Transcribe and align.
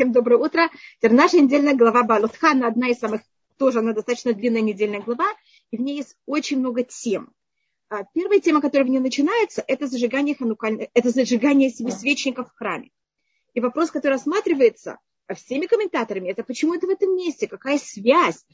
Всем 0.00 0.12
доброе 0.12 0.38
утро. 0.38 0.70
Теперь 0.96 1.12
наша 1.12 1.38
недельная 1.38 1.74
глава 1.74 2.04
Балутхан, 2.04 2.64
одна 2.64 2.88
из 2.88 3.00
самых, 3.00 3.20
тоже 3.58 3.80
она 3.80 3.92
достаточно 3.92 4.32
длинная 4.32 4.62
недельная 4.62 5.02
глава, 5.02 5.26
и 5.70 5.76
в 5.76 5.80
ней 5.82 5.98
есть 5.98 6.16
очень 6.24 6.58
много 6.58 6.84
тем. 6.84 7.34
А 7.90 8.04
первая 8.14 8.40
тема, 8.40 8.62
которая 8.62 8.86
в 8.86 8.90
ней 8.90 9.00
начинается, 9.00 9.62
это 9.66 9.86
зажигание, 9.86 10.34
ханукаль... 10.34 10.88
это 10.94 11.10
зажигание 11.10 11.68
семисвечников 11.68 12.48
в 12.48 12.56
храме. 12.56 12.88
И 13.52 13.60
вопрос, 13.60 13.90
который 13.90 14.12
рассматривается 14.12 15.00
всеми 15.36 15.66
комментаторами, 15.66 16.30
это 16.30 16.44
почему 16.44 16.72
это 16.72 16.86
в 16.86 16.90
этом 16.90 17.14
месте, 17.14 17.46
какая 17.46 17.76
связь. 17.76 18.46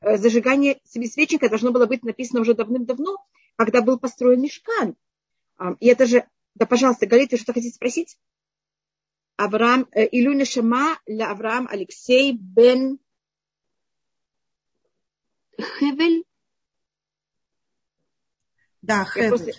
Э, 0.00 0.16
зажигание 0.16 0.80
семисвечника 0.84 1.50
должно 1.50 1.72
было 1.72 1.84
быть 1.84 2.04
написано 2.04 2.40
уже 2.40 2.54
давным-давно, 2.54 3.18
когда 3.56 3.82
был 3.82 3.98
построен 3.98 4.40
мешкан. 4.40 4.96
И 5.78 5.88
это 5.88 6.06
же, 6.06 6.26
да, 6.54 6.64
пожалуйста, 6.64 7.04
говорите, 7.04 7.36
что 7.36 7.52
хотите 7.52 7.74
спросить? 7.74 8.16
Авраам, 9.36 9.86
э, 9.92 10.08
Илю 10.10 10.32
Нешама 10.32 10.98
Авраам 11.06 11.68
Алексей 11.70 12.32
бен 12.32 12.98
Хевель. 15.78 16.24
Да, 18.82 19.04
Хевель. 19.04 19.28
Просто, 19.28 19.52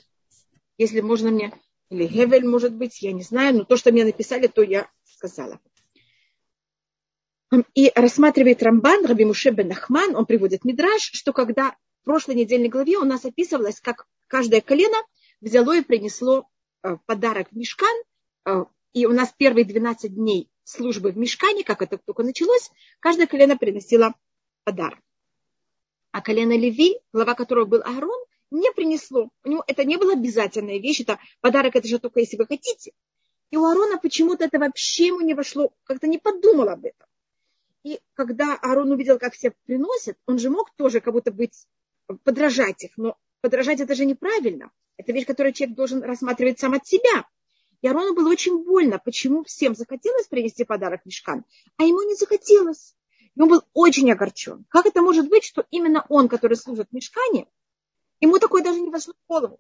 если 0.78 1.02
можно 1.02 1.32
мне, 1.32 1.54
или 1.90 2.08
Хевель, 2.08 2.46
может 2.46 2.74
быть, 2.74 3.02
я 3.02 3.12
не 3.14 3.24
знаю, 3.24 3.58
но 3.58 3.64
то, 3.66 3.78
что 3.78 3.92
мне 3.92 4.04
написали, 4.04 4.48
то 4.48 4.62
я 4.62 4.90
сказала. 5.06 5.60
И 7.74 7.92
рассматривает 7.96 8.62
Рамбан, 8.62 9.06
Раби 9.06 9.24
Муше 9.24 9.52
бен 9.52 9.72
Ахман, 9.72 10.16
он 10.16 10.26
приводит 10.26 10.66
Мидраш, 10.66 11.02
что 11.14 11.32
когда 11.32 11.78
в 12.02 12.04
прошлой 12.04 12.36
недельной 12.36 12.68
главе 12.68 12.98
у 12.98 13.06
нас 13.06 13.24
описывалось, 13.24 13.80
как 13.80 14.06
каждое 14.28 14.60
колено 14.60 14.98
взяло 15.40 15.78
и 15.78 15.82
принесло 15.82 16.50
э, 16.84 16.98
подарок 17.06 17.48
в 17.52 17.56
мешкан 17.56 17.96
э, 18.46 18.66
и 18.98 19.06
у 19.06 19.14
нас 19.14 19.32
первые 19.38 19.64
12 19.64 20.16
дней 20.16 20.50
службы 20.64 21.12
в 21.12 21.18
мешкане, 21.18 21.64
как 21.64 21.84
это 21.84 22.00
только 22.00 22.24
началось, 22.24 22.72
каждое 23.00 23.28
колено 23.28 23.56
приносило 23.56 24.16
подарок. 24.64 25.00
А 26.12 26.22
колено 26.22 26.58
Леви, 26.58 27.00
глава 27.14 27.36
которого 27.36 27.66
был 27.66 27.82
Аарон, 27.84 28.20
не 28.50 28.72
принесло. 28.72 29.30
У 29.44 29.50
него 29.50 29.64
это 29.68 29.84
не 29.84 29.98
была 29.98 30.14
обязательная 30.14 30.80
вещь, 30.80 31.02
это 31.02 31.20
подарок, 31.42 31.76
это 31.76 31.88
же 31.88 32.00
только 32.00 32.22
если 32.22 32.38
вы 32.38 32.48
хотите. 32.48 32.92
И 33.52 33.58
у 33.58 33.66
Аарона 33.66 34.00
почему-то 34.00 34.46
это 34.46 34.58
вообще 34.58 35.08
ему 35.08 35.22
не 35.22 35.36
вошло, 35.36 35.72
как-то 35.84 36.08
не 36.08 36.18
подумал 36.18 36.70
об 36.70 36.84
этом. 36.84 37.08
И 37.84 38.00
когда 38.16 38.56
Аарон 38.56 38.92
увидел, 38.92 39.20
как 39.20 39.36
все 39.36 39.54
приносят, 39.66 40.18
он 40.26 40.40
же 40.40 40.50
мог 40.50 40.72
тоже 40.76 41.02
как 41.02 41.14
будто 41.14 41.32
быть, 41.32 41.68
подражать 42.24 42.84
их, 42.86 42.98
но 42.98 43.16
подражать 43.42 43.80
это 43.80 43.94
же 43.94 44.06
неправильно. 44.06 44.72
Это 44.98 45.12
вещь, 45.14 45.28
которую 45.28 45.54
человек 45.54 45.78
должен 45.78 46.02
рассматривать 46.02 46.60
сам 46.60 46.74
от 46.74 46.88
себя. 46.88 47.28
И 47.82 47.88
Арону 47.88 48.16
было 48.16 48.30
очень 48.30 48.64
больно, 48.64 48.98
почему 48.98 49.44
всем 49.44 49.76
захотелось 49.76 50.28
принести 50.28 50.64
подарок 50.64 51.06
Мешкан, 51.06 51.46
а 51.78 51.84
ему 51.84 52.02
не 52.02 52.16
захотелось. 52.16 52.96
И 53.36 53.42
он 53.42 53.50
был 53.50 53.64
очень 53.74 54.12
огорчен. 54.12 54.66
Как 54.70 54.88
это 54.88 55.02
может 55.02 55.30
быть, 55.30 55.44
что 55.44 55.66
именно 55.70 56.06
он, 56.10 56.28
который 56.28 56.58
служит 56.58 56.92
Мешкане, 56.92 57.48
ему 58.20 58.40
такое 58.40 58.64
даже 58.64 58.80
не 58.80 58.90
вошло 58.90 59.14
в 59.14 59.28
голову. 59.28 59.60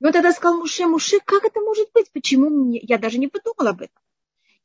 И 0.00 0.04
он 0.04 0.12
тогда 0.12 0.32
сказал 0.32 0.58
Муше, 0.58 0.86
Муше, 0.86 1.20
как 1.24 1.44
это 1.44 1.60
может 1.60 1.92
быть? 1.92 2.10
Почему 2.10 2.50
мне? 2.50 2.80
Я 2.82 2.98
даже 2.98 3.18
не 3.18 3.28
подумал 3.28 3.68
об 3.68 3.82
этом. 3.82 4.02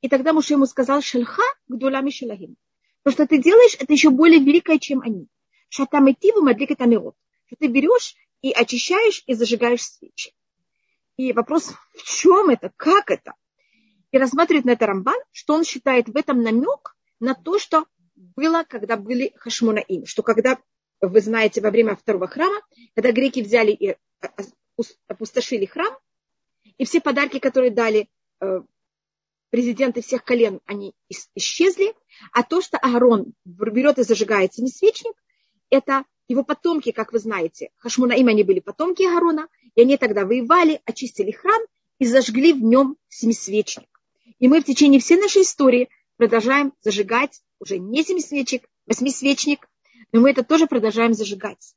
И 0.02 0.10
тогда 0.10 0.34
Муше 0.34 0.54
ему 0.54 0.66
сказал, 0.66 1.02
Шельха 1.02 1.44
гдулями 1.68 2.10
шелахим. 2.10 2.58
То, 3.04 3.12
что 3.12 3.28
ты 3.28 3.38
делаешь, 3.38 3.76
это 3.80 3.94
еще 3.94 4.10
более 4.10 4.40
великое, 4.40 4.80
чем 4.80 5.02
они. 5.02 5.28
Шатаметиву 5.70 6.42
мадлика 6.42 6.76
тамирот. 6.76 7.16
Что 7.46 7.58
ты 7.58 7.68
берешь 7.68 8.16
и 8.42 8.52
очищаешь 8.52 9.24
и 9.28 9.36
зажигаешь 9.36 9.84
свечи. 9.84 10.34
И 11.18 11.32
вопрос, 11.34 11.74
в 11.94 12.04
чем 12.04 12.50
это, 12.50 12.72
как 12.76 13.10
это? 13.10 13.34
И 14.12 14.18
рассматривает 14.18 14.66
на 14.66 14.72
это 14.72 14.86
Рамбан, 14.86 15.20
что 15.32 15.54
он 15.54 15.64
считает 15.64 16.08
в 16.08 16.16
этом 16.16 16.42
намек 16.42 16.96
на 17.20 17.34
то, 17.34 17.58
что 17.60 17.86
было, 18.16 18.64
когда 18.68 18.98
были 18.98 19.34
Хашмонаим, 19.38 20.06
что 20.06 20.24
когда, 20.24 20.60
вы 21.02 21.22
знаете, 21.22 21.62
во 21.62 21.72
время 21.72 21.96
второго 21.96 22.28
храма, 22.28 22.62
когда 22.96 23.12
греки 23.12 23.42
взяли 23.42 23.72
и 23.72 23.90
а, 23.92 23.98
а, 24.22 24.84
опустошили 25.08 25.66
храм, 25.66 25.98
и 26.78 26.86
все 26.86 27.00
подарки, 27.00 27.40
которые 27.40 27.72
дали 27.72 28.10
э, 28.42 28.62
президенты 29.50 30.02
всех 30.02 30.24
колен, 30.26 30.60
они 30.66 30.94
исчезли, 31.36 31.94
а 32.34 32.44
то, 32.44 32.62
что 32.62 32.78
Аарон 32.78 33.34
берет 33.46 34.00
и 34.00 34.04
зажигает 34.04 34.54
семисвечник, 34.54 35.16
это 35.70 36.04
его 36.28 36.44
потомки, 36.44 36.92
как 36.92 37.14
вы 37.14 37.20
знаете, 37.20 37.70
Хашмунаим, 37.78 38.28
они 38.28 38.44
были 38.44 38.60
потомки 38.60 39.04
Аарона, 39.04 39.48
и 39.76 39.82
они 39.82 39.98
тогда 39.98 40.26
воевали, 40.26 40.82
очистили 40.86 41.32
храм 41.32 41.62
и 42.00 42.06
зажгли 42.06 42.54
в 42.54 42.64
нем 42.64 42.98
семисвечник. 43.10 43.88
И 44.40 44.48
мы 44.48 44.62
в 44.62 44.66
течение 44.66 45.00
всей 45.00 45.18
нашей 45.18 45.44
истории 45.44 45.90
продолжаем 46.18 46.74
зажигать 46.82 47.42
уже 47.60 47.78
не 47.78 48.04
семисвечник, 48.04 48.68
восьмисвечник, 48.86 49.68
но 50.12 50.22
мы 50.22 50.32
это 50.32 50.44
тоже 50.44 50.68
продолжаем 50.68 51.14
зажигать. 51.14 51.76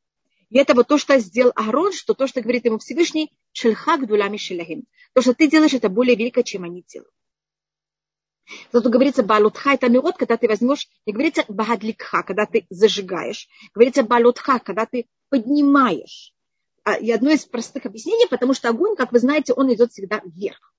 И 0.50 0.58
это 0.58 0.74
вот 0.74 0.88
то, 0.88 0.96
что 0.96 1.18
сделал 1.18 1.52
Аарон, 1.54 1.92
что 1.92 2.14
то, 2.14 2.26
что 2.26 2.40
говорит 2.40 2.64
ему 2.64 2.78
Всевышний, 2.78 3.32
шельхак 3.52 4.06
дулями 4.06 4.38
шелахим. 4.38 4.84
То, 5.12 5.20
что 5.20 5.34
ты 5.34 5.48
делаешь, 5.48 5.74
это 5.74 5.88
более 5.88 6.16
велико, 6.16 6.42
чем 6.42 6.64
они 6.64 6.82
делают. 6.86 7.12
Зато 8.72 8.88
говорится 8.88 9.22
балутха, 9.22 9.70
это 9.70 9.88
мирот, 9.88 10.16
когда 10.16 10.36
ты 10.36 10.48
возьмешь, 10.48 10.88
не 11.06 11.12
говорится 11.12 11.44
багадликха, 11.48 12.22
когда 12.22 12.46
ты 12.46 12.66
зажигаешь, 12.70 13.48
говорится 13.74 14.02
балутха, 14.02 14.58
когда 14.58 14.86
ты 14.86 15.06
поднимаешь. 15.28 16.34
А, 16.84 16.94
и 16.94 17.10
одно 17.10 17.30
из 17.30 17.44
простых 17.44 17.84
объяснений, 17.86 18.26
потому 18.28 18.54
что 18.54 18.70
огонь, 18.70 18.96
как 18.96 19.12
вы 19.12 19.18
знаете, 19.18 19.52
он 19.52 19.72
идет 19.72 19.92
всегда 19.92 20.22
вверх. 20.24 20.72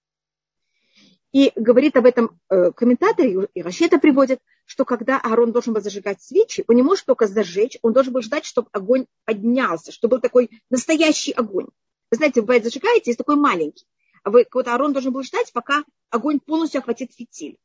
И 1.32 1.52
говорит 1.56 1.96
об 1.96 2.08
этом 2.08 2.40
э, 2.50 2.72
комментатор, 2.72 3.28
и 3.28 3.62
Раши 3.62 3.86
это 3.86 4.00
приводит, 4.00 4.40
что 4.66 4.84
когда 4.84 5.20
Аарон 5.20 5.52
должен 5.52 5.74
был 5.74 5.82
зажигать 5.82 6.24
свечи, 6.24 6.64
он 6.68 6.76
не 6.76 6.82
может 6.82 7.06
только 7.06 7.28
зажечь, 7.28 7.78
он 7.84 7.94
должен 7.94 8.14
был 8.14 8.24
ждать, 8.24 8.46
чтобы 8.46 8.70
огонь 8.72 9.06
поднялся, 9.26 9.92
чтобы 9.92 10.16
был 10.16 10.22
такой 10.22 10.50
настоящий 10.72 11.32
огонь. 11.32 11.68
Вы 12.10 12.18
знаете, 12.18 12.42
бывает, 12.42 12.64
зажигаете, 12.64 13.12
есть 13.12 13.20
такой 13.20 13.36
маленький. 13.36 13.86
А 14.24 14.32
вот 14.32 14.68
Аарон 14.68 14.94
должен 14.94 15.14
был 15.14 15.24
ждать, 15.24 15.52
пока 15.54 15.84
огонь 16.10 16.40
полностью 16.40 16.80
охватит 16.80 17.14
фитиль. 17.14 17.58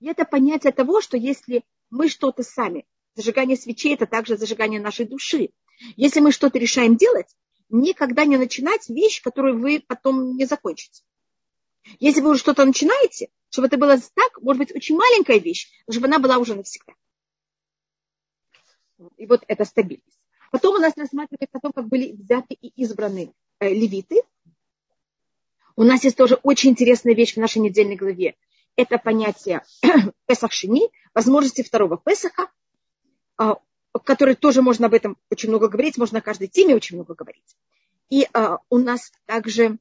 И 0.00 0.08
это 0.08 0.24
понятие 0.24 0.72
того, 0.72 1.00
что 1.00 1.16
если 1.16 1.64
мы 1.90 2.08
что-то 2.08 2.42
сами, 2.42 2.86
зажигание 3.14 3.56
свечей– 3.56 3.94
это 3.94 4.06
также 4.06 4.36
зажигание 4.36 4.80
нашей 4.80 5.06
души. 5.06 5.50
Если 5.96 6.20
мы 6.20 6.32
что-то 6.32 6.58
решаем 6.58 6.96
делать, 6.96 7.34
никогда 7.68 8.24
не 8.24 8.36
начинать 8.36 8.88
вещь, 8.88 9.22
которую 9.22 9.60
вы 9.60 9.82
потом 9.86 10.36
не 10.36 10.44
закончите. 10.44 11.02
Если 11.98 12.20
вы 12.20 12.30
уже 12.30 12.40
что-то 12.40 12.64
начинаете, 12.64 13.28
чтобы 13.50 13.68
это 13.68 13.76
было 13.76 13.96
так, 14.14 14.42
может 14.42 14.58
быть, 14.58 14.74
очень 14.74 14.96
маленькая 14.96 15.38
вещь, 15.38 15.70
чтобы 15.90 16.06
она 16.06 16.18
была 16.18 16.38
уже 16.38 16.54
навсегда. 16.54 16.94
И 19.16 19.26
вот 19.26 19.44
это 19.46 19.64
стабильность. 19.64 20.20
Потом 20.50 20.76
у 20.76 20.78
нас 20.78 20.96
рассматривается 20.96 21.58
о 21.58 21.60
том, 21.60 21.72
как 21.72 21.86
были 21.88 22.12
взяты 22.12 22.54
и 22.54 22.68
избраны 22.82 23.32
э, 23.60 23.68
левиты. 23.68 24.22
У 25.76 25.84
нас 25.84 26.04
есть 26.04 26.16
тоже 26.16 26.36
очень 26.42 26.70
интересная 26.70 27.14
вещь 27.14 27.34
в 27.34 27.36
нашей 27.38 27.58
недельной 27.58 27.96
главе. 27.96 28.34
Это 28.76 28.98
понятие 28.98 29.62
Песах 30.26 30.52
Шини, 30.52 30.90
возможности 31.14 31.62
второго 31.62 31.98
Песаха, 31.98 32.50
а, 33.36 33.58
который 34.04 34.34
тоже 34.34 34.62
можно 34.62 34.86
об 34.86 34.94
этом 34.94 35.16
очень 35.30 35.50
много 35.50 35.68
говорить, 35.68 35.98
можно 35.98 36.18
о 36.18 36.22
каждой 36.22 36.48
теме 36.48 36.74
очень 36.74 36.96
много 36.96 37.14
говорить. 37.14 37.56
И 38.08 38.26
а, 38.32 38.58
у 38.70 38.78
нас 38.78 39.12
также 39.26 39.78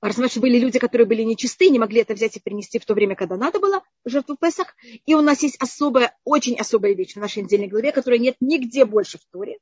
Рассматривать, 0.00 0.42
были 0.42 0.58
люди, 0.60 0.78
которые 0.78 1.08
были 1.08 1.22
нечисты, 1.22 1.70
не 1.70 1.80
могли 1.80 2.02
это 2.02 2.14
взять 2.14 2.36
и 2.36 2.40
принести 2.40 2.78
в 2.78 2.86
то 2.86 2.94
время, 2.94 3.16
когда 3.16 3.36
надо 3.36 3.58
было 3.58 3.82
жертву 4.04 4.36
Песах. 4.36 4.76
И 5.06 5.14
у 5.16 5.22
нас 5.22 5.42
есть 5.42 5.56
особая, 5.60 6.16
очень 6.22 6.56
особая 6.56 6.94
вещь 6.94 7.14
в 7.14 7.18
нашей 7.18 7.42
недельной 7.42 7.66
главе, 7.66 7.90
которой 7.90 8.20
нет 8.20 8.36
нигде 8.38 8.84
больше 8.84 9.18
в 9.18 9.24
Торе. 9.32 9.58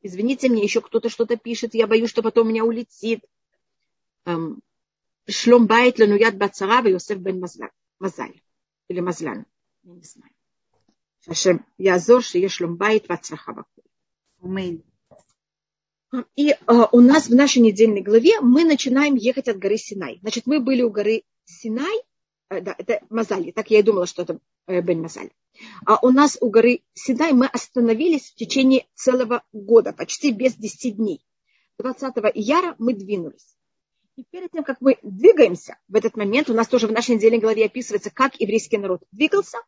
Извините, 0.00 0.48
мне 0.48 0.64
еще 0.64 0.80
кто-то 0.80 1.08
что-то 1.08 1.36
пишет, 1.36 1.74
я 1.74 1.86
боюсь, 1.86 2.10
что 2.10 2.22
потом 2.22 2.48
у 2.48 2.50
меня 2.50 2.64
улетит. 2.64 3.20
Ленуят 5.96 6.36
бацара 6.36 6.88
Йосеф 6.88 7.18
бен 7.18 7.40
Мазаль. 7.98 8.40
Или 8.88 9.00
Мазлян. 9.00 9.46
Я 9.84 9.92
не 9.92 10.02
знаю. 10.02 10.32
Шашем 11.24 11.64
Язор, 11.78 12.22
что 12.22 12.38
есть 12.38 12.54
шлом 12.54 12.76
байт 12.76 13.08
вацраха 13.08 13.64
Аминь. 14.42 14.82
И 16.36 16.50
э, 16.50 16.56
у 16.66 17.00
нас 17.00 17.28
в 17.28 17.34
нашей 17.34 17.62
недельной 17.62 18.02
главе 18.02 18.40
мы 18.40 18.64
начинаем 18.64 19.14
ехать 19.14 19.48
от 19.48 19.58
горы 19.58 19.78
Синай. 19.78 20.18
Значит, 20.20 20.46
мы 20.46 20.60
были 20.60 20.82
у 20.82 20.90
горы 20.90 21.22
Синай, 21.44 22.02
да, 22.50 22.74
это 22.76 23.00
Мазали, 23.08 23.50
так 23.50 23.70
я 23.70 23.78
и 23.78 23.82
думала, 23.82 24.06
что 24.06 24.22
это 24.22 24.38
Бен 24.66 25.00
Мазаль. 25.00 25.30
А 25.86 25.98
у 26.02 26.10
нас 26.10 26.36
у 26.40 26.50
горы 26.50 26.82
Синай 26.92 27.32
мы 27.32 27.46
остановились 27.46 28.30
в 28.30 28.34
течение 28.34 28.86
целого 28.94 29.42
года, 29.52 29.92
почти 29.92 30.32
без 30.32 30.54
10 30.54 30.96
дней. 30.96 31.24
20 31.78 32.16
ияра 32.34 32.74
мы 32.78 32.94
двинулись. 32.94 33.56
И 34.16 34.24
перед 34.24 34.50
тем, 34.50 34.62
как 34.62 34.80
мы 34.80 34.98
двигаемся, 35.02 35.78
в 35.88 35.94
этот 35.94 36.16
момент 36.16 36.50
у 36.50 36.54
нас 36.54 36.68
тоже 36.68 36.86
в 36.86 36.92
нашей 36.92 37.14
недельной 37.14 37.38
главе 37.38 37.64
описывается, 37.64 38.10
как 38.10 38.38
еврейский 38.40 38.76
народ 38.76 39.02
двигался. 39.10 39.58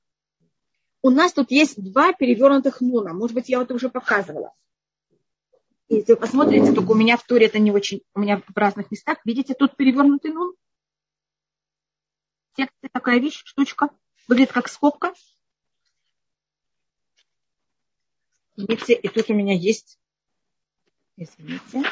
У 1.01 1.11
нас 1.11 1.33
тут 1.33 1.51
есть 1.51 1.83
два 1.83 2.13
перевернутых 2.13 2.81
нуна. 2.81 3.15
Может 3.15 3.35
быть, 3.35 3.49
я 3.49 3.63
это 3.63 3.75
уже 3.75 3.89
показывала. 3.89 4.53
Если 5.89 6.13
вы 6.13 6.19
посмотрите, 6.19 6.73
только 6.73 6.91
у 6.91 6.95
меня 6.95 7.17
в 7.17 7.25
туре 7.25 7.47
это 7.47 7.59
не 7.59 7.71
очень, 7.71 8.03
у 8.15 8.21
меня 8.21 8.43
в 8.47 8.57
разных 8.57 8.91
местах. 8.91 9.19
Видите, 9.25 9.55
тут 9.55 9.77
перевернутый 9.77 10.33
нун. 10.33 10.55
Тексте 12.55 12.89
такая 12.93 13.21
вещь, 13.21 13.43
штучка. 13.45 13.91
Выглядит 14.29 14.53
как 14.53 14.69
скобка. 14.69 15.13
Видите, 18.57 18.95
и 18.95 19.09
тут 19.09 19.29
у 19.31 19.35
меня 19.35 19.55
есть, 19.55 19.99
извините, 21.17 21.83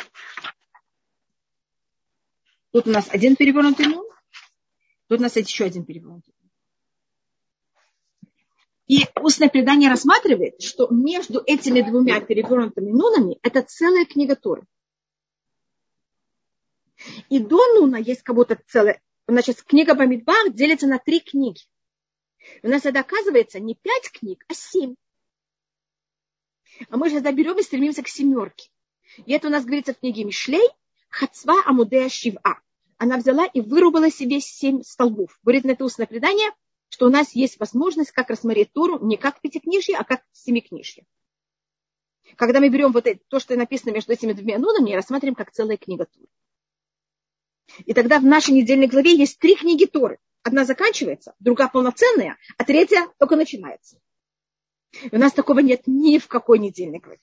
тут 2.73 2.87
у 2.87 2.91
нас 2.91 3.09
один 3.11 3.37
перевернутый 3.37 3.87
нун, 3.87 4.07
тут 5.09 5.21
у 5.21 5.23
нас 5.23 5.37
еще 5.37 5.65
один 5.65 5.85
перевернутый 5.85 6.35
И 8.87 9.07
устное 9.21 9.49
предание 9.49 9.91
рассматривает, 9.91 10.61
что 10.61 10.89
между 10.89 11.43
этими 11.47 11.83
двумя 11.83 12.21
перевернутыми 12.21 12.91
нунами 12.91 13.39
это 13.43 13.63
целая 13.63 14.05
книга 14.07 14.37
Торы. 14.37 14.67
И 17.29 17.39
до 17.39 17.59
Нуна 17.75 17.99
есть 17.99 18.23
как 18.23 18.37
будто 18.37 18.61
целая, 18.69 19.01
значит, 19.27 19.63
книга 19.63 19.95
Бамидбар 19.95 20.51
делится 20.51 20.87
на 20.87 20.99
три 20.99 21.21
книги. 21.21 21.63
У 22.63 22.69
нас 22.69 22.85
это 22.87 23.01
оказывается 23.01 23.61
не 23.61 23.75
пять 23.75 24.11
книг, 24.11 24.45
а 24.49 24.55
семь. 24.55 24.95
А 26.89 26.97
мы 26.97 27.11
же 27.11 27.21
берем 27.21 27.59
и 27.59 27.63
стремимся 27.63 28.03
к 28.03 28.09
семерке. 28.09 28.71
И 29.27 29.33
это 29.33 29.49
у 29.49 29.51
нас 29.51 29.65
говорится 29.65 29.95
в 29.95 29.99
книге 29.99 30.25
Мишлей, 30.25 30.67
Хацва 31.13 31.63
Амудея 31.67 32.09
Шива. 32.09 32.61
Она 32.97 33.19
взяла 33.19 33.45
и 33.45 33.61
вырубила 33.61 34.11
себе 34.11 34.41
семь 34.41 34.83
столбов. 34.83 35.39
Говорит 35.43 35.65
на 35.65 35.73
это 35.73 35.85
устное 35.85 36.07
предание, 36.07 36.51
что 36.89 37.07
у 37.07 37.11
нас 37.11 37.35
есть 37.35 37.61
возможность 37.61 38.13
как 38.13 38.31
рассмотреть 38.31 38.73
Тору 38.73 38.99
не 39.05 39.17
как 39.17 39.41
пятикнижье, 39.41 39.97
а 39.97 40.05
как 40.05 40.23
семикнижье. 40.33 41.05
Когда 42.37 42.61
мы 42.61 42.71
берем 42.71 42.93
вот 42.93 43.07
это, 43.07 43.21
то, 43.29 43.39
что 43.41 43.57
написано 43.57 43.93
между 43.93 44.13
этими 44.13 44.33
двумя 44.33 44.59
нунами, 44.59 44.95
рассматриваем 44.95 45.35
как 45.35 45.53
целая 45.53 45.77
книга 45.77 46.07
Торы. 46.07 46.27
И 47.85 47.93
тогда 47.93 48.19
в 48.19 48.25
нашей 48.25 48.55
недельной 48.55 48.87
главе 48.87 49.15
есть 49.15 49.39
три 49.39 49.55
книги 49.55 49.85
Торы. 49.85 50.19
Одна 50.43 50.65
заканчивается, 50.65 51.35
другая 51.41 51.69
полноценная, 51.69 52.39
а 52.57 52.65
третья 52.65 53.07
только 53.19 53.37
начинается. 53.37 54.01
И 55.03 55.15
у 55.15 55.19
нас 55.19 55.33
такого 55.33 55.61
нет 55.61 55.83
ни 55.87 56.19
в 56.19 56.27
какой 56.27 56.59
недельной 56.59 57.01
главе. 57.01 57.21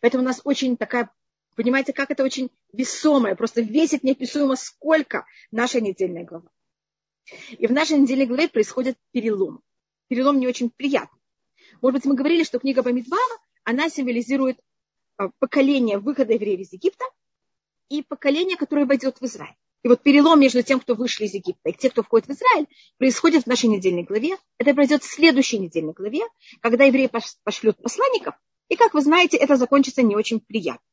Поэтому 0.00 0.22
у 0.22 0.26
нас 0.26 0.40
очень 0.44 0.76
такая, 0.76 1.10
понимаете, 1.56 1.92
как 1.92 2.10
это 2.10 2.24
очень 2.24 2.50
весомая, 2.72 3.34
просто 3.34 3.60
весит 3.60 4.02
неописуемо 4.02 4.56
сколько 4.56 5.26
наша 5.50 5.80
недельная 5.80 6.24
глава. 6.24 6.50
И 7.50 7.66
в 7.66 7.72
нашей 7.72 7.98
недельной 7.98 8.26
главе 8.26 8.48
происходит 8.48 8.96
перелом. 9.12 9.62
Перелом 10.08 10.40
не 10.40 10.46
очень 10.46 10.70
приятный. 10.70 11.20
Может 11.80 12.00
быть, 12.00 12.04
мы 12.04 12.14
говорили, 12.14 12.44
что 12.44 12.58
книга 12.58 12.82
Бамидбава, 12.82 13.38
она 13.64 13.88
символизирует 13.88 14.58
а, 15.16 15.28
поколение 15.38 15.98
выхода 15.98 16.32
евреев 16.32 16.60
из 16.60 16.72
Египта 16.72 17.04
и 17.88 18.02
поколение, 18.02 18.56
которое 18.56 18.86
войдет 18.86 19.20
в 19.20 19.24
Израиль. 19.24 19.54
И 19.82 19.88
вот 19.88 20.02
перелом 20.02 20.40
между 20.40 20.62
тем, 20.62 20.80
кто 20.80 20.94
вышли 20.94 21.24
из 21.24 21.34
Египта, 21.34 21.70
и 21.70 21.72
тем, 21.72 21.90
кто 21.90 22.02
входит 22.02 22.28
в 22.28 22.32
Израиль, 22.32 22.66
происходит 22.98 23.44
в 23.44 23.46
нашей 23.46 23.68
недельной 23.68 24.02
главе. 24.02 24.36
Это 24.58 24.74
произойдет 24.74 25.04
в 25.04 25.10
следующей 25.10 25.58
недельной 25.58 25.94
главе, 25.94 26.20
когда 26.60 26.84
евреи 26.84 27.10
пошлют 27.44 27.76
посланников. 27.82 28.34
И, 28.68 28.76
как 28.76 28.94
вы 28.94 29.00
знаете, 29.00 29.36
это 29.36 29.56
закончится 29.56 30.02
не 30.02 30.16
очень 30.16 30.40
приятно. 30.40 30.84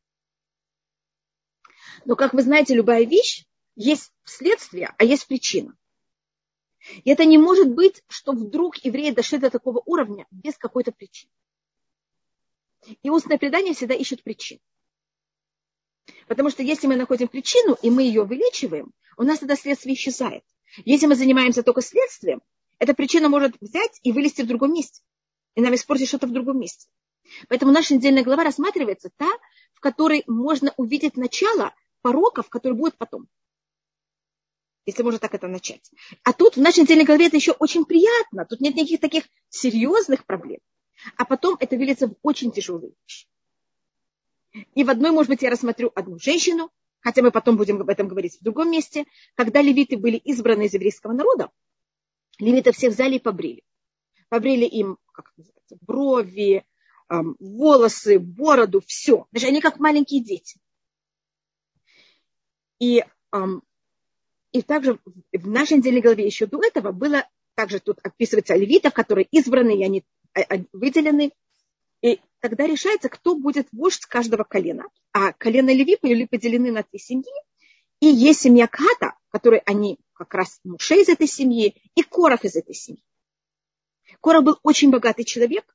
Но, 2.05 2.15
как 2.15 2.33
вы 2.33 2.41
знаете, 2.41 2.73
любая 2.73 3.05
вещь 3.05 3.45
есть 3.75 4.11
следствие, 4.23 4.93
а 4.97 5.03
есть 5.03 5.27
причина. 5.27 5.75
И 7.03 7.09
это 7.09 7.25
не 7.25 7.37
может 7.37 7.69
быть, 7.73 8.03
что 8.07 8.31
вдруг 8.31 8.77
евреи 8.77 9.11
дошли 9.11 9.37
до 9.37 9.49
такого 9.49 9.81
уровня 9.85 10.25
без 10.31 10.57
какой-то 10.57 10.91
причины. 10.91 11.31
И 13.03 13.09
устное 13.09 13.37
предание 13.37 13.73
всегда 13.73 13.93
ищет 13.93 14.23
причину. 14.23 14.61
Потому 16.27 16.49
что 16.49 16.63
если 16.63 16.87
мы 16.87 16.95
находим 16.95 17.27
причину, 17.27 17.77
и 17.81 17.89
мы 17.89 18.03
ее 18.03 18.23
увеличиваем, 18.23 18.93
у 19.17 19.23
нас 19.23 19.39
тогда 19.39 19.55
следствие 19.55 19.95
исчезает. 19.95 20.43
Если 20.85 21.07
мы 21.07 21.15
занимаемся 21.15 21.63
только 21.63 21.81
следствием, 21.81 22.41
эта 22.79 22.93
причина 22.93 23.29
может 23.29 23.55
взять 23.59 23.99
и 24.03 24.11
вылезти 24.11 24.43
в 24.43 24.47
другом 24.47 24.73
месте. 24.73 25.01
И 25.55 25.61
нам 25.61 25.73
испортить 25.73 26.07
что-то 26.07 26.27
в 26.27 26.31
другом 26.31 26.59
месте. 26.59 26.87
Поэтому 27.49 27.71
наша 27.71 27.95
недельная 27.95 28.23
глава 28.23 28.43
рассматривается 28.43 29.09
та, 29.17 29.29
в 29.73 29.79
которой 29.79 30.23
можно 30.27 30.73
увидеть 30.77 31.17
начало 31.17 31.73
пороков, 32.01 32.49
которые 32.49 32.77
будут 32.77 32.97
потом. 32.97 33.27
Если 34.85 35.03
можно 35.03 35.19
так 35.19 35.33
это 35.33 35.47
начать. 35.47 35.91
А 36.23 36.31
тут 36.31 36.55
в 36.55 36.61
нашей 36.61 36.81
недельной 36.81 37.03
главе 37.03 37.27
это 37.27 37.35
еще 37.35 37.51
очень 37.51 37.85
приятно. 37.85 38.45
Тут 38.45 38.61
нет 38.61 38.75
никаких 38.75 39.01
таких 39.01 39.23
серьезных 39.49 40.25
проблем. 40.25 40.59
А 41.17 41.25
потом 41.25 41.57
это 41.59 41.75
выльется 41.75 42.07
в 42.07 42.15
очень 42.21 42.51
тяжелые 42.51 42.93
вещи. 43.03 43.27
И 44.75 44.83
в 44.83 44.89
одной, 44.89 45.11
может 45.11 45.29
быть, 45.29 45.41
я 45.41 45.49
рассмотрю 45.49 45.91
одну 45.93 46.17
женщину, 46.19 46.71
хотя 47.01 47.21
мы 47.21 47.31
потом 47.31 47.57
будем 47.57 47.81
об 47.81 47.89
этом 47.89 48.07
говорить 48.07 48.37
в 48.39 48.43
другом 48.43 48.71
месте, 48.71 49.05
когда 49.35 49.61
левиты 49.61 49.97
были 49.97 50.17
избраны 50.17 50.65
из 50.65 50.73
еврейского 50.73 51.11
народа, 51.11 51.51
левиты 52.39 52.71
всех 52.71 52.93
взяли 52.93 53.15
и 53.15 53.19
побрили. 53.19 53.63
Побрили 54.29 54.65
им, 54.65 54.97
как 55.11 55.33
брови, 55.81 56.65
волосы, 57.09 58.19
бороду, 58.19 58.81
все. 58.85 59.27
Значит, 59.31 59.49
они 59.49 59.61
как 59.61 59.79
маленькие 59.79 60.23
дети. 60.23 60.59
И, 62.79 63.03
и 64.51 64.61
также 64.61 64.99
в 65.33 65.47
нашей 65.47 65.77
недельной 65.77 66.01
главе 66.01 66.25
еще 66.25 66.45
до 66.45 66.63
этого 66.63 66.91
было, 66.91 67.27
также 67.55 67.79
тут 67.79 67.99
описывается 68.03 68.55
левитов, 68.55 68.93
которые 68.93 69.27
избраны, 69.31 69.79
и 69.79 69.83
они 69.83 70.03
а, 70.33 70.41
а, 70.41 70.63
выделены. 70.73 71.31
И 72.01 72.19
тогда 72.39 72.67
решается, 72.67 73.09
кто 73.09 73.35
будет 73.35 73.67
вождь 73.71 74.05
каждого 74.05 74.43
колена. 74.43 74.83
А 75.11 75.33
колено 75.33 75.73
Леви 75.73 75.97
были 76.01 76.25
поделены 76.25 76.71
на 76.71 76.83
три 76.83 76.99
семьи. 76.99 77.33
И 77.99 78.05
есть 78.05 78.41
семья 78.41 78.67
Ката, 78.67 79.15
которые 79.29 79.63
они 79.65 79.97
как 80.13 80.33
раз 80.35 80.59
Муше 80.63 81.01
из 81.01 81.09
этой 81.09 81.27
семьи 81.27 81.75
и 81.95 82.03
Корах 82.03 82.45
из 82.45 82.55
этой 82.55 82.75
семьи. 82.75 83.03
Корах 84.21 84.43
был 84.43 84.59
очень 84.63 84.91
богатый 84.91 85.23
человек 85.23 85.65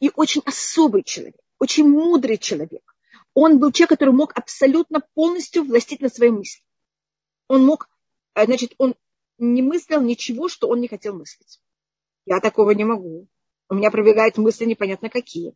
и 0.00 0.10
очень 0.14 0.42
особый 0.44 1.02
человек, 1.02 1.40
очень 1.58 1.88
мудрый 1.88 2.36
человек. 2.36 2.91
Он 3.34 3.58
был 3.58 3.72
человек, 3.72 3.90
который 3.90 4.14
мог 4.14 4.32
абсолютно 4.36 5.00
полностью 5.14 5.64
властить 5.64 6.00
на 6.00 6.08
свои 6.08 6.30
мысли. 6.30 6.62
Он 7.48 7.64
мог, 7.64 7.88
э, 8.34 8.44
значит, 8.44 8.74
он 8.78 8.94
не 9.38 9.62
мыслил 9.62 10.02
ничего, 10.02 10.48
что 10.48 10.68
он 10.68 10.80
не 10.80 10.88
хотел 10.88 11.14
мыслить. 11.14 11.60
Я 12.26 12.40
такого 12.40 12.70
не 12.72 12.84
могу. 12.84 13.26
У 13.68 13.74
меня 13.74 13.90
пробегают 13.90 14.36
мысли 14.36 14.64
непонятно 14.64 15.08
какие. 15.08 15.54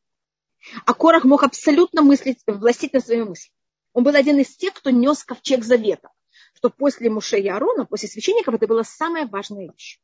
А 0.85 0.95
Корах 0.95 1.25
мог 1.25 1.43
абсолютно 1.43 2.03
мыслить, 2.03 2.43
властить 2.47 2.93
на 2.93 3.01
свои 3.01 3.23
мысли. 3.23 3.53
Он 3.93 4.05
был 4.05 4.15
один 4.15 4.39
из 4.39 4.57
тех, 4.57 4.75
кто 4.75 4.91
нес 4.91 5.23
ковчег 5.25 5.65
завета, 5.65 6.11
что 6.55 6.71
после 6.71 7.11
Муше 7.11 7.39
и 7.39 7.49
Аарона, 7.49 7.85
после 7.87 8.09
священников, 8.09 8.55
это 8.55 8.67
была 8.67 8.85
самая 8.85 9.27
важная 9.27 9.71
вещь. 9.71 10.01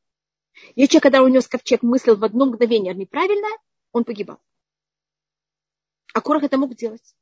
Если 0.77 0.93
человек, 0.93 1.03
когда 1.03 1.23
унес 1.23 1.49
ковчег, 1.49 1.83
мыслил 1.83 2.17
в 2.17 2.25
одно 2.25 2.47
мгновение 2.47 2.95
неправильно, 2.95 3.49
он 3.93 4.05
погибал. 4.05 4.41
А 6.15 6.21
Корах 6.21 6.43
это 6.43 6.59
мог 6.59 6.75
делать. 6.75 7.15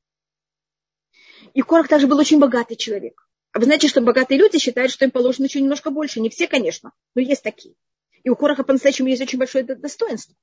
И 1.55 1.63
Корах 1.63 1.89
также 1.89 2.07
был 2.07 2.19
очень 2.19 2.39
богатый 2.39 2.77
человек. 2.77 3.27
А 3.53 3.59
вы 3.59 3.65
знаете, 3.65 3.89
что 3.89 4.01
богатые 4.01 4.39
люди 4.39 4.59
считают, 4.59 4.93
что 4.93 5.05
им 5.05 5.11
положено 5.11 5.47
еще 5.47 5.61
немножко 5.61 5.91
больше. 5.91 6.21
Не 6.21 6.31
все, 6.31 6.47
конечно, 6.47 6.93
но 7.15 7.23
есть 7.23 7.43
такие. 7.43 7.75
И 8.23 8.31
у 8.31 8.37
Кораха 8.37 8.63
по-настоящему 8.63 9.09
есть 9.09 9.23
очень 9.23 9.39
большое 9.39 9.65
достоинство. 9.65 10.37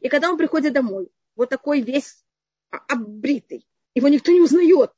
И 0.00 0.08
когда 0.08 0.30
он 0.30 0.38
приходит 0.38 0.72
домой, 0.72 1.10
вот 1.36 1.50
такой 1.50 1.80
весь 1.82 2.24
оббритый. 2.70 3.66
Его 3.94 4.08
никто 4.08 4.32
не 4.32 4.40
узнает. 4.40 4.92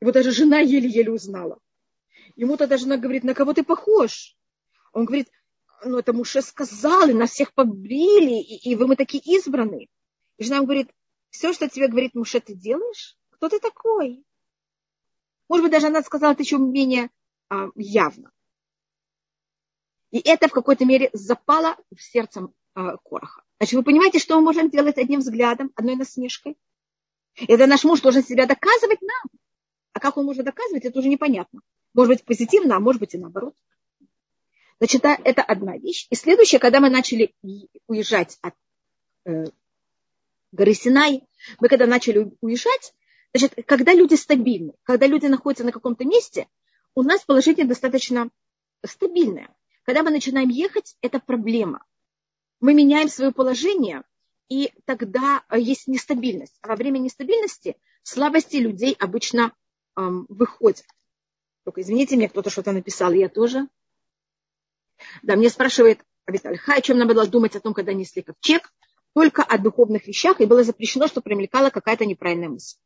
Его 0.00 0.12
даже 0.12 0.32
жена 0.32 0.58
еле-еле 0.58 1.12
узнала. 1.12 1.58
Ему-то 2.36 2.66
даже 2.66 2.84
жена 2.84 2.96
говорит, 2.96 3.24
на 3.24 3.34
кого 3.34 3.52
ты 3.52 3.62
похож? 3.62 4.36
Он 4.92 5.04
говорит, 5.04 5.28
ну 5.84 5.98
это 5.98 6.12
Муше 6.12 6.42
сказал, 6.42 7.08
и 7.08 7.14
нас 7.14 7.30
всех 7.30 7.54
побрили, 7.54 8.40
и, 8.40 8.70
и 8.70 8.74
вы 8.74 8.86
мы 8.86 8.96
такие 8.96 9.22
избранные. 9.36 9.88
И 10.38 10.44
жена 10.44 10.60
говорит, 10.60 10.90
все, 11.30 11.52
что 11.52 11.68
тебе 11.68 11.88
говорит 11.88 12.14
Муше, 12.14 12.40
ты 12.40 12.54
делаешь? 12.54 13.16
Кто 13.30 13.48
ты 13.48 13.58
такой? 13.58 14.24
Может 15.52 15.64
быть, 15.64 15.72
даже 15.72 15.88
она 15.88 16.02
сказала 16.02 16.32
это 16.32 16.42
еще 16.42 16.56
менее 16.56 17.10
а, 17.50 17.66
явно. 17.74 18.32
И 20.10 20.18
это 20.18 20.48
в 20.48 20.50
какой-то 20.50 20.86
мере 20.86 21.10
запало 21.12 21.76
в 21.94 22.00
сердце 22.00 22.48
а, 22.72 22.96
Короха. 22.96 23.42
Значит, 23.58 23.74
вы 23.74 23.82
понимаете, 23.82 24.18
что 24.18 24.36
мы 24.36 24.44
можем 24.44 24.70
делать 24.70 24.96
одним 24.96 25.20
взглядом, 25.20 25.70
одной 25.74 25.96
насмешкой? 25.96 26.56
Это 27.36 27.66
наш 27.66 27.84
муж 27.84 28.00
должен 28.00 28.24
себя 28.24 28.46
доказывать 28.46 29.02
нам. 29.02 29.38
А 29.92 30.00
как 30.00 30.16
он 30.16 30.24
может 30.24 30.46
доказывать, 30.46 30.86
это 30.86 30.98
уже 30.98 31.10
непонятно. 31.10 31.60
Может 31.92 32.14
быть, 32.14 32.24
позитивно, 32.24 32.76
а 32.76 32.80
может 32.80 33.00
быть 33.00 33.12
и 33.12 33.18
наоборот. 33.18 33.54
Значит, 34.78 35.04
это 35.04 35.42
одна 35.42 35.76
вещь. 35.76 36.06
И 36.08 36.14
следующее, 36.14 36.60
когда 36.60 36.80
мы 36.80 36.88
начали 36.88 37.34
уезжать 37.88 38.38
от 38.40 38.54
э, 39.26 39.44
горы 40.50 40.72
Синай, 40.72 41.28
мы 41.60 41.68
когда 41.68 41.84
начали 41.84 42.32
уезжать, 42.40 42.94
значит, 43.34 43.54
когда 43.66 43.94
люди 43.94 44.14
стабильны, 44.14 44.74
когда 44.82 45.06
люди 45.06 45.26
находятся 45.26 45.64
на 45.64 45.72
каком-то 45.72 46.04
месте, 46.04 46.48
у 46.94 47.02
нас 47.02 47.24
положение 47.24 47.66
достаточно 47.66 48.28
стабильное. 48.84 49.54
Когда 49.84 50.02
мы 50.02 50.10
начинаем 50.10 50.48
ехать, 50.48 50.96
это 51.00 51.18
проблема 51.18 51.84
мы 52.62 52.74
меняем 52.74 53.08
свое 53.08 53.32
положение, 53.32 54.04
и 54.48 54.72
тогда 54.86 55.42
э, 55.50 55.58
есть 55.58 55.88
нестабильность. 55.88 56.56
А 56.62 56.68
во 56.68 56.76
время 56.76 56.98
нестабильности 56.98 57.76
слабости 58.04 58.56
людей 58.56 58.96
обычно 58.98 59.52
эм, 59.96 60.26
выходят. 60.28 60.86
Только 61.64 61.80
извините, 61.80 62.16
мне 62.16 62.28
кто-то 62.28 62.50
что-то 62.50 62.70
написал, 62.70 63.12
я 63.12 63.28
тоже. 63.28 63.68
Да, 65.22 65.34
мне 65.34 65.50
спрашивает 65.50 66.00
Авитальха, 66.24 66.74
о 66.74 66.80
чем 66.80 66.98
нам 66.98 67.08
было 67.08 67.26
думать 67.26 67.56
о 67.56 67.60
том, 67.60 67.74
когда 67.74 67.92
несли 67.92 68.22
ковчег, 68.22 68.72
только 69.12 69.42
о 69.42 69.58
духовных 69.58 70.06
вещах, 70.06 70.40
и 70.40 70.46
было 70.46 70.62
запрещено, 70.62 71.08
что 71.08 71.20
примелькала 71.20 71.70
какая-то 71.70 72.06
неправильная 72.06 72.48
мысль. 72.48 72.78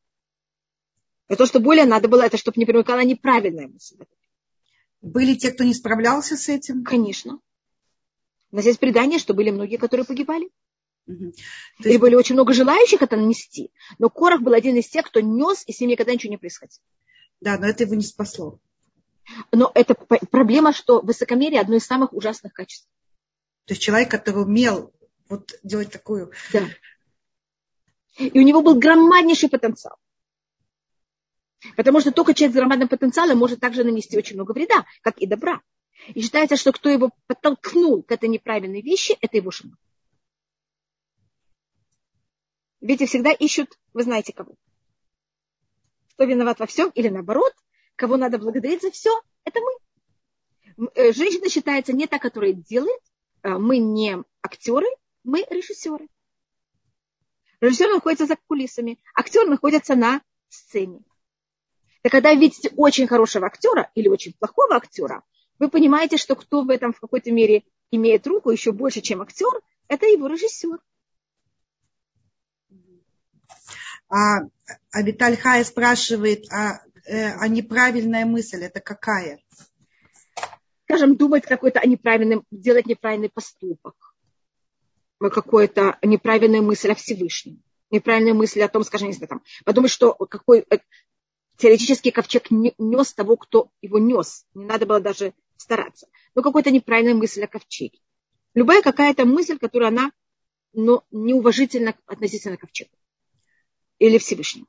А 1.29 1.37
то, 1.37 1.47
что 1.47 1.61
более 1.61 1.85
надо 1.85 2.09
было, 2.09 2.23
это 2.23 2.37
чтобы 2.37 2.59
не 2.59 2.67
примелькала 2.67 3.05
неправильная 3.05 3.69
мысль. 3.69 3.97
Были 5.03 5.35
те, 5.35 5.51
кто 5.51 5.65
не 5.65 5.75
справлялся 5.75 6.37
с 6.37 6.49
этим? 6.49 6.85
Конечно. 6.85 7.41
У 8.53 8.57
нас 8.57 8.65
есть 8.65 8.79
предание, 8.79 9.19
что 9.19 9.35
были 9.35 9.51
многие, 9.51 9.77
которые 9.77 10.07
погибали. 10.07 10.51
Угу. 11.07 11.25
Есть... 11.25 11.95
И 11.95 11.99
были 11.99 12.15
очень 12.15 12.35
много 12.35 12.53
желающих 12.53 13.03
это 13.03 13.17
нанести. 13.17 13.73
Но 13.99 14.09
Корах 14.09 14.41
был 14.41 14.53
один 14.53 14.77
из 14.77 14.89
тех, 14.89 15.07
кто 15.07 15.21
нес, 15.21 15.65
и 15.67 15.73
с 15.73 15.81
ним 15.81 15.91
никогда 15.91 16.13
ничего 16.13 16.31
не 16.31 16.39
происходило. 16.39 16.83
Да, 17.41 17.59
но 17.59 17.67
это 17.67 17.85
его 17.85 17.95
не 17.95 18.05
спасло. 18.05 18.61
Но 19.53 19.71
это 19.75 19.95
проблема, 19.95 20.73
что 20.73 21.01
высокомерие 21.01 21.61
одно 21.61 21.77
из 21.77 21.85
самых 21.85 22.13
ужасных 22.13 22.53
качеств. 22.53 22.89
То 23.67 23.75
есть 23.75 23.83
человек, 23.83 24.11
который 24.11 24.45
умел 24.45 24.93
вот 25.29 25.59
делать 25.65 25.91
такую... 25.91 26.33
Да. 26.53 26.69
И 28.19 28.39
у 28.39 28.43
него 28.43 28.63
был 28.63 28.79
громаднейший 28.79 29.51
потенциал. 29.51 29.99
Потому 31.75 32.01
что 32.01 32.13
только 32.13 32.35
человек 32.35 32.55
с 32.55 32.59
громадным 32.59 32.89
потенциалом 32.89 33.39
может 33.39 33.61
также 33.61 33.85
нанести 33.85 34.17
очень 34.17 34.37
много 34.37 34.53
вреда, 34.53 34.85
как 35.03 35.19
и 35.19 35.27
добра. 35.27 35.61
И 36.15 36.21
считается, 36.21 36.57
что 36.57 36.73
кто 36.73 36.89
его 36.89 37.11
подтолкнул 37.27 38.03
к 38.03 38.13
этой 38.13 38.29
неправильной 38.29 38.83
вещи, 38.83 39.17
это 39.21 39.37
его 39.39 39.51
жена. 39.51 39.77
Ведь 42.81 43.09
всегда 43.09 43.33
ищут, 43.33 43.79
вы 43.95 44.03
знаете 44.03 44.33
кого. 44.33 44.55
Кто 46.11 46.25
виноват 46.25 46.61
во 46.61 46.67
всем 46.67 46.91
или 46.91 47.09
наоборот, 47.09 47.53
кого 47.97 48.17
надо 48.17 48.39
благодарить 48.39 48.83
за 48.83 48.91
все, 48.91 49.11
это 49.45 49.61
мы. 49.61 50.89
Э, 50.95 51.13
женщина 51.13 51.49
считается 51.49 51.93
не 51.93 52.07
та, 52.07 52.19
которая 52.19 52.53
делает, 52.53 53.01
а 53.43 53.59
мы 53.59 53.79
не 53.79 54.23
актеры, 54.43 54.87
мы 55.25 55.45
режиссеры. 55.51 56.09
Режиссер 57.61 57.91
находится 57.93 58.27
за 58.27 58.37
кулисами, 58.47 58.99
актер 59.15 59.47
находится 59.49 59.95
на 59.95 60.21
сцене. 60.49 61.01
Так 62.07 62.13
когда 62.13 62.33
видите 62.35 62.71
очень 62.77 63.09
хорошего 63.09 63.49
актера 63.49 63.91
или 63.97 64.07
очень 64.07 64.33
плохого 64.33 64.77
актера, 64.77 65.25
вы 65.59 65.69
понимаете, 65.69 66.19
что 66.19 66.37
кто 66.37 66.63
в 66.63 66.71
этом 66.71 66.93
в 66.93 67.01
какой-то 67.01 67.33
мере 67.33 67.65
имеет 67.91 68.29
руку 68.29 68.51
еще 68.51 68.71
больше, 68.71 69.01
чем 69.01 69.23
актер, 69.23 69.51
это 69.89 70.07
его 70.07 70.29
режиссер. 70.29 70.79
А, 74.09 74.37
а 74.93 75.03
Виталь 75.03 75.37
Хая 75.37 75.65
спрашивает, 75.65 76.45
а, 76.53 76.81
э, 77.07 77.33
а 77.41 77.49
неправильная 77.49 78.25
мысль 78.25 78.63
это 78.63 78.79
какая? 78.79 79.41
Скажем, 80.85 81.17
думать 81.17 81.45
какой-то 81.45 81.81
о 81.81 81.87
неправильном, 81.87 82.45
делать 82.53 82.87
неправильный 82.87 83.31
поступок, 83.31 84.15
какую-то 85.19 85.99
неправильную 86.03 86.63
мысль 86.63 86.93
о 86.93 86.95
Всевышнем, 86.95 87.65
неправильную 87.91 88.37
мысль 88.37 88.63
о 88.63 88.69
том, 88.69 88.85
скажем, 88.85 89.09
не 89.09 89.15
знаю, 89.15 89.29
там, 89.29 89.43
подумать, 89.65 89.91
что 89.91 90.15
какой 90.15 90.61
э, 90.71 90.79
теоретически 91.57 92.11
ковчег 92.11 92.51
нес 92.51 93.13
того, 93.13 93.37
кто 93.37 93.71
его 93.83 93.99
нес. 93.99 94.47
Не 94.55 94.65
надо 94.65 94.87
было 94.87 95.01
даже 95.01 95.35
стараться. 95.57 96.09
Но 96.35 96.43
какой-то 96.43 96.71
неправильная 96.71 97.15
мысль 97.15 97.43
о 97.45 97.49
ковчеге. 97.49 97.99
Любая 98.55 98.83
какая-то 98.83 99.25
мысль, 99.25 99.59
которая 99.59 99.89
она 99.89 100.13
но 100.77 101.05
неуважительно 101.11 101.97
относительно 102.07 102.59
ковчега 102.59 102.91
или 103.99 104.19
Всевышнему. 104.19 104.67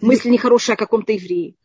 Мысль 0.00 0.30
нехорошая 0.30 0.76
о 0.76 0.78
каком-то 0.78 1.12
евреи. 1.12 1.56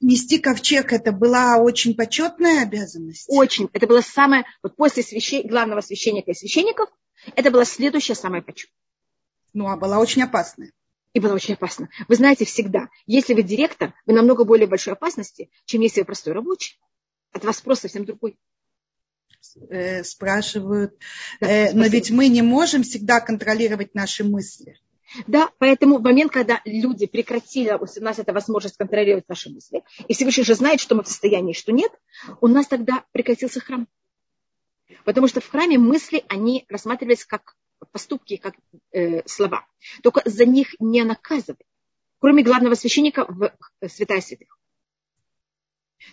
Нести 0.00 0.38
ковчег 0.38 0.92
это 0.92 1.12
была 1.12 1.58
очень 1.58 1.94
почетная 1.94 2.62
обязанность. 2.62 3.26
Очень. 3.28 3.68
Это 3.72 3.86
было 3.86 4.00
самое, 4.00 4.46
вот 4.62 4.76
после 4.76 5.02
священ... 5.02 5.46
главного 5.46 5.82
священника 5.82 6.30
и 6.30 6.34
священников, 6.34 6.88
это 7.34 7.50
была 7.50 7.64
следующая 7.64 8.14
самая 8.14 8.40
почетная. 8.40 8.78
Ну, 9.52 9.68
а 9.68 9.76
была 9.76 9.98
очень 9.98 10.22
опасная. 10.22 10.72
И 11.14 11.20
была 11.20 11.34
очень 11.34 11.54
опасна. 11.54 11.88
Вы 12.06 12.16
знаете 12.16 12.44
всегда, 12.44 12.88
если 13.06 13.34
вы 13.34 13.42
директор, 13.42 13.94
вы 14.06 14.12
намного 14.12 14.44
более 14.44 14.66
большой 14.66 14.92
опасности, 14.92 15.50
чем 15.64 15.80
если 15.80 16.00
вы 16.00 16.06
простой 16.06 16.34
рабочий. 16.34 16.78
От 17.32 17.44
вас 17.44 17.60
просто 17.60 17.88
совсем 17.88 18.04
другой. 18.04 18.38
Э, 19.70 20.02
спрашивают, 20.04 20.98
э, 21.40 21.72
но 21.72 21.86
ведь 21.86 22.10
мы 22.10 22.28
не 22.28 22.42
можем 22.42 22.82
всегда 22.82 23.20
контролировать 23.20 23.94
наши 23.94 24.24
мысли. 24.24 24.78
Да, 25.26 25.50
поэтому 25.58 25.98
в 25.98 26.02
момент, 26.02 26.32
когда 26.32 26.60
люди 26.64 27.06
прекратили, 27.06 27.70
у 27.70 28.02
нас 28.02 28.18
эта 28.18 28.32
возможность 28.32 28.76
контролировать 28.76 29.28
наши 29.28 29.48
мысли, 29.48 29.82
и 30.06 30.12
Всевышний 30.12 30.44
же 30.44 30.54
знает, 30.54 30.80
что 30.80 30.94
мы 30.94 31.02
в 31.02 31.08
состоянии, 31.08 31.54
что 31.54 31.72
нет, 31.72 31.92
у 32.40 32.46
нас 32.46 32.66
тогда 32.66 33.04
прекратился 33.12 33.60
храм. 33.60 33.88
Потому 35.04 35.28
что 35.28 35.40
в 35.40 35.48
храме 35.48 35.78
мысли, 35.78 36.24
они 36.28 36.66
рассматривались 36.68 37.24
как 37.24 37.56
поступки, 37.92 38.36
как 38.36 38.54
э, 38.92 39.26
слова. 39.26 39.66
Только 40.02 40.22
за 40.24 40.44
них 40.44 40.74
не 40.80 41.04
наказывали. 41.04 41.64
Кроме 42.18 42.42
главного 42.42 42.74
священника 42.74 43.24
в 43.28 43.52
э, 43.80 43.88
святая 43.88 44.20
святых. 44.20 44.58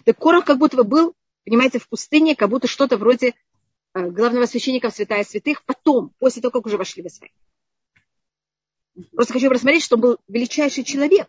Так 0.03 0.17
Корах 0.17 0.45
как 0.45 0.57
будто 0.57 0.77
бы 0.77 0.83
был 0.83 1.15
понимаете, 1.45 1.79
в 1.79 1.87
пустыне, 1.87 2.35
как 2.35 2.49
будто 2.49 2.67
что-то 2.67 2.97
вроде 2.97 3.33
э, 3.93 4.09
главного 4.09 4.45
священника 4.45 4.89
в 4.89 4.95
святая 4.95 5.23
святых, 5.23 5.63
потом, 5.63 6.11
после 6.19 6.41
того, 6.41 6.51
как 6.51 6.65
уже 6.65 6.77
вошли 6.77 7.03
в 7.03 7.07
Израиль. 7.07 7.33
Просто 9.11 9.33
хочу 9.33 9.49
рассмотреть, 9.49 9.83
что 9.83 9.95
он 9.95 10.01
был 10.01 10.17
величайший 10.27 10.83
человек. 10.83 11.27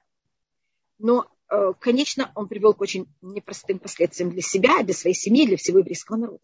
Но, 0.99 1.31
э, 1.51 1.73
конечно, 1.79 2.33
он 2.35 2.49
привел 2.49 2.75
к 2.75 2.81
очень 2.81 3.07
непростым 3.21 3.79
последствиям 3.79 4.31
для 4.31 4.43
себя, 4.43 4.83
для 4.83 4.95
своей 4.95 5.15
семьи, 5.15 5.47
для 5.47 5.57
всего 5.57 5.79
еврейского 5.79 6.17
народа. 6.17 6.43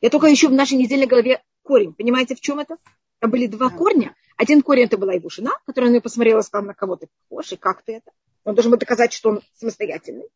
Я 0.00 0.10
только 0.10 0.28
еще 0.28 0.48
в 0.48 0.52
нашей 0.52 0.78
недельной 0.78 1.06
голове 1.06 1.42
корень. 1.62 1.92
Понимаете, 1.92 2.34
в 2.34 2.40
чем 2.40 2.60
это? 2.60 2.76
Там 3.18 3.30
были 3.30 3.46
два 3.46 3.70
корня. 3.70 4.14
Один 4.36 4.62
корень 4.62 4.84
это 4.84 4.98
была 4.98 5.12
его 5.12 5.28
жена, 5.28 5.52
которая 5.66 5.90
на 5.90 5.94
нее 5.94 6.00
посмотрела, 6.00 6.40
сказала, 6.42 6.68
на 6.68 6.74
кого 6.74 6.96
ты 6.96 7.08
похож, 7.28 7.52
и 7.52 7.56
как 7.56 7.82
ты 7.82 7.96
это. 7.96 8.12
Он 8.44 8.54
должен 8.54 8.70
был 8.70 8.78
доказать, 8.78 9.12
что 9.12 9.30
он 9.30 9.42
самостоятельный. 9.54 10.28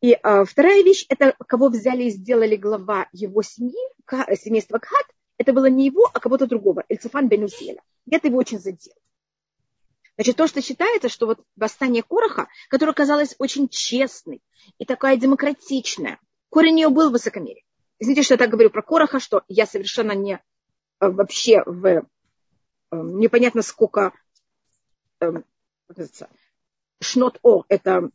И 0.00 0.12
а, 0.12 0.44
вторая 0.44 0.82
вещь, 0.82 1.06
это 1.08 1.34
кого 1.46 1.68
взяли 1.68 2.04
и 2.04 2.10
сделали 2.10 2.56
глава 2.56 3.08
его 3.12 3.42
семьи, 3.42 3.78
семейства 4.36 4.78
Кхат, 4.78 5.06
это 5.38 5.52
было 5.52 5.66
не 5.66 5.86
его, 5.86 6.10
а 6.12 6.20
кого-то 6.20 6.46
другого, 6.46 6.84
Эльцефан 6.88 7.28
бен 7.28 7.44
Узеля. 7.44 7.82
Это 8.10 8.28
его 8.28 8.38
очень 8.38 8.58
задело. 8.58 8.96
Значит, 10.16 10.36
то, 10.36 10.48
что 10.48 10.60
считается, 10.60 11.08
что 11.08 11.26
вот 11.26 11.40
восстание 11.54 12.02
Короха, 12.02 12.48
которое 12.68 12.92
казалось 12.92 13.36
очень 13.38 13.68
честной 13.68 14.42
и 14.78 14.84
такая 14.84 15.16
демократичная, 15.16 16.18
корень 16.50 16.80
ее 16.80 16.88
был 16.88 17.10
в 17.10 17.12
высокомерии. 17.12 17.64
Извините, 18.00 18.22
что 18.22 18.34
я 18.34 18.38
так 18.38 18.50
говорю 18.50 18.70
про 18.70 18.82
Короха, 18.82 19.20
что 19.20 19.42
я 19.46 19.64
совершенно 19.64 20.12
не 20.12 20.34
э, 20.34 20.38
вообще 21.00 21.62
в 21.64 21.86
э, 21.86 22.02
непонятно 22.90 23.62
сколько 23.62 24.12
э, 25.20 25.32
шнот 27.00 27.38
о, 27.42 27.64
это 27.68 28.10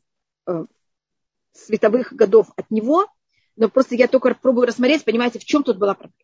световых 1.53 2.13
годов 2.13 2.47
от 2.55 2.69
него, 2.69 3.07
но 3.55 3.69
просто 3.69 3.95
я 3.95 4.07
только 4.07 4.33
пробую 4.35 4.67
рассмотреть, 4.67 5.05
понимаете, 5.05 5.39
в 5.39 5.45
чем 5.45 5.63
тут 5.63 5.77
была 5.77 5.93
проблема. 5.93 6.17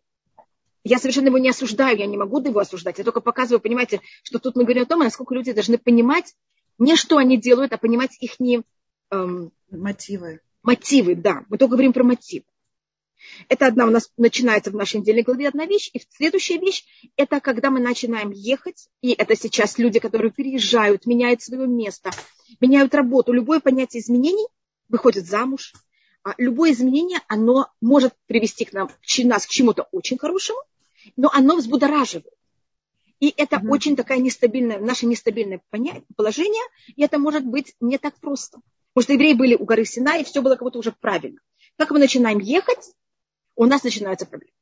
Я 0.83 0.97
совершенно 0.97 1.27
его 1.27 1.37
не 1.37 1.49
осуждаю, 1.49 1.97
я 1.97 2.05
не 2.05 2.17
могу 2.17 2.39
его 2.41 2.59
осуждать. 2.59 2.97
Я 2.97 3.03
только 3.03 3.21
показываю, 3.21 3.59
понимаете, 3.59 4.01
что 4.23 4.39
тут 4.39 4.55
мы 4.55 4.63
говорим 4.63 4.83
о 4.83 4.87
том, 4.87 4.99
насколько 4.99 5.35
люди 5.35 5.51
должны 5.51 5.77
понимать 5.77 6.35
не 6.77 6.95
что 6.95 7.17
они 7.17 7.37
делают, 7.37 7.73
а 7.73 7.77
понимать 7.77 8.17
их 8.21 8.39
не, 8.39 8.63
эм, 9.11 9.51
мотивы. 9.69 10.39
Мотивы, 10.63 11.15
да. 11.15 11.43
Мы 11.49 11.57
только 11.57 11.73
говорим 11.73 11.93
про 11.93 12.03
мотив. 12.03 12.43
Это 13.47 13.67
одна 13.67 13.85
у 13.85 13.89
нас 13.89 14.11
начинается 14.17 14.71
в 14.71 14.75
нашей 14.75 14.99
недельной 14.99 15.23
главе 15.23 15.47
одна 15.47 15.65
вещь. 15.65 15.89
И 15.93 16.01
следующая 16.09 16.57
вещь– 16.57 16.85
это 17.17 17.39
когда 17.39 17.69
мы 17.69 17.79
начинаем 17.79 18.31
ехать, 18.31 18.89
и 19.01 19.11
это 19.11 19.35
сейчас 19.35 19.77
люди, 19.77 19.99
которые 19.99 20.31
переезжают, 20.31 21.05
меняют 21.05 21.41
свое 21.41 21.67
место, 21.67 22.11
меняют 22.59 22.93
работу. 22.95 23.31
Любое 23.31 23.59
понятие 23.59 24.01
изменений 24.01 24.47
выходит 24.87 25.25
замуж. 25.25 25.73
А 26.23 26.33
любое 26.37 26.73
изменение, 26.73 27.19
оно 27.27 27.69
может 27.81 28.13
привести 28.27 28.65
к 28.65 28.73
нам, 28.73 28.89
к 28.89 29.23
нас 29.23 29.45
к 29.45 29.49
чему-то 29.49 29.87
очень 29.91 30.17
хорошему, 30.17 30.59
но 31.15 31.29
оно 31.33 31.55
взбудораживает. 31.55 32.33
И 33.19 33.33
это 33.35 33.57
mm-hmm. 33.57 33.69
очень 33.69 33.95
такая 33.95 34.19
нестабильная, 34.19 34.79
наше 34.79 35.05
нестабильное 35.05 35.61
положение, 36.15 36.63
и 36.87 37.03
это 37.03 37.19
может 37.19 37.45
быть 37.45 37.75
не 37.79 37.97
так 37.97 38.19
просто. 38.19 38.59
Потому 38.93 39.03
что 39.03 39.13
евреи 39.13 39.33
были 39.33 39.55
у 39.55 39.65
горы 39.65 39.85
Сина, 39.85 40.17
и 40.17 40.23
все 40.23 40.41
было 40.41 40.55
как 40.55 40.63
будто 40.63 40.79
уже 40.79 40.91
правильно. 40.91 41.39
Как 41.77 41.91
мы 41.91 41.99
начинаем 41.99 42.39
ехать, 42.39 42.91
у 43.59 43.65
нас 43.65 43.83
начинаются 43.83 44.25
проблемы. 44.25 44.53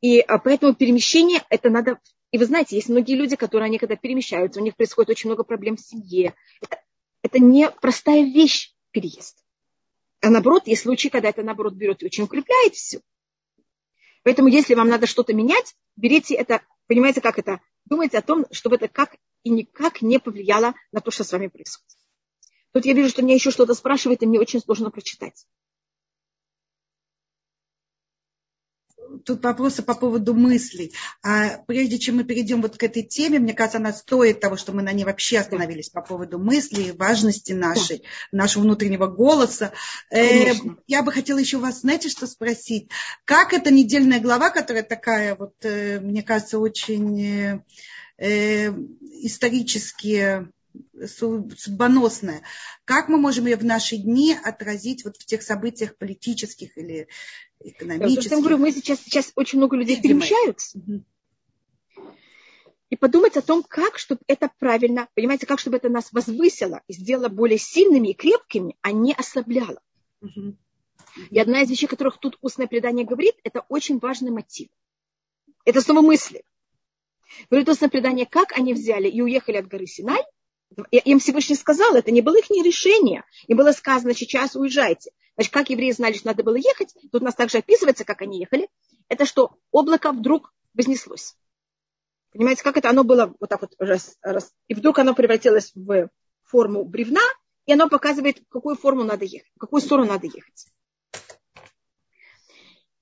И 0.00 0.20
а, 0.20 0.38
поэтому 0.38 0.74
перемещение, 0.74 1.42
это 1.48 1.70
надо... 1.70 1.98
И 2.30 2.38
вы 2.38 2.44
знаете, 2.44 2.76
есть 2.76 2.88
многие 2.88 3.14
люди, 3.14 3.36
которые, 3.36 3.66
они 3.66 3.78
когда 3.78 3.96
перемещаются, 3.96 4.60
у 4.60 4.62
них 4.62 4.76
происходит 4.76 5.10
очень 5.10 5.30
много 5.30 5.44
проблем 5.44 5.76
в 5.76 5.80
семье. 5.80 6.34
Это 6.60 6.78
это 7.24 7.38
не 7.38 7.70
простая 7.70 8.22
вещь 8.22 8.74
переезд. 8.90 9.42
А 10.20 10.28
наоборот, 10.28 10.66
есть 10.66 10.82
случаи, 10.82 11.08
когда 11.08 11.30
это 11.30 11.42
наоборот 11.42 11.72
берет 11.72 12.02
и 12.02 12.06
очень 12.06 12.24
укрепляет 12.24 12.74
все. 12.74 13.00
Поэтому, 14.22 14.48
если 14.48 14.74
вам 14.74 14.88
надо 14.88 15.06
что-то 15.06 15.32
менять, 15.32 15.74
берите 15.96 16.34
это, 16.34 16.60
понимаете, 16.86 17.22
как 17.22 17.38
это, 17.38 17.60
думайте 17.86 18.18
о 18.18 18.22
том, 18.22 18.44
чтобы 18.50 18.76
это 18.76 18.88
как 18.88 19.16
и 19.42 19.50
никак 19.50 20.02
не 20.02 20.18
повлияло 20.18 20.74
на 20.92 21.00
то, 21.00 21.10
что 21.10 21.24
с 21.24 21.32
вами 21.32 21.46
происходит. 21.46 21.96
Тут 22.72 22.84
я 22.84 22.92
вижу, 22.92 23.08
что 23.08 23.22
меня 23.22 23.34
еще 23.34 23.50
что-то 23.50 23.72
спрашивает, 23.72 24.22
и 24.22 24.26
мне 24.26 24.38
очень 24.38 24.60
сложно 24.60 24.90
прочитать. 24.90 25.46
Тут 29.24 29.42
вопросы 29.44 29.82
по 29.82 29.94
поводу 29.94 30.34
мыслей. 30.34 30.92
А 31.22 31.58
прежде 31.66 31.98
чем 31.98 32.16
мы 32.16 32.24
перейдем 32.24 32.62
вот 32.62 32.76
к 32.76 32.82
этой 32.82 33.02
теме, 33.02 33.38
мне 33.38 33.54
кажется, 33.54 33.78
она 33.78 33.92
стоит 33.92 34.40
того, 34.40 34.56
что 34.56 34.72
мы 34.72 34.82
на 34.82 34.92
ней 34.92 35.04
вообще 35.04 35.38
остановились 35.38 35.88
по 35.88 36.02
поводу 36.02 36.38
мыслей, 36.38 36.92
важности 36.92 37.52
нашей, 37.52 38.02
нашего 38.32 38.62
внутреннего 38.62 39.06
голоса. 39.06 39.72
Э, 40.10 40.52
я 40.86 41.02
бы 41.02 41.12
хотела 41.12 41.38
еще 41.38 41.58
вас, 41.58 41.80
знаете, 41.80 42.08
что 42.08 42.26
спросить? 42.26 42.90
Как 43.24 43.52
эта 43.52 43.70
недельная 43.70 44.20
глава, 44.20 44.50
которая 44.50 44.82
такая, 44.82 45.34
вот, 45.34 45.54
э, 45.62 46.00
мне 46.00 46.22
кажется, 46.22 46.58
очень 46.58 47.62
э, 48.18 48.72
исторически 49.22 50.48
судьбоносная. 51.06 52.42
Как 52.84 53.08
мы 53.08 53.18
можем 53.18 53.46
ее 53.46 53.56
в 53.56 53.64
наши 53.64 53.96
дни 53.96 54.34
отразить 54.34 55.04
вот 55.04 55.16
в 55.16 55.24
тех 55.24 55.42
событиях 55.42 55.96
политических 55.96 56.76
или 56.78 57.08
экономических? 57.60 58.30
Я 58.30 58.38
говорю, 58.38 58.58
мы 58.58 58.72
сейчас, 58.72 59.00
сейчас 59.00 59.32
очень 59.36 59.58
много 59.58 59.76
людей 59.76 60.00
перемещаются. 60.00 60.78
И 62.90 62.96
подумать 62.96 63.36
о 63.36 63.42
том, 63.42 63.62
как, 63.62 63.98
чтобы 63.98 64.20
это 64.28 64.50
правильно, 64.58 65.08
понимаете, 65.14 65.46
как, 65.46 65.58
чтобы 65.58 65.78
это 65.78 65.88
нас 65.88 66.12
возвысило 66.12 66.82
и 66.86 66.92
сделало 66.92 67.28
более 67.28 67.58
сильными 67.58 68.08
и 68.08 68.14
крепкими, 68.14 68.76
а 68.82 68.92
не 68.92 69.14
ослабляло. 69.14 69.80
И 71.30 71.38
одна 71.38 71.62
из 71.62 71.70
вещей, 71.70 71.86
которых 71.86 72.18
тут 72.18 72.38
устное 72.40 72.66
предание 72.66 73.06
говорит, 73.06 73.34
это 73.42 73.64
очень 73.68 73.98
важный 73.98 74.30
мотив. 74.30 74.68
Это 75.64 75.80
снова 75.80 76.02
мысли. 76.02 76.44
Говорит 77.50 77.68
устное 77.68 77.88
предание, 77.88 78.26
как 78.26 78.52
они 78.52 78.74
взяли 78.74 79.08
и 79.08 79.22
уехали 79.22 79.56
от 79.56 79.66
горы 79.66 79.86
Синай, 79.86 80.22
им 80.90 81.18
Всевышний 81.18 81.56
сказал, 81.56 81.94
это 81.94 82.10
не 82.10 82.20
было 82.20 82.38
их 82.38 82.50
решение. 82.50 83.24
Им 83.46 83.56
было 83.56 83.72
сказано, 83.72 84.14
сейчас 84.14 84.56
уезжайте. 84.56 85.10
Значит, 85.36 85.52
как 85.52 85.70
евреи 85.70 85.90
знали, 85.90 86.14
что 86.14 86.28
надо 86.28 86.42
было 86.42 86.56
ехать, 86.56 86.94
тут 87.10 87.22
у 87.22 87.24
нас 87.24 87.34
также 87.34 87.58
описывается, 87.58 88.04
как 88.04 88.22
они 88.22 88.38
ехали, 88.38 88.68
это 89.08 89.26
что 89.26 89.56
облако 89.70 90.12
вдруг 90.12 90.52
вознеслось. 90.74 91.36
Понимаете, 92.32 92.62
как 92.62 92.76
это? 92.76 92.90
Оно 92.90 93.04
было 93.04 93.34
вот 93.38 93.48
так 93.48 93.60
вот 93.60 93.74
раз, 93.78 94.16
раз, 94.22 94.52
и 94.68 94.74
вдруг 94.74 94.98
оно 94.98 95.14
превратилось 95.14 95.72
в 95.74 96.08
форму 96.42 96.84
бревна, 96.84 97.20
и 97.66 97.72
оно 97.72 97.88
показывает, 97.88 98.38
в 98.38 98.48
какую 98.48 98.76
форму 98.76 99.04
надо 99.04 99.24
ехать, 99.24 99.50
в 99.54 99.58
какую 99.58 99.80
сторону 99.80 100.08
надо 100.08 100.26
ехать. 100.26 100.66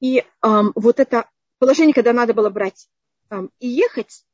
И 0.01 0.25
эм, 0.43 0.73
вот 0.75 1.01
это 1.01 1.31
положение, 1.59 1.95
когда 1.95 2.13
надо 2.13 2.35
было 2.35 2.51
брать 2.51 2.89
эм, 3.31 3.51
и 3.59 3.69
ехать, 3.69 4.25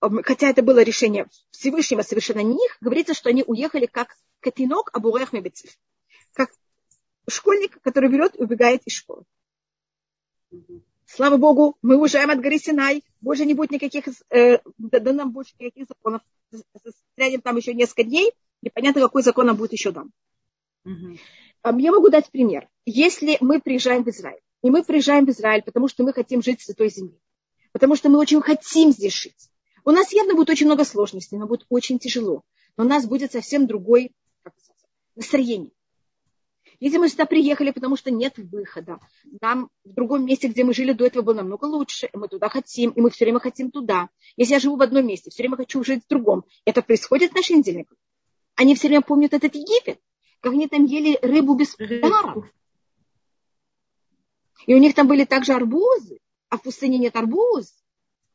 хотя 0.00 0.48
это 0.48 0.62
было 0.62 0.82
решение 0.82 1.26
Всевышнего, 1.50 2.02
совершенно 2.02 2.40
не 2.40 2.56
их, 2.56 2.78
говорится, 2.80 3.14
что 3.14 3.28
они 3.28 3.44
уехали 3.46 3.86
как 3.86 4.16
катинок 4.40 4.90
абурех 4.92 5.32
мебецив. 5.32 5.76
Как 6.32 6.50
школьник, 7.28 7.80
который 7.82 8.10
берет 8.10 8.38
и 8.38 8.42
убегает 8.42 8.82
из 8.86 8.94
школы. 8.94 9.24
Слава 11.06 11.36
Богу, 11.36 11.76
мы 11.82 11.96
уезжаем 11.96 12.30
от 12.30 12.40
горы 12.40 12.58
Синай, 12.58 13.02
больше 13.20 13.44
не 13.44 13.54
будет 13.54 13.72
никаких, 13.72 14.04
э, 14.30 14.58
да, 14.78 15.12
нам 15.12 15.32
больше 15.32 15.54
никаких 15.58 15.88
законов. 15.88 16.22
Стрянем 17.12 17.40
там 17.40 17.56
еще 17.56 17.74
несколько 17.74 18.04
дней, 18.04 18.32
непонятно, 18.62 19.00
какой 19.00 19.22
закон 19.22 19.46
нам 19.46 19.56
будет 19.56 19.72
еще 19.72 19.90
дам. 19.90 20.12
Угу. 20.84 21.18
Я 21.78 21.92
могу 21.92 22.08
дать 22.10 22.30
пример. 22.30 22.68
Если 22.86 23.36
мы 23.40 23.60
приезжаем 23.60 24.04
в 24.04 24.08
Израиль, 24.08 24.40
и 24.62 24.70
мы 24.70 24.84
приезжаем 24.84 25.26
в 25.26 25.30
Израиль, 25.30 25.62
потому 25.62 25.88
что 25.88 26.04
мы 26.04 26.12
хотим 26.12 26.42
жить 26.42 26.60
в 26.60 26.64
Святой 26.64 26.90
Земле, 26.90 27.18
потому 27.72 27.96
что 27.96 28.08
мы 28.08 28.18
очень 28.18 28.40
хотим 28.40 28.92
здесь 28.92 29.14
жить, 29.14 29.49
у 29.90 29.92
нас 29.92 30.12
явно 30.12 30.34
будет 30.34 30.50
очень 30.50 30.66
много 30.66 30.84
сложностей, 30.84 31.36
но 31.36 31.46
будет 31.46 31.66
очень 31.68 31.98
тяжело. 31.98 32.42
Но 32.76 32.84
у 32.84 32.86
нас 32.86 33.06
будет 33.06 33.32
совсем 33.32 33.66
другое 33.66 34.10
настроение. 35.16 35.72
Если 36.78 36.96
мы 36.96 37.08
сюда 37.08 37.26
приехали, 37.26 37.72
потому 37.72 37.96
что 37.96 38.10
нет 38.10 38.34
выхода, 38.38 39.00
нам 39.40 39.68
в 39.84 39.92
другом 39.92 40.24
месте, 40.24 40.48
где 40.48 40.64
мы 40.64 40.72
жили 40.72 40.92
до 40.92 41.04
этого, 41.04 41.22
было 41.22 41.34
намного 41.34 41.64
лучше, 41.66 42.06
и 42.06 42.16
мы 42.16 42.28
туда 42.28 42.48
хотим, 42.48 42.90
и 42.90 43.00
мы 43.00 43.10
все 43.10 43.24
время 43.24 43.40
хотим 43.40 43.70
туда. 43.70 44.08
Если 44.36 44.54
я 44.54 44.60
живу 44.60 44.76
в 44.76 44.82
одном 44.82 45.06
месте, 45.06 45.30
все 45.30 45.42
время 45.42 45.56
хочу 45.56 45.82
жить 45.82 46.04
в 46.04 46.08
другом, 46.08 46.44
это 46.64 46.80
происходит 46.80 47.32
в 47.32 47.34
нашей 47.34 47.56
неделе. 47.56 47.86
Они 48.54 48.76
все 48.76 48.88
время 48.88 49.02
помнят 49.02 49.34
этот 49.34 49.54
Египет, 49.54 50.00
как 50.40 50.52
они 50.52 50.68
там 50.68 50.84
ели 50.84 51.18
рыбу 51.20 51.54
без 51.54 51.76
даров. 51.76 52.46
И 54.66 54.74
у 54.74 54.78
них 54.78 54.94
там 54.94 55.08
были 55.08 55.24
также 55.24 55.52
арбузы, 55.52 56.20
а 56.48 56.58
в 56.58 56.62
пустыне 56.62 56.96
нет 56.96 57.16
арбуз 57.16 57.79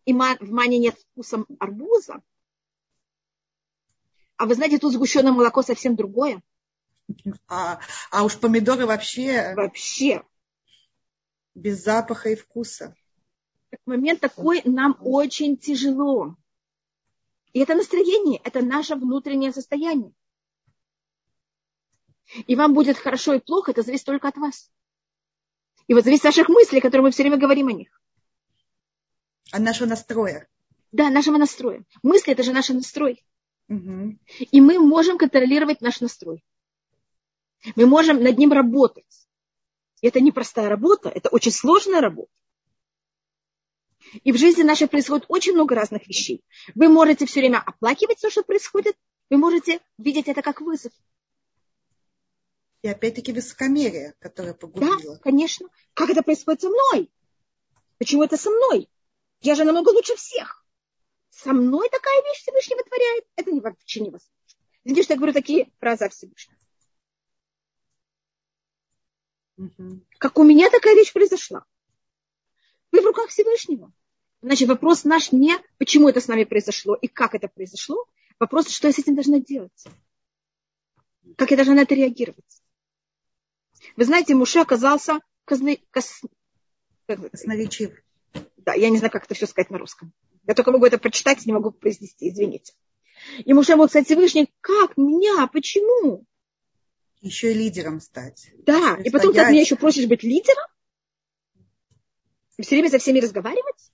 и 0.06 0.14
в 0.14 0.52
мане 0.52 0.78
нет 0.78 0.98
вкуса 0.98 1.44
арбуза. 1.60 2.22
А 4.38 4.46
вы 4.46 4.56
знаете, 4.56 4.78
тут 4.78 4.94
сгущенное 4.94 5.32
молоко 5.32 5.62
совсем 5.62 5.96
другое. 5.96 6.42
А, 7.48 7.80
а 8.12 8.24
уж 8.24 8.38
помидоры 8.38 8.86
вообще... 8.86 9.54
Вообще. 9.56 10.24
Без 11.54 11.84
запаха 11.84 12.30
и 12.30 12.36
вкуса. 12.36 12.96
Момент 13.86 14.20
такой 14.20 14.62
нам 14.66 14.98
очень 15.00 15.58
тяжело. 15.58 16.36
И 17.54 17.60
это 17.60 17.76
настроение, 17.76 18.42
это 18.44 18.62
наше 18.62 18.96
внутреннее 18.96 19.54
состояние. 19.54 20.12
И 22.48 22.56
вам 22.56 22.74
будет 22.74 22.98
хорошо 22.98 23.34
и 23.36 23.40
плохо, 23.40 23.72
это 23.72 23.82
зависит 23.82 24.06
только 24.06 24.28
от 24.28 24.38
вас. 24.38 24.70
И 25.88 25.94
вот 25.94 26.04
зависит 26.04 26.26
от 26.26 26.36
наших 26.36 26.50
мыслей, 26.50 26.82
которые 26.82 27.04
мы 27.04 27.12
все 27.12 27.24
время 27.24 27.38
говорим 27.38 27.68
о 27.68 27.74
них. 27.74 28.02
От 29.52 29.62
нашего 29.62 29.88
настроя. 29.88 30.48
Да, 30.92 31.10
нашего 31.10 31.38
настроя. 31.38 31.84
Мысли 32.04 32.34
это 32.34 32.44
же 32.44 32.54
наш 32.54 32.70
настрой. 32.70 33.24
Угу. 33.70 34.18
И 34.52 34.62
мы 34.62 34.80
можем 34.80 35.18
контролировать 35.18 35.82
наш 35.82 36.02
настрой. 36.02 36.44
Мы 37.76 37.86
можем 37.86 38.22
над 38.22 38.38
ним 38.38 38.52
работать. 38.52 39.28
И 40.02 40.08
это 40.08 40.20
непростая 40.20 40.70
работа, 40.70 41.10
это 41.10 41.30
очень 41.30 41.52
сложная 41.52 42.02
работа. 42.02 42.32
И 44.24 44.32
в 44.32 44.38
жизни 44.38 44.62
нашей 44.62 44.88
происходит 44.88 45.26
очень 45.28 45.54
много 45.54 45.74
разных 45.74 46.08
вещей. 46.08 46.44
Вы 46.76 46.90
можете 46.90 47.26
все 47.26 47.40
время 47.40 47.62
оплакивать 47.66 48.22
то, 48.22 48.30
что 48.30 48.44
происходит, 48.44 48.96
вы 49.30 49.38
можете 49.38 49.80
видеть 49.98 50.28
это 50.28 50.42
как 50.42 50.62
вызов. 50.62 50.94
И 52.84 52.88
опять-таки 52.88 53.34
высокомерие, 53.34 54.14
которое 54.20 54.54
погубило. 54.54 55.16
Да, 55.16 55.20
конечно. 55.24 55.68
Как 55.96 56.12
это 56.12 56.22
происходит 56.22 56.62
со 56.62 56.70
мной? 56.70 57.12
Почему 57.98 58.24
это 58.24 58.38
со 58.38 58.52
мной? 58.52 58.88
Я 59.46 59.54
же 59.54 59.64
намного 59.64 59.90
лучше 59.90 60.16
всех. 60.16 60.66
Со 61.30 61.54
мной 61.54 61.88
такая 61.92 62.24
вещь 62.24 62.42
Всевышний 62.42 62.76
вытворяет. 62.76 63.26
Это 63.36 63.52
не, 63.52 63.62
вообще 63.62 64.00
невозможно. 64.00 64.34
Извините, 64.84 65.04
что 65.04 65.14
я 65.14 65.18
говорю 65.18 65.34
такие 65.34 65.72
фразы 65.80 66.06
о 66.06 66.10
Всевышнем. 66.10 66.58
Угу. 69.58 70.02
Как 70.18 70.40
у 70.40 70.44
меня 70.44 70.72
такая 70.72 70.96
вещь 70.96 71.14
произошла. 71.14 71.64
Вы 72.92 73.02
в 73.02 73.06
руках 73.06 73.30
Всевышнего. 73.30 73.94
Значит, 74.42 74.68
вопрос 74.68 75.04
наш 75.04 75.32
не, 75.32 75.56
почему 75.78 76.10
это 76.10 76.22
с 76.22 76.28
нами 76.28 76.44
произошло 76.46 76.96
и 76.96 77.08
как 77.08 77.36
это 77.36 77.48
произошло. 77.48 78.04
Вопрос, 78.40 78.70
что 78.70 78.88
я 78.88 78.94
с 78.94 78.98
этим 78.98 79.14
должна 79.14 79.38
делать. 79.38 79.86
Как 81.38 81.52
я 81.52 81.58
должна 81.58 81.76
на 81.76 81.82
это 81.82 81.94
реагировать. 81.94 82.64
Вы 83.96 84.06
знаете, 84.06 84.34
Муше 84.34 84.58
оказался 84.58 85.20
казны, 85.46 85.84
кос... 85.92 86.24
Красноречив 87.06 88.05
да, 88.66 88.74
я 88.74 88.90
не 88.90 88.98
знаю, 88.98 89.12
как 89.12 89.26
это 89.26 89.36
все 89.36 89.46
сказать 89.46 89.70
на 89.70 89.78
русском. 89.78 90.12
Я 90.48 90.54
только 90.54 90.72
могу 90.72 90.86
это 90.86 90.98
прочитать, 90.98 91.46
не 91.46 91.54
могу 91.54 91.72
произнести, 91.72 92.30
извините. 92.30 92.74
И 93.40 93.54
Муше 93.54 93.76
мог 93.76 93.90
сказать 93.90 94.08
Всевышний, 94.08 94.52
как 94.62 94.98
меня, 94.98 95.48
почему? 95.48 96.26
Еще 97.22 97.52
и 97.52 97.56
лидером 97.56 98.02
стать. 98.02 98.52
Да, 98.66 98.98
и 99.04 99.10
потом 99.10 99.34
ты 99.34 99.42
от 99.42 99.50
меня 99.50 99.62
еще 99.62 99.76
просишь 99.76 100.08
быть 100.08 100.24
лидером? 100.24 100.66
И 102.58 102.62
все 102.62 102.76
время 102.76 102.90
со 102.90 103.00
всеми 103.00 103.20
разговаривать? 103.20 103.92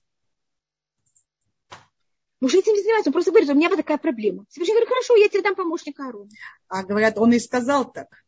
Муж 2.40 2.54
этим 2.54 2.72
не 2.72 2.82
занимается, 2.82 3.10
он 3.10 3.12
просто 3.12 3.30
говорит, 3.30 3.50
у 3.50 3.54
меня 3.54 3.68
вот 3.68 3.76
такая 3.76 3.98
проблема. 3.98 4.44
Всевышний 4.48 4.74
говорит, 4.74 4.88
хорошо, 4.88 5.16
я 5.16 5.28
тебе 5.28 5.42
дам 5.42 5.54
помощника 5.54 6.04
Аарона. 6.04 6.30
А 6.68 6.82
говорят, 6.82 7.16
он 7.16 7.32
и 7.32 7.38
сказал 7.38 7.90
так. 7.90 8.21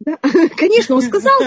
Да? 0.00 0.18
Конечно, 0.56 0.96
он 0.96 1.02
сказал. 1.02 1.40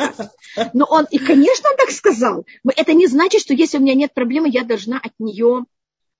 Но 0.74 0.86
он, 0.86 1.06
и, 1.10 1.18
конечно, 1.18 1.70
он 1.72 1.76
так 1.76 1.89
сказал. 1.89 2.46
Это 2.76 2.94
не 2.94 3.08
значит, 3.08 3.42
что 3.42 3.54
если 3.54 3.80
у 3.80 3.82
меня 3.82 3.96
нет 3.96 4.13
проблемы, 4.13 4.48
я 4.50 4.63
должна 4.63 4.98
от 4.98 5.13
нее 5.20 5.66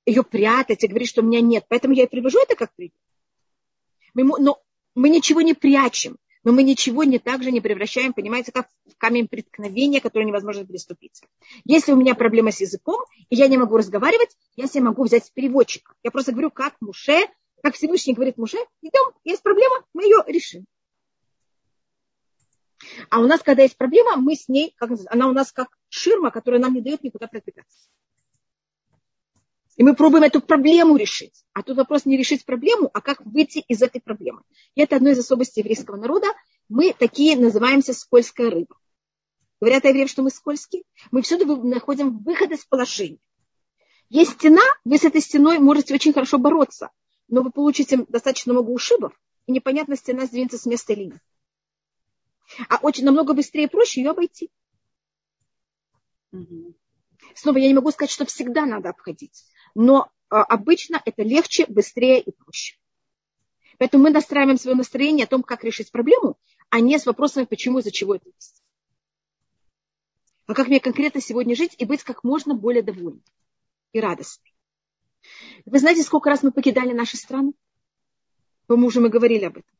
ее 0.06 0.24
прятать 0.24 0.84
и 0.84 0.88
говорить, 0.88 1.10
что 1.10 1.22
у 1.22 1.26
меня 1.26 1.42
нет. 1.42 1.66
Поэтому 1.70 1.94
я 1.94 2.04
и 2.04 2.08
привожу 2.08 2.40
это 2.40 2.56
как 2.56 2.74
пример. 2.76 2.92
Но 4.16 4.62
мы 4.96 5.10
ничего 5.10 5.42
не 5.42 5.54
прячем, 5.54 6.18
но 6.44 6.52
мы 6.52 6.64
ничего 6.64 7.04
не 7.04 7.20
так 7.20 7.42
же 7.44 7.52
не 7.52 7.62
превращаем, 7.62 8.14
понимаете, 8.14 8.52
как 8.52 8.68
в 8.86 8.98
камень 8.98 9.28
преткновения, 9.28 10.02
который 10.02 10.26
невозможно 10.26 10.66
переступить. 10.66 11.22
Если 11.66 11.94
у 11.94 11.96
меня 11.96 12.16
проблема 12.16 12.52
с 12.52 12.60
языком, 12.62 13.02
и 13.30 13.36
я 13.36 13.48
не 13.48 13.58
могу 13.58 13.78
разговаривать, 13.78 14.36
я 14.56 14.68
себе 14.68 14.84
могу 14.84 15.04
взять 15.04 15.32
переводчика. 15.34 15.94
Я 16.04 16.12
просто 16.12 16.32
говорю, 16.32 16.52
как 16.52 16.76
Муше, 16.82 17.28
как 17.62 17.76
Всевышний 17.76 18.14
говорит 18.14 18.38
Муше, 18.38 18.58
идем, 18.82 19.14
есть 19.24 19.42
проблема, 19.42 19.86
мы 19.94 20.04
ее 20.04 20.18
решим. 20.28 20.66
А 23.10 23.20
у 23.20 23.28
нас, 23.28 23.42
когда 23.42 23.64
есть 23.64 23.78
проблема, 23.78 24.16
мы 24.18 24.36
с 24.36 24.48
ней, 24.48 24.74
как 24.78 24.92
она 25.08 25.28
у 25.28 25.34
нас 25.34 25.52
как 25.52 25.68
ширма, 25.90 26.32
которая 26.32 26.62
нам 26.62 26.74
не 26.74 26.82
дает 26.82 27.04
никуда 27.04 27.28
продвигаться. 27.28 27.90
И 29.76 29.84
мы 29.84 29.96
пробуем 29.96 30.24
эту 30.24 30.42
проблему 30.42 30.98
решить. 30.98 31.44
А 31.54 31.64
тут 31.64 31.78
вопрос 31.78 32.06
не 32.06 32.16
решить 32.16 32.46
проблему, 32.46 32.90
а 32.94 33.02
как 33.02 33.26
выйти 33.26 33.64
из 33.68 33.82
этой 33.82 34.02
проблемы. 34.02 34.42
И 34.76 34.82
это 34.82 34.98
одно 34.98 35.10
из 35.10 35.20
особенностей 35.20 35.62
еврейского 35.62 35.96
народа. 35.96 36.28
Мы 36.70 36.94
такие 36.98 37.36
называемся 37.38 37.94
скользкая 37.94 38.52
рыба. 38.52 38.78
говорят 39.60 39.86
о 39.86 39.90
евреям, 39.90 40.08
что 40.08 40.22
мы 40.22 40.30
скользкие, 40.30 40.84
мы 41.12 41.22
всюду 41.22 41.58
находим 41.64 42.20
выход 42.20 42.52
из 42.52 42.66
положения. 42.66 43.20
Есть 44.10 44.34
стена, 44.34 44.62
вы 44.86 44.98
с 44.98 45.06
этой 45.06 45.22
стеной 45.22 45.58
можете 45.58 45.96
очень 45.96 46.14
хорошо 46.14 46.38
бороться, 46.38 46.92
но 47.28 47.42
вы 47.42 47.52
получите 47.52 48.06
достаточно 48.10 48.54
много 48.54 48.70
ушибов, 48.70 49.14
и 49.48 49.52
непонятно, 49.52 49.96
стена 49.96 50.26
сдвинется 50.26 50.58
с 50.58 50.66
места 50.66 50.94
или 50.94 51.06
нет. 51.06 51.20
А 52.70 52.78
очень 52.82 53.06
намного 53.06 53.34
быстрее 53.34 53.64
и 53.64 53.70
проще 53.70 54.02
ее 54.02 54.12
обойти. 54.12 54.50
Угу. 56.32 56.76
Снова 57.36 57.58
я 57.58 57.68
не 57.68 57.74
могу 57.74 57.92
сказать, 57.92 58.12
что 58.12 58.26
всегда 58.26 58.66
надо 58.66 58.90
обходить, 58.90 59.46
но 59.76 60.12
а, 60.30 60.44
обычно 60.44 61.02
это 61.06 61.24
легче, 61.24 61.66
быстрее 61.68 62.22
и 62.22 62.32
проще. 62.32 62.78
Поэтому 63.78 64.04
мы 64.04 64.10
настраиваем 64.12 64.58
свое 64.58 64.76
настроение 64.76 65.26
о 65.26 65.30
том, 65.30 65.44
как 65.44 65.64
решить 65.64 65.92
проблему, 65.92 66.38
а 66.70 66.80
не 66.80 66.98
с 66.98 67.06
вопросами, 67.06 67.46
почему, 67.46 67.80
из-за 67.80 67.92
чего 67.92 68.16
это 68.16 68.30
есть. 68.30 68.64
А 70.46 70.54
как 70.54 70.68
мне 70.68 70.80
конкретно 70.80 71.22
сегодня 71.22 71.56
жить 71.56 71.76
и 71.78 71.86
быть 71.86 72.04
как 72.04 72.24
можно 72.24 72.54
более 72.54 72.84
довольным 72.84 73.24
и 73.94 74.00
радостным. 74.00 74.54
Вы 75.66 75.80
знаете, 75.80 76.04
сколько 76.04 76.30
раз 76.30 76.44
мы 76.44 76.52
покидали 76.52 76.92
наши 76.92 77.18
страны? 77.18 77.54
По-моему, 78.68 78.88
уже 78.88 79.00
мы 79.00 79.10
говорили 79.10 79.46
об 79.46 79.58
этом. 79.58 79.72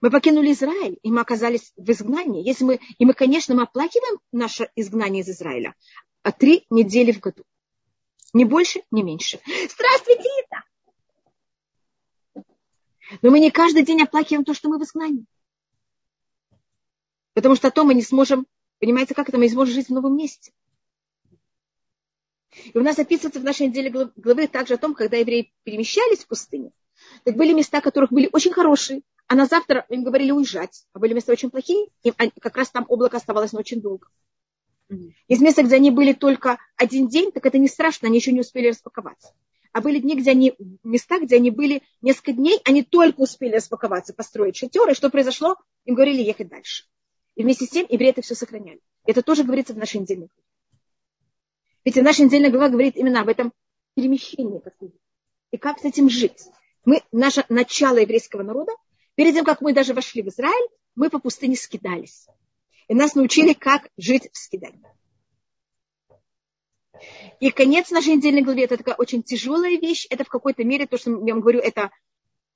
Мы 0.00 0.10
покинули 0.10 0.52
Израиль, 0.52 0.98
и 1.02 1.10
мы 1.10 1.20
оказались 1.20 1.72
в 1.76 1.90
изгнании. 1.90 2.46
Если 2.46 2.64
мы, 2.64 2.80
и 2.98 3.04
мы, 3.04 3.14
конечно, 3.14 3.54
мы 3.54 3.62
оплакиваем 3.62 4.18
наше 4.32 4.70
изгнание 4.76 5.22
из 5.22 5.28
Израиля, 5.28 5.74
а 6.22 6.32
три 6.32 6.66
недели 6.70 7.12
в 7.12 7.20
году. 7.20 7.44
Ни 8.32 8.44
больше, 8.44 8.82
ни 8.90 9.02
меньше. 9.02 9.40
Здравствуйте, 9.46 10.22
Рита! 10.22 10.64
Но 13.22 13.30
мы 13.30 13.40
не 13.40 13.50
каждый 13.50 13.84
день 13.84 14.02
оплакиваем 14.02 14.44
то, 14.44 14.52
что 14.52 14.68
мы 14.68 14.78
в 14.78 14.82
изгнании. 14.82 15.24
Потому 17.32 17.54
что 17.54 17.70
то 17.70 17.84
мы 17.84 17.94
не 17.94 18.02
сможем, 18.02 18.46
понимаете, 18.78 19.14
как 19.14 19.28
это, 19.28 19.38
мы 19.38 19.44
не 19.44 19.50
сможем 19.50 19.74
жить 19.74 19.88
в 19.88 19.92
новом 19.92 20.16
месте. 20.16 20.52
И 22.72 22.78
у 22.78 22.82
нас 22.82 22.98
описывается 22.98 23.40
в 23.40 23.44
нашей 23.44 23.68
неделе 23.68 23.90
главы 23.90 24.48
также 24.48 24.74
о 24.74 24.78
том, 24.78 24.94
когда 24.94 25.16
евреи 25.18 25.52
перемещались 25.62 26.24
в 26.24 26.28
пустыне, 26.28 26.72
так 27.24 27.36
были 27.36 27.52
места, 27.52 27.80
которых 27.80 28.10
были 28.10 28.28
очень 28.32 28.52
хорошие, 28.52 29.02
а 29.28 29.34
на 29.34 29.46
завтра 29.46 29.84
им 29.88 30.04
говорили 30.04 30.30
уезжать, 30.30 30.86
а 30.92 30.98
были 30.98 31.14
места 31.14 31.32
очень 31.32 31.50
плохие, 31.50 31.88
и 32.02 32.12
как 32.12 32.56
раз 32.56 32.70
там 32.70 32.86
облако 32.88 33.16
оставалось 33.16 33.52
на 33.52 33.60
очень 33.60 33.80
долго. 33.80 34.08
Из 35.26 35.40
места, 35.40 35.64
где 35.64 35.76
они 35.76 35.90
были 35.90 36.12
только 36.12 36.58
один 36.76 37.08
день, 37.08 37.32
так 37.32 37.44
это 37.44 37.58
не 37.58 37.66
страшно, 37.66 38.06
они 38.06 38.18
еще 38.18 38.30
не 38.30 38.40
успели 38.40 38.68
распаковаться. 38.68 39.34
А 39.72 39.80
были 39.80 39.98
дни, 39.98 40.14
где 40.16 40.30
они, 40.30 40.54
места, 40.84 41.18
где 41.18 41.36
они 41.36 41.50
были 41.50 41.82
несколько 42.00 42.32
дней, 42.32 42.60
они 42.64 42.82
только 42.82 43.20
успели 43.20 43.56
распаковаться, 43.56 44.14
построить 44.14 44.56
шатер, 44.56 44.88
и 44.88 44.94
что 44.94 45.10
произошло? 45.10 45.56
Им 45.84 45.96
говорили 45.96 46.22
ехать 46.22 46.48
дальше. 46.48 46.84
И 47.34 47.42
вместе 47.42 47.66
с 47.66 47.70
тем 47.70 47.86
евреи 47.88 48.10
это 48.10 48.22
все 48.22 48.34
сохраняли. 48.34 48.80
Это 49.04 49.22
тоже 49.22 49.44
говорится 49.44 49.74
в 49.74 49.76
нашей 49.76 50.00
недельной 50.00 50.28
главе. 50.28 50.46
Ведь 51.84 51.96
наша 51.96 52.24
недельная 52.24 52.50
глава 52.50 52.68
говорит 52.68 52.96
именно 52.96 53.20
об 53.20 53.28
этом 53.28 53.52
перемещении. 53.94 54.62
И 55.50 55.58
как 55.58 55.78
с 55.78 55.84
этим 55.84 56.08
жить. 56.08 56.44
Мы, 56.84 57.02
наше 57.12 57.44
начало 57.48 57.98
еврейского 57.98 58.42
народа, 58.42 58.72
перед 59.16 59.34
тем, 59.34 59.44
как 59.44 59.60
мы 59.60 59.72
даже 59.72 59.92
вошли 59.92 60.22
в 60.22 60.28
Израиль, 60.28 60.68
мы 60.94 61.10
по 61.10 61.18
пустыне 61.18 61.56
скидались. 61.56 62.28
И 62.88 62.94
нас 62.94 63.14
научили, 63.14 63.52
как 63.52 63.88
жить 63.96 64.28
в 64.32 64.38
скидании. 64.38 64.86
И 67.40 67.50
конец 67.50 67.90
нашей 67.90 68.14
недельной 68.14 68.42
главы, 68.42 68.62
это 68.62 68.76
такая 68.76 68.94
очень 68.94 69.22
тяжелая 69.22 69.76
вещь. 69.78 70.06
Это 70.08 70.24
в 70.24 70.28
какой-то 70.28 70.64
мере, 70.64 70.86
то, 70.86 70.96
что 70.96 71.10
я 71.10 71.34
вам 71.34 71.40
говорю, 71.40 71.60
это 71.60 71.90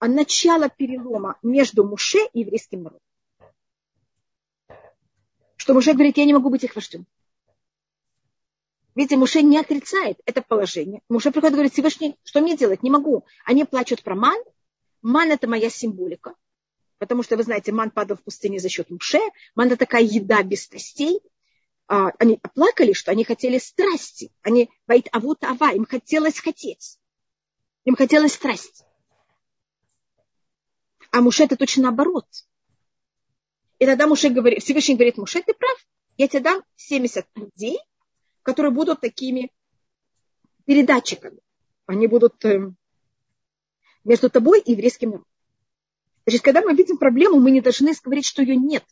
начало 0.00 0.68
перелома 0.68 1.38
между 1.42 1.84
Муше 1.84 2.20
и 2.32 2.40
еврейским 2.40 2.84
народом. 2.84 3.02
Что 5.56 5.74
Муше 5.74 5.92
говорит, 5.92 6.16
я 6.16 6.24
не 6.24 6.32
могу 6.32 6.48
быть 6.48 6.64
их 6.64 6.74
вождем. 6.74 7.06
Видите, 8.94 9.16
Муше 9.16 9.42
не 9.42 9.58
отрицает 9.58 10.18
это 10.24 10.40
положение. 10.42 11.02
Муше 11.08 11.30
приходит 11.30 11.52
и 11.52 11.56
говорит, 11.56 11.72
Всевышний, 11.72 12.16
что 12.24 12.40
мне 12.40 12.56
делать? 12.56 12.82
Не 12.82 12.90
могу. 12.90 13.26
Они 13.44 13.64
плачут 13.64 14.02
про 14.02 14.14
ман. 14.14 14.42
Ман– 15.02 15.30
это 15.32 15.48
моя 15.48 15.70
символика. 15.70 16.34
Потому 17.00 17.22
что, 17.22 17.38
вы 17.38 17.44
знаете, 17.44 17.72
ман 17.72 17.90
падал 17.90 18.18
в 18.18 18.22
пустыне 18.22 18.60
за 18.60 18.68
счет 18.68 18.90
Муше. 18.90 19.20
Ман– 19.54 19.66
это 19.68 19.78
такая 19.78 20.02
еда 20.02 20.42
без 20.42 20.64
страстей. 20.64 21.22
А, 21.88 22.10
они 22.18 22.38
оплакали, 22.42 22.92
что 22.92 23.10
они 23.10 23.24
хотели 23.24 23.56
страсти. 23.56 24.30
Они, 24.42 24.70
вайт 24.86 25.08
авут 25.10 25.42
ава, 25.42 25.72
им 25.72 25.86
хотелось 25.86 26.38
хотеть. 26.38 26.98
Им 27.86 27.96
хотелось 27.96 28.34
страсть. 28.34 28.84
А 31.10 31.22
Муше 31.22 31.44
это 31.44 31.56
точно 31.56 31.84
наоборот. 31.84 32.26
И 33.78 33.86
тогда 33.86 34.06
Муше 34.06 34.28
говорит, 34.28 34.62
Всевышний 34.62 34.96
говорит, 34.96 35.16
Муше, 35.16 35.42
ты 35.42 35.54
прав, 35.54 35.78
я 36.18 36.28
тебе 36.28 36.40
дам 36.40 36.62
70 36.76 37.26
людей, 37.34 37.78
которые 38.42 38.72
будут 38.72 39.00
такими 39.00 39.50
передатчиками. 40.66 41.38
Они 41.86 42.06
будут 42.06 42.44
э, 42.44 42.70
между 44.04 44.28
тобой 44.28 44.60
и 44.60 44.72
еврейским 44.72 45.12
народом. 45.12 45.29
Значит, 46.30 46.44
когда 46.44 46.62
мы 46.62 46.74
видим 46.74 46.96
проблему, 46.96 47.40
мы 47.40 47.50
не 47.50 47.60
должны 47.60 47.92
говорить, 48.04 48.24
что 48.24 48.40
ее 48.40 48.54
нет. 48.54 48.84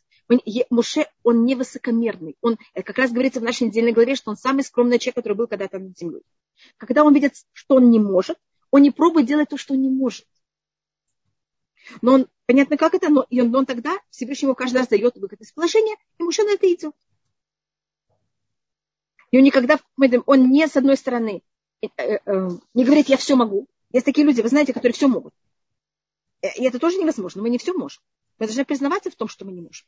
Муше, 0.69 1.07
он 1.23 1.45
не 1.45 1.55
высокомерный. 1.55 2.35
Он, 2.41 2.57
э, 2.73 2.83
как 2.83 2.97
раз 2.97 3.13
говорится 3.13 3.39
в 3.39 3.43
нашей 3.43 3.67
недельной 3.67 3.93
главе, 3.93 4.15
что 4.15 4.29
он 4.29 4.35
самый 4.35 4.65
скромный 4.65 4.99
человек, 4.99 5.15
который 5.15 5.37
был 5.37 5.47
когда-то 5.47 5.79
над 5.79 5.97
землей. 5.97 6.21
Когда 6.75 7.05
он 7.05 7.13
видит, 7.13 7.35
что 7.53 7.75
он 7.75 7.91
не 7.91 7.99
может, 7.99 8.37
он 8.71 8.81
не 8.81 8.91
пробует 8.91 9.25
делать 9.25 9.47
то, 9.47 9.55
что 9.55 9.73
он 9.73 9.81
не 9.81 9.87
может. 9.87 10.27
Но 12.01 12.15
он, 12.15 12.27
понятно, 12.45 12.75
как 12.75 12.93
это, 12.93 13.07
но, 13.07 13.25
и 13.29 13.39
он, 13.39 13.51
но 13.51 13.59
он 13.59 13.65
тогда 13.65 13.97
Всевышнему 14.09 14.53
каждый 14.53 14.79
раз 14.79 14.89
дает 14.89 15.15
выход 15.15 15.39
из 15.39 15.53
положения, 15.53 15.95
и 16.17 16.23
Муше 16.23 16.43
на 16.43 16.55
это 16.55 16.69
идет. 16.69 16.93
И 19.31 19.37
он 19.37 19.45
никогда, 19.45 19.79
он 20.25 20.51
не 20.51 20.67
с 20.67 20.75
одной 20.75 20.97
стороны 20.97 21.41
э, 21.81 21.87
э, 21.95 22.49
не 22.73 22.83
говорит, 22.83 23.07
я 23.07 23.15
все 23.15 23.37
могу. 23.37 23.65
Есть 23.93 24.05
такие 24.05 24.27
люди, 24.27 24.41
вы 24.41 24.49
знаете, 24.49 24.73
которые 24.73 24.93
все 24.93 25.07
могут. 25.07 25.33
Э, 26.41 26.47
и 26.55 26.65
это 26.65 26.79
тоже 26.79 26.97
невозможно, 26.97 27.41
мы 27.41 27.49
не 27.49 27.57
все 27.57 27.73
можем. 27.73 28.01
Мы 28.37 28.45
должны 28.45 28.65
признаваться 28.65 29.11
в 29.11 29.15
том, 29.15 29.27
что 29.27 29.45
мы 29.45 29.51
не 29.51 29.61
можем. 29.61 29.85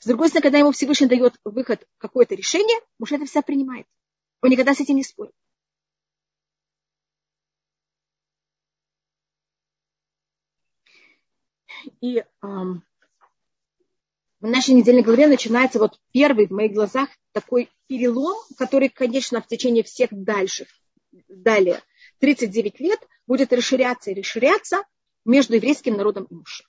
С 0.00 0.06
другой 0.06 0.28
стороны, 0.28 0.42
когда 0.42 0.58
ему 0.58 0.72
Всевышний 0.72 1.06
дает 1.06 1.34
выход, 1.44 1.86
какое-то 1.98 2.34
решение, 2.34 2.78
муж 2.98 3.12
это 3.12 3.26
вся 3.26 3.42
принимает. 3.42 3.86
Он 4.42 4.50
никогда 4.50 4.74
с 4.74 4.80
этим 4.80 4.96
не 4.96 5.02
спорит. 5.02 5.32
И 12.00 12.24
эм, 12.42 12.84
в 14.40 14.46
нашей 14.46 14.74
недельной 14.74 15.02
главе 15.02 15.26
начинается 15.26 15.78
вот 15.78 15.98
первый 16.12 16.46
в 16.46 16.50
моих 16.50 16.72
глазах 16.72 17.08
такой 17.32 17.70
перелом, 17.86 18.36
который, 18.56 18.88
конечно, 18.88 19.40
в 19.40 19.46
течение 19.46 19.82
всех 19.82 20.10
дальших, 20.12 20.68
далее, 21.28 21.82
39 22.18 22.80
лет 22.80 23.00
будет 23.26 23.52
расширяться 23.52 24.10
и 24.10 24.14
расширяться 24.14 24.84
между 25.24 25.54
еврейским 25.54 25.96
народом 25.96 26.24
и 26.24 26.34
мужем. 26.34 26.66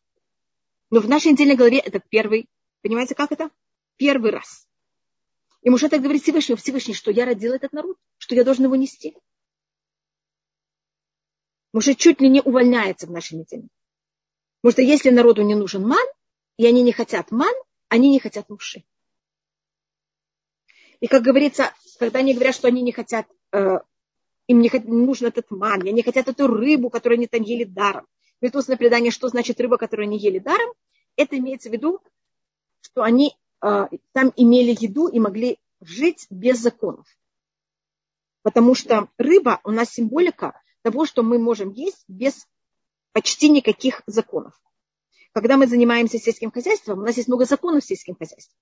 Но 0.90 1.00
в 1.00 1.08
нашей 1.08 1.32
недельной 1.32 1.56
главе 1.56 1.80
это 1.80 2.00
первый, 2.00 2.48
понимаете, 2.82 3.16
как 3.16 3.32
это? 3.32 3.50
Первый 3.98 4.32
раз. 4.32 4.68
И 5.62 5.70
муж 5.70 5.82
так 5.82 6.02
говорит 6.02 6.24
Всевышний, 6.24 6.56
Всевышний, 6.56 6.94
что 6.94 7.12
я 7.12 7.26
родил 7.26 7.54
этот 7.54 7.74
народ, 7.74 7.98
что 8.18 8.36
я 8.36 8.44
должен 8.44 8.66
его 8.66 8.76
нести. 8.76 9.16
Муж 11.74 11.86
чуть 11.98 12.22
ли 12.22 12.30
не 12.30 12.42
увольняется 12.42 13.08
в 13.08 13.12
нашей 13.12 13.40
неделе. 13.40 13.68
Потому 14.62 14.72
что 14.72 14.82
если 14.82 15.10
народу 15.10 15.44
не 15.44 15.56
нужен 15.56 15.86
ман, 15.88 16.06
и 16.58 16.66
они 16.66 16.82
не 16.82 16.92
хотят 16.92 17.32
ман, 17.32 17.54
они 17.88 18.10
не 18.10 18.20
хотят 18.20 18.50
муши. 18.50 18.84
И 21.00 21.08
как 21.08 21.24
говорится, 21.24 21.74
когда 21.98 22.20
они 22.20 22.34
говорят, 22.34 22.56
что 22.56 22.68
они 22.68 22.82
не 22.82 22.92
хотят, 22.92 23.28
э, 23.52 23.80
им 24.48 24.60
не, 24.60 24.70
не 24.70 25.06
нужен 25.06 25.28
этот 25.28 25.50
ман, 25.52 25.82
они 25.82 25.92
не 25.92 26.04
хотят 26.04 26.28
эту 26.28 26.48
рыбу, 26.48 26.90
которую 26.90 27.18
они 27.18 27.28
там 27.28 27.42
ели 27.42 27.64
даром. 27.64 28.08
Ведь 28.42 28.56
устное 28.56 28.78
предание, 28.78 29.12
что 29.12 29.28
значит 29.28 29.60
рыба, 29.60 29.78
которую 29.78 30.08
они 30.08 30.18
ели 30.18 30.40
даром, 30.40 30.74
это 31.16 31.38
имеется 31.38 31.70
в 31.70 31.74
виду, 31.74 32.00
что 32.82 33.04
они 33.04 33.36
э, 33.62 33.88
там 34.14 34.34
имели 34.36 34.76
еду 34.80 35.08
и 35.08 35.20
могли 35.20 35.60
жить 35.82 36.26
без 36.30 36.60
законов. 36.60 37.06
Потому 38.42 38.76
что 38.76 39.10
рыба 39.18 39.60
у 39.64 39.72
нас 39.72 39.92
символика 39.92 40.60
того, 40.82 41.06
что 41.06 41.24
мы 41.24 41.40
можем 41.40 41.72
есть 41.72 42.04
без 42.08 42.48
почти 43.12 43.50
никаких 43.50 44.02
законов. 44.08 44.54
Когда 45.34 45.58
мы 45.58 45.68
занимаемся 45.68 46.18
сельским 46.18 46.52
хозяйством, 46.52 47.00
у 47.00 47.04
нас 47.04 47.18
есть 47.18 47.28
много 47.28 47.46
законов 47.46 47.84
в 47.84 47.88
сельском 47.88 48.16
хозяйстве. 48.16 48.56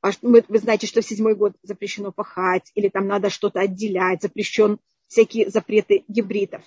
А 0.00 0.10
вы, 0.22 0.44
вы 0.48 0.58
знаете, 0.58 0.86
что 0.86 1.02
в 1.02 1.04
седьмой 1.04 1.34
год 1.34 1.52
запрещено 1.62 2.10
пахать, 2.10 2.70
или 2.74 2.88
там 2.88 3.06
надо 3.06 3.28
что-то 3.28 3.60
отделять, 3.60 4.22
запрещен 4.22 4.78
всякие 5.08 5.50
запреты 5.50 6.04
гибридов. 6.08 6.62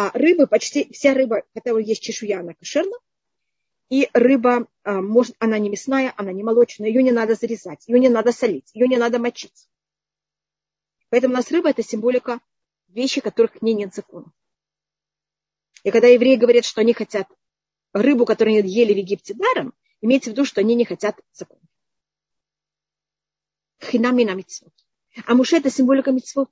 А 0.00 0.12
рыбы, 0.14 0.46
почти 0.46 0.92
вся 0.92 1.12
рыба, 1.12 1.42
которая 1.54 1.82
есть 1.82 2.04
чешуя, 2.04 2.38
она 2.38 2.54
кошерна. 2.54 2.96
И 3.90 4.08
рыба, 4.12 4.68
а, 4.84 5.02
может, 5.02 5.34
она 5.40 5.58
не 5.58 5.70
мясная, 5.70 6.14
она 6.16 6.30
не 6.30 6.44
молочная, 6.44 6.86
ее 6.86 7.02
не 7.02 7.10
надо 7.10 7.34
зарезать, 7.34 7.88
ее 7.88 7.98
не 7.98 8.08
надо 8.08 8.30
солить, 8.30 8.70
ее 8.74 8.86
не 8.86 8.96
надо 8.96 9.18
мочить. 9.18 9.68
Поэтому 11.08 11.34
у 11.34 11.36
нас 11.36 11.50
рыба– 11.50 11.70
это 11.70 11.82
символика 11.82 12.38
вещи, 12.86 13.20
которых 13.20 13.60
не 13.60 13.74
нет 13.74 13.92
закона. 13.92 14.30
И 15.82 15.90
когда 15.90 16.06
евреи 16.06 16.36
говорят, 16.36 16.64
что 16.64 16.80
они 16.80 16.92
хотят 16.92 17.26
рыбу, 17.92 18.24
которую 18.24 18.60
они 18.60 18.70
ели 18.70 18.94
в 18.94 18.98
Египте 18.98 19.34
даром, 19.34 19.74
имеется 20.00 20.30
в 20.30 20.34
виду, 20.34 20.44
что 20.44 20.60
они 20.60 20.76
не 20.76 20.84
хотят 20.84 21.20
закон. 21.32 21.58
тхинамина 23.78 24.36
митцвот. 24.36 24.72
А 25.26 25.34
Муше 25.34 25.56
это 25.56 25.70
символика 25.70 26.12
митцвот. 26.12 26.50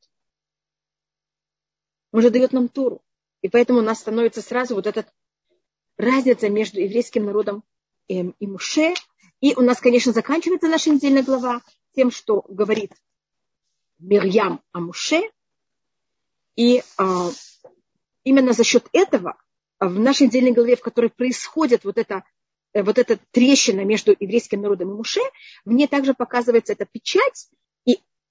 Он 2.11 2.23
же 2.23 2.31
дает 2.31 2.53
нам 2.53 2.69
Туру. 2.69 3.05
И 3.47 3.49
поэтому 3.49 3.79
у 3.79 3.83
нас 3.83 4.01
становится 4.01 4.43
сразу 4.43 4.75
вот 4.75 4.89
эта 4.89 5.07
разница 5.97 6.49
между 6.49 6.81
еврейским 6.81 7.27
народом 7.27 7.63
и, 8.09 8.33
Муше. 8.41 8.93
И 9.41 9.55
у 9.55 9.61
нас, 9.61 9.79
конечно, 9.79 10.13
заканчивается 10.13 10.67
наша 10.67 10.91
недельная 10.91 11.23
глава 11.23 11.63
тем, 11.95 12.11
что 12.11 12.45
говорит 12.49 12.91
Мирьям 14.01 14.63
о 14.73 14.81
Муше. 14.81 15.23
И 16.57 16.83
а, 16.99 17.31
именно 18.25 18.53
за 18.53 18.65
счет 18.65 18.89
этого 18.93 19.37
в 19.79 19.97
нашей 19.97 20.27
недельной 20.27 20.51
главе, 20.51 20.75
в 20.75 20.81
которой 20.81 21.11
происходит 21.11 21.85
вот 21.85 21.99
эта, 21.99 22.25
э, 22.73 22.83
вот 22.83 22.99
эта 22.99 23.17
трещина 23.31 23.85
между 23.85 24.11
еврейским 24.19 24.61
народом 24.61 24.91
и 24.91 24.95
Муше, 24.95 25.21
в 25.65 25.71
ней 25.71 25.87
также 25.87 26.15
показывается 26.15 26.73
эта 26.73 26.85
печать 26.85 27.49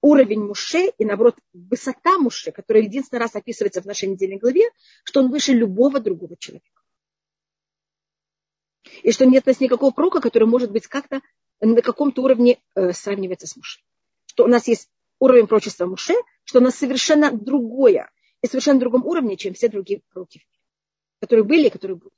уровень 0.06 0.44
Муше, 0.44 0.92
и 0.98 1.04
наоборот 1.04 1.36
высота 1.52 2.18
Муше, 2.18 2.52
которая 2.52 2.84
единственный 2.84 3.18
раз 3.18 3.34
описывается 3.34 3.82
в 3.82 3.86
нашей 3.86 4.08
недельной 4.08 4.38
главе, 4.38 4.70
что 5.02 5.20
он 5.20 5.30
выше 5.30 5.52
любого 5.52 5.98
другого 5.98 6.36
человека. 6.36 6.82
И 9.02 9.10
что 9.10 9.26
нет 9.26 9.44
у 9.46 9.50
нас 9.50 9.60
никакого 9.60 9.90
прока, 9.90 10.20
который 10.20 10.46
может 10.46 10.70
быть 10.70 10.86
как-то 10.86 11.20
на 11.60 11.82
каком-то 11.82 12.22
уровне 12.22 12.60
э, 12.74 12.92
сравнивается 12.92 13.48
с 13.48 13.56
Муше. 13.56 13.80
Что 14.26 14.44
у 14.44 14.46
нас 14.46 14.68
есть 14.68 14.88
уровень 15.18 15.48
прочества 15.48 15.86
Муше, 15.86 16.14
что 16.44 16.60
у 16.60 16.62
нас 16.62 16.76
совершенно 16.76 17.32
другое 17.32 18.08
и 18.42 18.46
совершенно 18.46 18.78
другом 18.78 19.04
уровне, 19.04 19.36
чем 19.36 19.54
все 19.54 19.68
другие 19.68 20.02
пророки, 20.12 20.46
которые 21.20 21.44
были 21.44 21.66
и 21.66 21.70
которые 21.70 21.96
будут. 21.96 22.14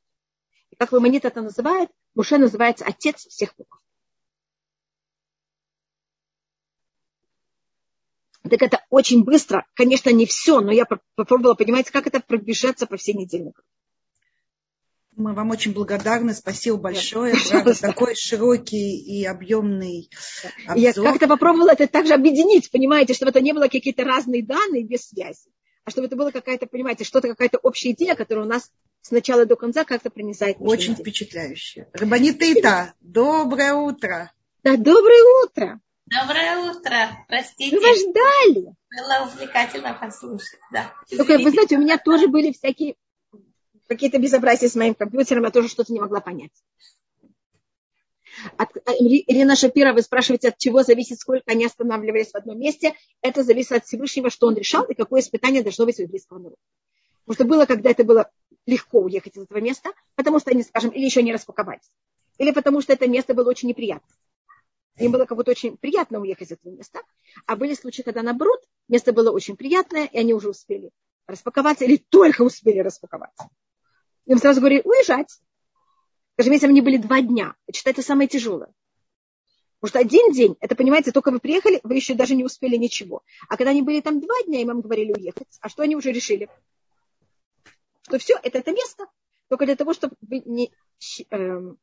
И 0.70 0.76
как 0.76 0.92
Ламанит 0.92 1.24
это 1.24 1.40
называет, 1.40 1.88
Муше 2.14 2.36
называется 2.36 2.84
отец 2.84 3.26
всех 3.26 3.54
пророков. 3.54 3.80
Так 8.48 8.62
это 8.62 8.84
очень 8.90 9.24
быстро. 9.24 9.66
Конечно, 9.74 10.10
не 10.10 10.26
все, 10.26 10.60
но 10.60 10.72
я 10.72 10.86
попробовала 11.14 11.54
понимать, 11.54 11.90
как 11.90 12.06
это 12.06 12.20
пробежаться 12.20 12.86
по 12.86 12.96
всей 12.96 13.14
неделе. 13.14 13.52
Мы 15.16 15.34
вам 15.34 15.50
очень 15.50 15.72
благодарны. 15.72 16.32
Спасибо 16.32 16.76
большое. 16.76 17.34
Правда, 17.50 17.74
такой 17.74 18.14
широкий 18.14 18.98
и 18.98 19.24
объемный 19.24 20.08
обзор. 20.64 20.76
Я 20.76 20.92
как-то 20.92 21.26
попробовала 21.26 21.70
это 21.70 21.88
также 21.88 22.14
объединить, 22.14 22.70
понимаете, 22.70 23.14
чтобы 23.14 23.30
это 23.30 23.40
не 23.40 23.52
было 23.52 23.66
какие-то 23.66 24.04
разные 24.04 24.44
данные 24.44 24.84
без 24.84 25.08
связи, 25.08 25.50
а 25.84 25.90
чтобы 25.90 26.06
это 26.06 26.14
было 26.14 26.30
какая-то, 26.30 26.66
понимаете, 26.66 27.02
что-то, 27.02 27.26
какая-то 27.26 27.58
общая 27.58 27.90
идея, 27.90 28.14
которая 28.14 28.44
у 28.44 28.48
нас 28.48 28.70
с 29.00 29.10
начала 29.10 29.44
до 29.44 29.56
конца 29.56 29.84
как-то 29.84 30.08
пронизает. 30.08 30.56
Очень 30.60 30.94
впечатляюще. 30.94 31.88
Рабанита 31.94 32.94
доброе 33.00 33.74
утро. 33.74 34.32
Да, 34.62 34.76
доброе 34.76 35.44
утро. 35.44 35.80
Доброе 36.10 36.70
утро. 36.70 37.24
Простите. 37.28 37.76
Мы 37.76 37.82
вас 37.82 37.98
ждали. 37.98 38.74
Было 38.90 39.26
увлекательно 39.26 39.94
послушать. 39.94 40.58
Да. 40.72 40.92
Только, 41.10 41.38
вы 41.38 41.50
знаете, 41.50 41.76
у 41.76 41.80
меня 41.80 41.98
тоже 41.98 42.28
были 42.28 42.52
всякие 42.52 42.96
какие-то 43.86 44.18
безобразия 44.18 44.68
с 44.68 44.74
моим 44.74 44.94
компьютером, 44.94 45.44
я 45.44 45.50
тоже 45.50 45.68
что-то 45.68 45.92
не 45.92 46.00
могла 46.00 46.20
понять. 46.20 46.52
От, 48.56 48.76
э, 48.76 48.80
Ирина 48.98 49.56
Шапира, 49.56 49.92
вы 49.92 50.02
спрашиваете, 50.02 50.48
от 50.48 50.58
чего 50.58 50.82
зависит, 50.82 51.18
сколько 51.18 51.50
они 51.50 51.64
останавливались 51.64 52.30
в 52.30 52.36
одном 52.36 52.58
месте. 52.58 52.94
Это 53.20 53.42
зависит 53.42 53.72
от 53.72 53.86
Всевышнего, 53.86 54.30
что 54.30 54.46
он 54.46 54.54
решал 54.54 54.84
и 54.84 54.94
какое 54.94 55.20
испытание 55.20 55.62
должно 55.62 55.86
быть 55.86 55.98
у 55.98 56.02
еврейского 56.02 56.38
народа. 56.38 56.56
Потому 57.24 57.34
что 57.34 57.44
было, 57.44 57.66
когда 57.66 57.90
это 57.90 58.04
было 58.04 58.30
легко 58.66 59.00
уехать 59.00 59.36
из 59.36 59.42
этого 59.42 59.58
места, 59.58 59.90
потому 60.14 60.38
что 60.38 60.50
они, 60.50 60.62
скажем, 60.62 60.90
или 60.90 61.04
еще 61.04 61.22
не 61.22 61.32
распаковались, 61.32 61.90
или 62.36 62.52
потому 62.52 62.80
что 62.80 62.92
это 62.92 63.08
место 63.08 63.34
было 63.34 63.48
очень 63.48 63.68
неприятно. 63.68 64.08
Им 64.98 65.12
было 65.12 65.24
как 65.26 65.36
будто 65.36 65.50
очень 65.50 65.76
приятно 65.76 66.20
уехать 66.20 66.48
из 66.48 66.52
этого 66.52 66.72
места. 66.72 67.00
А 67.46 67.56
были 67.56 67.74
случаи, 67.74 68.02
когда 68.02 68.22
наоборот, 68.22 68.60
место 68.88 69.12
было 69.12 69.30
очень 69.30 69.56
приятное, 69.56 70.06
и 70.06 70.18
они 70.18 70.34
уже 70.34 70.48
успели 70.48 70.90
распаковаться 71.26 71.84
или 71.84 71.96
только 71.96 72.42
успели 72.42 72.80
распаковаться. 72.80 73.48
Им 74.26 74.38
сразу 74.38 74.60
говорили, 74.60 74.82
уезжать. 74.84 75.38
Скажем, 76.34 76.52
если 76.52 76.66
они 76.66 76.80
были 76.80 76.96
два 76.96 77.20
дня, 77.20 77.54
это 77.84 78.02
самое 78.02 78.28
тяжелое. 78.28 78.72
Потому 79.80 79.90
что 79.90 79.98
один 80.00 80.32
день, 80.32 80.56
это, 80.60 80.74
понимаете, 80.74 81.12
только 81.12 81.30
вы 81.30 81.38
приехали, 81.38 81.80
вы 81.84 81.94
еще 81.94 82.14
даже 82.14 82.34
не 82.34 82.44
успели 82.44 82.76
ничего. 82.76 83.22
А 83.48 83.56
когда 83.56 83.70
они 83.70 83.82
были 83.82 84.00
там 84.00 84.20
два 84.20 84.34
дня, 84.44 84.60
им 84.60 84.80
говорили 84.80 85.12
уехать, 85.12 85.46
а 85.60 85.68
что 85.68 85.84
они 85.84 85.94
уже 85.94 86.10
решили? 86.10 86.48
Что 88.02 88.18
все, 88.18 88.34
это 88.42 88.58
это 88.58 88.72
место, 88.72 89.06
только 89.48 89.66
для 89.66 89.76
того, 89.76 89.92
чтобы 89.92 90.16
вы 90.20 90.42
не, 90.44 90.72
э, 91.30 91.74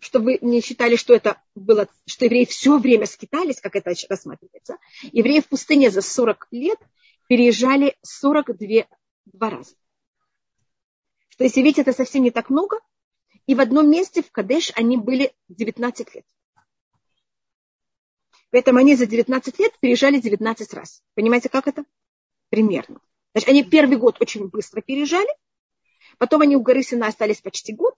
чтобы 0.00 0.38
не 0.40 0.60
считали, 0.60 0.96
что 0.96 1.14
это 1.14 1.40
было, 1.54 1.88
что 2.06 2.24
евреи 2.24 2.44
все 2.44 2.78
время 2.78 3.06
скитались, 3.06 3.60
как 3.60 3.76
это 3.76 3.92
рассматривается. 4.08 4.78
Евреи 5.12 5.40
в 5.40 5.48
пустыне 5.48 5.90
за 5.90 6.02
40 6.02 6.48
лет 6.50 6.78
переезжали 7.28 7.96
42 8.02 8.86
два 9.26 9.50
раза. 9.50 9.74
То 11.36 11.44
есть, 11.44 11.56
видите, 11.56 11.82
это 11.82 11.92
совсем 11.92 12.22
не 12.22 12.30
так 12.30 12.50
много. 12.50 12.80
И 13.46 13.54
в 13.54 13.60
одном 13.60 13.90
месте, 13.90 14.22
в 14.22 14.30
Кадеш, 14.30 14.72
они 14.76 14.96
были 14.96 15.32
19 15.48 16.14
лет. 16.14 16.26
Поэтому 18.50 18.78
они 18.78 18.96
за 18.96 19.06
19 19.06 19.58
лет 19.58 19.72
переезжали 19.80 20.18
19 20.18 20.74
раз. 20.74 21.02
Понимаете, 21.14 21.48
как 21.48 21.68
это? 21.68 21.84
Примерно. 22.48 23.00
Значит, 23.32 23.48
они 23.48 23.62
первый 23.62 23.96
год 23.96 24.20
очень 24.20 24.48
быстро 24.48 24.80
переезжали, 24.80 25.28
потом 26.18 26.42
они 26.42 26.56
у 26.56 26.62
горы 26.62 26.82
Сина 26.82 27.06
остались 27.06 27.40
почти 27.40 27.72
год, 27.72 27.94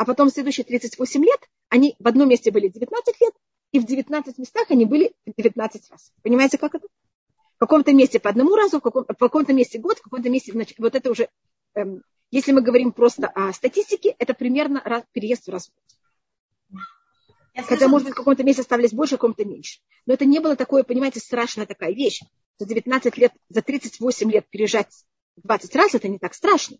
а 0.00 0.06
потом 0.06 0.30
следующие 0.30 0.64
38 0.64 1.22
лет 1.22 1.40
они 1.68 1.94
в 1.98 2.08
одном 2.08 2.30
месте 2.30 2.50
были 2.50 2.68
19 2.68 3.20
лет, 3.20 3.34
и 3.70 3.80
в 3.80 3.84
19 3.84 4.38
местах 4.38 4.70
они 4.70 4.86
были 4.86 5.12
19 5.26 5.90
раз. 5.90 6.10
Понимаете, 6.22 6.56
как 6.56 6.74
это? 6.74 6.88
В 7.56 7.58
каком-то 7.58 7.92
месте 7.92 8.18
по 8.18 8.30
одному 8.30 8.56
разу, 8.56 8.78
в, 8.78 8.80
каком- 8.80 9.04
в 9.04 9.14
каком-то 9.14 9.52
месте 9.52 9.78
год, 9.78 9.98
в 9.98 10.02
каком-то 10.02 10.30
месте, 10.30 10.52
значит, 10.52 10.78
вот 10.78 10.94
это 10.94 11.10
уже 11.10 11.28
эм, 11.74 12.02
если 12.30 12.52
мы 12.52 12.62
говорим 12.62 12.92
просто 12.92 13.26
о 13.26 13.52
статистике, 13.52 14.16
это 14.18 14.32
примерно 14.32 14.80
раз, 14.82 15.04
переезд 15.12 15.48
в 15.48 15.50
раз 15.50 15.68
в 15.68 15.74
год. 16.72 16.82
Хотя, 17.66 17.86
может 17.86 18.06
быть, 18.06 18.14
в 18.14 18.16
каком-то 18.16 18.42
месте 18.42 18.62
оставались 18.62 18.94
больше, 18.94 19.16
в 19.16 19.18
каком-то 19.18 19.44
меньше. 19.44 19.80
Но 20.06 20.14
это 20.14 20.24
не 20.24 20.40
было 20.40 20.56
такое, 20.56 20.82
понимаете, 20.82 21.20
страшная 21.20 21.66
такая 21.66 21.92
вещь. 21.92 22.22
За 22.56 22.64
19 22.64 23.18
лет, 23.18 23.34
за 23.50 23.60
38 23.60 24.30
лет 24.32 24.48
переезжать 24.48 25.04
20 25.36 25.76
раз, 25.76 25.94
это 25.94 26.08
не 26.08 26.18
так 26.18 26.32
страшно. 26.32 26.78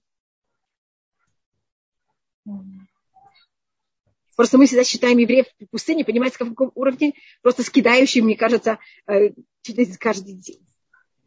Просто 4.40 4.56
мы 4.56 4.64
всегда 4.64 4.84
считаем 4.84 5.18
евреев 5.18 5.44
в 5.60 5.66
пустыне, 5.66 6.02
понимаете, 6.02 6.36
в 6.36 6.38
каком 6.38 6.72
уровне, 6.74 7.12
просто 7.42 7.62
скидающие, 7.62 8.24
мне 8.24 8.36
кажется, 8.36 8.78
э, 9.06 9.32
чуть 9.60 9.98
каждый 9.98 10.32
день. 10.32 10.66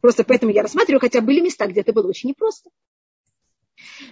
Просто 0.01 0.23
поэтому 0.23 0.51
я 0.51 0.63
рассматриваю, 0.63 0.99
хотя 0.99 1.21
были 1.21 1.39
места, 1.39 1.67
где 1.67 1.81
это 1.81 1.93
было 1.93 2.07
очень 2.07 2.29
непросто. 2.29 2.71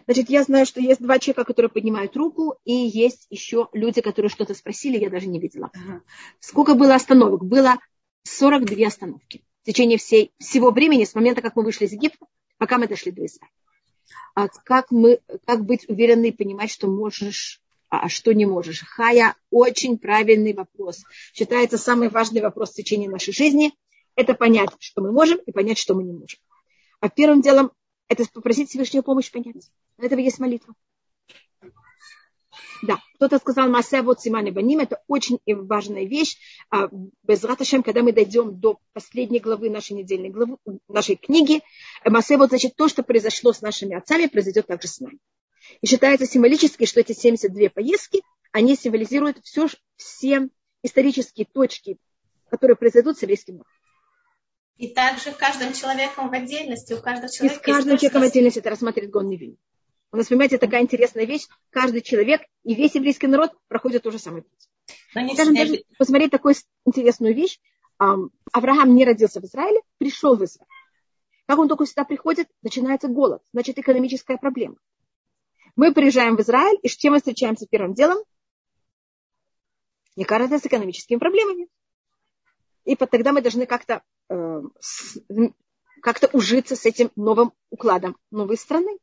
Значит, 0.06 0.30
я 0.30 0.44
знаю, 0.44 0.68
что 0.68 0.82
есть 0.82 1.02
два 1.02 1.18
человека, 1.18 1.46
которые 1.46 1.72
поднимают 1.72 2.16
руку, 2.16 2.60
и 2.64 2.74
есть 2.74 3.26
еще 3.32 3.70
люди, 3.74 4.02
которые 4.02 4.30
что-то 4.30 4.54
спросили, 4.54 5.00
я 5.00 5.10
даже 5.10 5.26
не 5.26 5.40
видела. 5.40 5.72
Ага. 5.74 6.04
Сколько 6.40 6.76
было 6.76 6.94
остановок? 6.94 7.44
Было 7.44 7.80
42 8.26 8.86
остановки 8.86 9.42
в 9.64 9.66
течение 9.66 9.98
всей, 9.98 10.32
всего 10.38 10.70
времени, 10.70 11.06
с 11.06 11.16
момента, 11.16 11.42
как 11.42 11.56
мы 11.56 11.64
вышли 11.64 11.86
из 11.86 11.94
Египта, 11.94 12.28
пока 12.60 12.78
мы 12.78 12.88
дошли 12.88 13.12
до 13.12 13.26
Израиля. 13.26 13.52
А 14.36 14.48
как, 14.48 14.92
мы, 14.92 15.22
как 15.48 15.66
быть 15.66 15.90
уверенной 15.90 16.30
и 16.30 16.38
понимать, 16.38 16.70
что 16.70 16.86
можешь, 16.86 17.64
а 17.92 18.08
что 18.08 18.34
не 18.34 18.46
можешь? 18.46 18.84
Хая, 18.88 19.36
очень 19.50 19.98
правильный 19.98 20.54
вопрос. 20.54 21.04
Считается 21.34 21.78
самый 21.78 22.08
важный 22.08 22.42
вопрос 22.42 22.72
в 22.72 22.76
течение 22.76 23.10
нашей 23.10 23.34
жизни. 23.34 23.74
Это 24.16 24.34
понять, 24.34 24.70
что 24.80 25.02
мы 25.02 25.12
можем, 25.12 25.40
и 25.40 25.52
понять, 25.52 25.78
что 25.78 25.94
мы 25.94 26.04
не 26.04 26.14
можем. 26.14 26.40
А 27.02 27.10
первым 27.10 27.42
делом 27.42 27.72
это 28.08 28.24
попросить 28.32 28.70
Всевышнюю 28.70 29.04
помощь 29.04 29.30
понять. 29.30 29.70
Для 29.98 30.08
этого 30.08 30.22
есть 30.22 30.40
молитва. 30.40 30.74
Да, 32.82 33.00
кто-то 33.16 33.38
сказал 33.40 33.70
Масе 33.70 34.02
вот 34.02 34.22
Симане 34.22 34.52
Баним, 34.52 34.80
это 34.80 35.04
очень 35.08 35.40
важная 35.46 36.06
вещь. 36.06 36.38
А, 36.70 36.90
без 37.24 37.44
Раташем, 37.44 37.84
когда 37.84 38.04
мы 38.04 38.14
дойдем 38.14 38.60
до 38.60 38.80
последней 38.94 39.40
главы 39.40 39.70
нашей 39.70 39.94
недельной 39.94 40.30
главы, 40.30 40.58
нашей 40.88 41.18
книги, 41.18 41.62
Масе 42.06 42.38
вот 42.38 42.50
значит 42.50 42.76
то, 42.76 42.88
что 42.88 43.04
произошло 43.04 43.52
с 43.52 43.62
нашими 43.62 43.96
отцами, 43.96 44.28
произойдет 44.28 44.68
также 44.68 44.88
с 44.88 45.00
нами. 45.00 45.20
И 45.80 45.88
считается 45.88 46.26
символически, 46.26 46.86
что 46.86 47.00
эти 47.00 47.14
72 47.14 47.70
поездки, 47.70 48.22
они 48.52 48.76
символизируют 48.76 49.40
все, 49.44 49.68
все 49.96 50.50
исторические 50.84 51.46
точки, 51.46 51.98
которые 52.50 52.76
произойдут 52.76 53.18
с 53.18 53.22
еврейским 53.22 53.56
народом. 53.56 53.72
И 54.78 54.88
также 54.88 55.32
каждым 55.32 55.74
человеком 55.74 56.30
в 56.30 56.34
отдельности, 56.34 56.94
у 56.94 57.02
каждого 57.02 57.32
человека... 57.32 57.56
И 57.56 57.60
с 57.60 57.62
каждым 57.62 57.98
человеком 57.98 58.22
в 58.22 58.26
отдельности 58.26 58.60
это 58.60 58.72
рассматривает 58.72 59.12
Гон 59.12 59.30
Невин. 59.30 59.58
У 60.12 60.18
нас, 60.18 60.28
понимаете, 60.28 60.58
такая 60.58 60.82
интересная 60.82 61.26
вещь. 61.26 61.48
Каждый 61.70 62.02
человек 62.02 62.42
и 62.64 62.74
весь 62.74 62.96
еврейский 62.96 63.28
народ 63.28 63.52
проходит 63.68 64.04
тот 64.04 64.12
же 64.12 64.20
самый 64.20 64.42
путь. 64.42 64.70
Скажем, 65.34 65.56
даже 65.56 65.84
посмотреть 65.98 66.32
такую 66.32 66.56
интересную 66.86 67.34
вещь. 67.34 67.60
Авраам 67.98 68.96
не 68.96 69.06
родился 69.06 69.40
в 69.40 69.46
Израиле, 69.46 69.80
пришел 70.00 70.36
в 70.36 70.44
Израиль. 70.44 70.68
Как 71.46 71.60
он 71.60 71.68
только 71.68 71.86
сюда 71.86 72.04
приходит, 72.04 72.50
начинается 72.62 73.08
голод. 73.08 73.42
Значит, 73.54 73.78
экономическая 73.78 74.38
проблема. 74.38 74.76
Мы 75.76 75.94
приезжаем 75.94 76.36
в 76.36 76.42
Израиль, 76.42 76.78
и 76.82 76.88
с 76.88 76.96
чем 76.96 77.14
мы 77.14 77.20
встречаемся 77.20 77.68
первым 77.70 77.94
делом? 77.94 78.24
Не 80.16 80.26
кажется, 80.26 80.60
с 80.60 80.66
экономическими 80.66 81.18
проблемами. 81.18 81.68
И 82.84 82.96
тогда 82.96 83.32
мы 83.32 83.42
должны 83.42 83.66
как-то 83.66 84.02
э, 84.30 84.62
как-то 86.02 86.28
ужиться 86.34 86.76
с 86.76 86.86
этим 86.86 87.12
новым 87.16 87.54
укладом 87.70 88.18
новой 88.32 88.58
страны. 88.58 88.98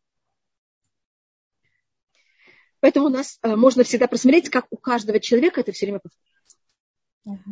Поэтому 2.81 3.07
у 3.07 3.11
нас 3.11 3.39
э, 3.43 3.57
можно 3.57 3.85
всегда 3.85 4.07
просмотреть, 4.07 4.51
как 4.51 4.67
у 4.71 4.77
каждого 4.77 5.21
человека 5.21 5.61
это 5.61 5.73
все 5.73 5.87
время 5.87 6.01
повторяется. 6.01 6.57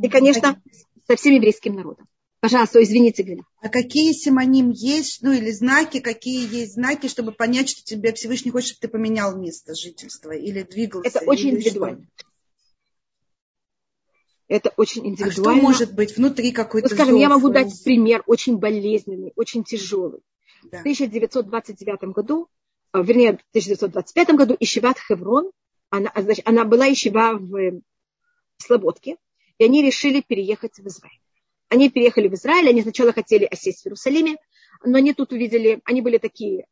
И, 0.02 0.08
конечно, 0.08 0.62
со 1.06 1.16
всем 1.16 1.34
еврейским 1.34 1.74
народом. 1.74 2.08
Пожалуйста, 2.46 2.80
извините, 2.80 3.24
Глина. 3.24 3.42
А 3.60 3.68
какие 3.68 4.12
симоним 4.12 4.70
есть, 4.70 5.20
ну 5.22 5.32
или 5.32 5.50
знаки, 5.50 5.98
какие 5.98 6.48
есть 6.48 6.74
знаки, 6.74 7.08
чтобы 7.08 7.32
понять, 7.32 7.68
что 7.68 7.82
тебе 7.82 8.12
Всевышний 8.12 8.52
хочет, 8.52 8.68
чтобы 8.68 8.82
ты 8.82 8.88
поменял 8.88 9.36
место 9.36 9.74
жительства 9.74 10.30
или 10.30 10.62
двигался? 10.62 11.08
Это 11.08 11.28
очень 11.28 11.50
индивидуально. 11.50 12.06
Что? 12.16 12.26
Это 14.46 14.72
очень 14.76 15.08
индивидуально. 15.08 15.50
А 15.50 15.56
что 15.56 15.68
может 15.68 15.94
быть 15.94 16.16
внутри 16.16 16.52
какой-то 16.52 16.88
ну, 16.88 16.94
Скажем, 16.94 17.14
зов? 17.14 17.20
я 17.20 17.28
могу 17.28 17.48
дать 17.48 17.82
пример 17.82 18.22
очень 18.28 18.58
болезненный, 18.58 19.32
очень 19.34 19.64
тяжелый. 19.64 20.20
Да. 20.70 20.78
В 20.78 20.80
1929 20.82 22.12
году, 22.14 22.48
э, 22.92 23.02
вернее, 23.02 23.32
в 23.32 23.50
1925 23.50 24.30
году 24.36 24.56
Ишиват 24.60 24.98
Хеврон, 25.00 25.50
она, 25.90 26.12
значит, 26.14 26.46
она 26.46 26.64
была 26.64 26.92
Ишива 26.92 27.36
в 27.40 27.80
Слободке, 28.58 29.16
и 29.58 29.64
они 29.64 29.82
решили 29.82 30.20
переехать 30.20 30.78
в 30.78 30.86
Израиль. 30.86 31.18
Они 31.68 31.90
переехали 31.90 32.28
в 32.28 32.34
Израиль, 32.34 32.68
они 32.68 32.82
сначала 32.82 33.12
хотели 33.12 33.44
осесть 33.44 33.82
в 33.82 33.86
Иерусалиме, 33.86 34.36
но 34.84 34.98
они 34.98 35.14
тут 35.14 35.32
увидели, 35.32 35.80
они 35.84 36.00
были 36.00 36.18
такие, 36.18 36.66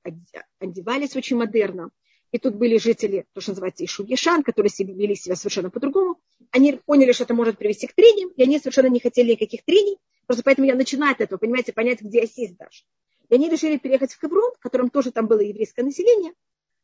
одевались 0.61 1.17
очень 1.17 1.37
модерно, 1.37 1.91
и 2.31 2.39
тут 2.39 2.57
были 2.57 2.79
жители, 2.79 3.27
то, 3.33 3.41
что 3.41 3.53
называется 3.53 3.85
Ишу 3.85 4.05
Ешан, 4.05 4.43
которые 4.43 4.73
вели 4.79 5.15
себя 5.15 5.37
совершенно 5.37 5.71
по-другому. 5.71 6.19
Они 6.51 6.73
поняли, 6.85 7.13
что 7.13 7.25
это 7.25 7.35
может 7.35 7.59
привести 7.59 7.87
к 7.87 7.95
трениям, 7.95 8.31
и 8.31 8.43
они 8.43 8.59
совершенно 8.59 8.89
не 8.89 8.99
хотели 8.99 9.33
никаких 9.33 9.65
трений. 9.65 9.99
Просто 10.27 10.43
поэтому 10.43 10.67
я 10.67 10.75
начинаю 10.75 11.13
от 11.13 11.21
этого, 11.21 11.39
понимаете, 11.39 11.73
понять, 11.73 12.01
где 12.01 12.23
осесть 12.23 12.57
даже. 12.57 12.83
И 13.29 13.35
они 13.35 13.49
решили 13.49 13.79
переехать 13.79 14.13
в 14.13 14.21
Хеврон, 14.21 14.53
в 14.59 14.61
котором 14.61 14.91
тоже 14.91 15.13
там 15.13 15.27
было 15.29 15.41
еврейское 15.41 15.83
население, 15.83 16.33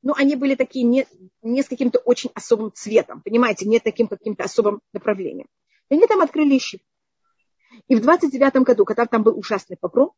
но 0.03 0.15
они 0.17 0.37
были 0.37 0.55
такие 0.55 0.85
не, 0.85 1.07
не 1.43 1.63
с 1.63 1.69
каким-то 1.69 1.99
очень 1.99 2.31
особым 2.35 2.73
цветом, 2.73 3.21
понимаете, 3.23 3.67
не 3.67 3.81
таким 3.81 4.07
каким-то 4.07 4.45
особым 4.45 4.81
направлением. 4.93 5.49
И 5.91 5.95
они 5.95 6.07
там 6.07 6.21
открыли 6.21 6.57
ищи. 6.57 6.81
И 7.89 7.97
в 7.97 8.01
29 8.01 8.65
году, 8.65 8.85
когда 8.85 9.07
там 9.07 9.23
был 9.23 9.39
ужасный 9.39 9.77
погром, 9.77 10.13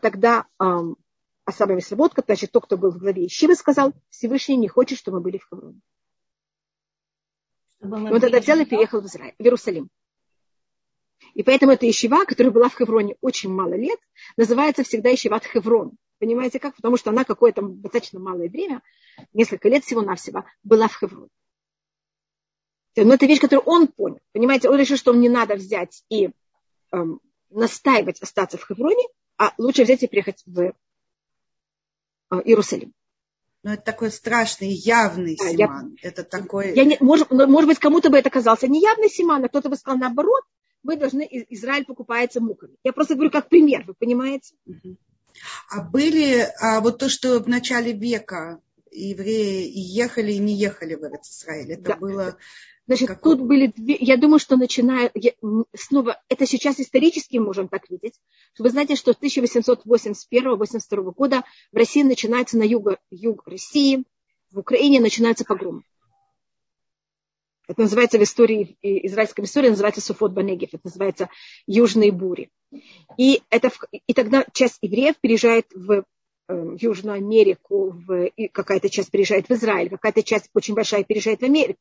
тогда 0.00 0.46
эм, 0.60 0.96
Асаба 1.44 1.74
Мисработка, 1.74 2.22
значит, 2.24 2.52
тот, 2.52 2.64
кто 2.64 2.76
был 2.76 2.90
в 2.90 2.98
главе 2.98 3.26
Ищивы, 3.26 3.54
сказал, 3.54 3.92
Всевышний 4.10 4.56
не 4.56 4.68
хочет, 4.68 4.98
чтобы 4.98 5.18
мы 5.18 5.22
были 5.22 5.38
в 5.38 5.46
Хавроне. 5.48 5.80
Он 7.80 8.20
тогда 8.20 8.40
взял 8.40 8.58
и 8.58 8.64
переехал 8.64 9.00
в, 9.00 9.06
Израиль, 9.06 9.34
в 9.38 9.42
Иерусалим. 9.42 9.88
И 11.34 11.42
поэтому 11.42 11.72
эта 11.72 11.88
Ищева, 11.88 12.24
которая 12.24 12.52
была 12.52 12.68
в 12.68 12.76
Хевроне 12.76 13.16
очень 13.20 13.50
мало 13.50 13.74
лет, 13.74 13.98
называется 14.36 14.82
всегда 14.82 15.14
Ищеват 15.14 15.44
Хеврон. 15.44 15.92
Понимаете 16.18 16.58
как? 16.58 16.74
Потому 16.74 16.96
что 16.96 17.10
она 17.10 17.24
какое-то 17.24 17.62
достаточно 17.62 18.18
малое 18.18 18.48
время, 18.48 18.82
несколько 19.32 19.68
лет 19.68 19.84
всего-навсего, 19.84 20.44
была 20.62 20.88
в 20.88 20.98
Хевроне. 20.98 21.28
Но 22.96 23.14
это 23.14 23.26
вещь, 23.26 23.40
которую 23.40 23.64
он 23.66 23.88
понял. 23.88 24.20
Понимаете, 24.32 24.68
он 24.68 24.78
решил, 24.78 24.96
что 24.96 25.12
мне 25.12 25.28
надо 25.28 25.54
взять 25.54 26.02
и 26.08 26.30
эм, 26.92 27.20
настаивать 27.50 28.20
остаться 28.20 28.56
в 28.56 28.66
Хевроне, 28.66 29.04
а 29.38 29.52
лучше 29.58 29.84
взять 29.84 30.02
и 30.02 30.06
приехать 30.06 30.42
в 30.46 30.72
а, 32.30 32.40
Иерусалим. 32.40 32.92
Но 33.62 33.74
это 33.74 33.82
такой 33.82 34.10
страшный, 34.10 34.68
явный 34.68 35.36
да, 35.36 35.48
симан. 35.48 35.96
Я, 36.00 36.08
это 36.08 36.22
такой... 36.22 36.74
Я 36.74 36.84
не, 36.84 36.96
может, 37.00 37.30
может 37.30 37.68
быть, 37.68 37.78
кому-то 37.78 38.10
бы 38.10 38.16
это 38.16 38.30
казался 38.30 38.68
неявный 38.68 39.10
симан, 39.10 39.44
а 39.44 39.48
кто-то 39.48 39.68
бы 39.68 39.76
сказал 39.76 39.98
наоборот, 39.98 40.44
вы 40.82 40.96
должны, 40.96 41.28
Израиль 41.50 41.84
покупается 41.84 42.40
муками. 42.40 42.76
Я 42.84 42.92
просто 42.92 43.14
говорю 43.14 43.30
как 43.30 43.48
пример, 43.48 43.82
вы 43.86 43.94
понимаете? 43.94 44.54
А 45.68 45.82
были, 45.82 46.48
а 46.60 46.80
вот 46.80 46.98
то, 46.98 47.08
что 47.08 47.40
в 47.40 47.48
начале 47.48 47.92
века 47.92 48.60
евреи 48.92 49.68
ехали 49.74 50.32
и 50.32 50.38
не 50.38 50.54
ехали 50.54 50.94
в 50.94 51.02
Израиль, 51.02 51.72
это 51.72 51.82
да. 51.82 51.96
было 51.96 52.36
Значит, 52.86 53.08
Какой? 53.08 53.36
тут 53.36 53.46
были 53.46 53.72
две, 53.74 53.96
я 53.98 54.16
думаю, 54.16 54.38
что 54.38 54.56
начиная, 54.56 55.10
я, 55.14 55.32
снова, 55.74 56.22
это 56.28 56.46
сейчас 56.46 56.78
исторически 56.78 57.36
можем 57.38 57.66
так 57.68 57.90
видеть, 57.90 58.14
вы 58.58 58.70
знаете, 58.70 58.94
что 58.94 59.12
с 59.12 59.16
1881-82 59.16 61.12
года 61.12 61.42
в 61.72 61.76
России 61.76 62.02
начинается 62.02 62.56
на 62.56 62.62
юго, 62.62 62.98
юг 63.10 63.42
России, 63.46 64.04
в 64.52 64.60
Украине 64.60 65.00
начинается 65.00 65.44
погром. 65.44 65.82
Это 67.66 67.80
называется 67.80 68.18
в 68.18 68.22
истории, 68.22 68.78
израильской 68.80 69.44
истории 69.44 69.70
называется 69.70 70.00
Суфот 70.00 70.30
Банегев, 70.32 70.68
это 70.72 70.82
называется 70.84 71.28
Южные 71.66 72.12
бури. 72.12 72.50
И, 73.18 73.42
это, 73.50 73.72
и 73.90 74.14
тогда 74.14 74.46
часть 74.52 74.78
евреев 74.82 75.16
переезжает 75.20 75.66
в 75.74 76.04
э, 76.48 76.76
Южную 76.78 77.16
Америку, 77.16 77.90
в, 77.90 78.30
какая-то 78.52 78.88
часть 78.88 79.10
переезжает 79.10 79.48
в 79.48 79.52
Израиль, 79.52 79.90
какая-то 79.90 80.22
часть 80.22 80.48
очень 80.54 80.74
большая 80.74 81.02
переезжает 81.02 81.40
в 81.40 81.44
Америку 81.44 81.80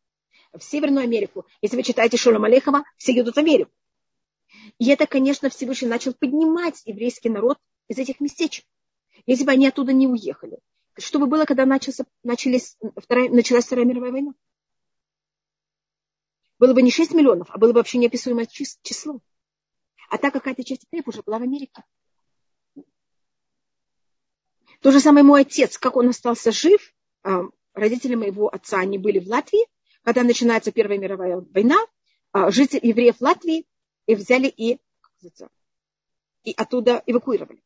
в 0.58 0.64
Северную 0.64 1.04
Америку. 1.04 1.46
Если 1.62 1.76
вы 1.76 1.84
читаете 1.84 2.18
Шолом 2.18 2.44
Алейхова, 2.44 2.84
все 2.98 3.14
едут 3.14 3.36
в 3.36 3.40
Америку. 3.40 3.72
И 4.80 4.90
это, 4.90 5.08
конечно, 5.08 5.50
Всевышний 5.50 5.88
начал 5.88 6.14
поднимать 6.14 6.82
еврейский 6.86 7.30
народ 7.30 7.58
из 7.88 7.98
этих 7.98 8.20
местечек. 8.20 8.66
Если 9.26 9.44
бы 9.44 9.52
они 9.52 9.68
оттуда 9.68 9.94
не 9.94 10.08
уехали. 10.08 10.60
Что 10.98 11.20
бы 11.20 11.28
было, 11.28 11.46
когда 11.46 11.66
начался, 11.66 12.06
начались, 12.24 12.78
вторая, 12.96 13.30
началась 13.30 13.66
Вторая 13.66 13.86
мировая 13.86 14.12
война? 14.12 14.34
Было 16.58 16.74
бы 16.74 16.82
не 16.82 16.92
6 16.92 17.14
миллионов, 17.14 17.50
а 17.52 17.58
было 17.58 17.74
бы 17.74 17.80
вообще 17.80 17.98
неописуемое 17.98 18.48
число. 18.48 19.20
А 20.10 20.18
так 20.18 20.34
какая-то 20.34 20.64
часть 20.64 20.84
евреев 20.84 21.08
уже 21.08 21.22
была 21.22 21.40
в 21.40 21.44
Америке. 21.44 21.84
То 24.82 24.92
же 24.92 25.00
самое 25.00 25.26
мой 25.26 25.42
отец, 25.42 25.78
как 25.78 25.96
он 25.98 26.10
остался 26.10 26.52
жив, 26.52 26.94
а, 27.24 27.42
родители 27.74 28.16
моего 28.16 28.48
отца, 28.48 28.80
они 28.80 28.98
были 28.98 29.20
в 29.20 29.28
Латвии, 29.28 29.68
когда 30.06 30.22
начинается 30.24 30.72
Первая 30.72 31.00
мировая 31.00 31.44
война, 31.52 31.84
а, 32.32 32.52
жители 32.52 32.86
евреев 32.86 33.20
Латвии 33.20 33.66
и 34.06 34.14
взяли 34.14 34.48
и, 34.48 34.80
и 36.44 36.54
оттуда 36.56 37.02
эвакуировали. 37.08 37.60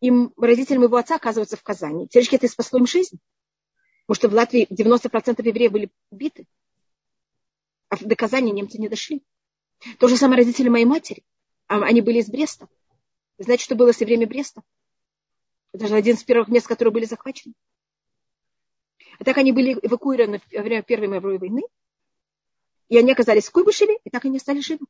И 0.00 0.10
родители 0.38 0.78
моего 0.78 0.96
отца 0.96 1.16
оказываются 1.16 1.58
в 1.58 1.62
Казани. 1.62 2.08
Теоретически 2.08 2.36
это 2.36 2.48
спасло 2.48 2.78
им 2.78 2.86
жизнь. 2.86 3.20
Потому 4.06 4.14
что 4.16 4.28
в 4.30 4.32
Латвии 4.32 4.66
90% 4.72 5.46
евреев 5.46 5.70
были 5.70 5.90
убиты. 6.10 6.46
А 7.90 7.96
до 7.98 8.16
Казани 8.16 8.50
немцы 8.50 8.78
не 8.78 8.88
дошли. 8.88 9.22
То 9.98 10.08
же 10.08 10.16
самое 10.16 10.38
родители 10.38 10.70
моей 10.70 10.86
матери. 10.86 11.24
А, 11.66 11.82
они 11.82 12.00
были 12.00 12.20
из 12.20 12.30
Бреста. 12.30 12.68
Знаете, 13.36 13.64
что 13.64 13.74
было 13.74 13.92
со 13.92 14.06
время 14.06 14.26
Бреста? 14.26 14.62
Это 15.74 15.88
же 15.88 15.94
один 15.94 16.16
из 16.16 16.24
первых 16.24 16.48
мест, 16.48 16.66
которые 16.66 16.92
были 16.92 17.04
захвачены. 17.04 17.52
И 19.18 19.24
так 19.24 19.36
они 19.38 19.52
были 19.52 19.78
эвакуированы 19.82 20.40
во 20.52 20.62
время 20.62 20.82
Первой 20.82 21.08
мировой 21.08 21.38
войны. 21.38 21.62
И 22.88 22.96
они 22.96 23.12
оказались 23.12 23.48
в 23.48 23.52
Куйбышеве, 23.52 23.98
и 24.04 24.10
так 24.10 24.24
они 24.24 24.38
стали 24.38 24.60
живы. 24.60 24.86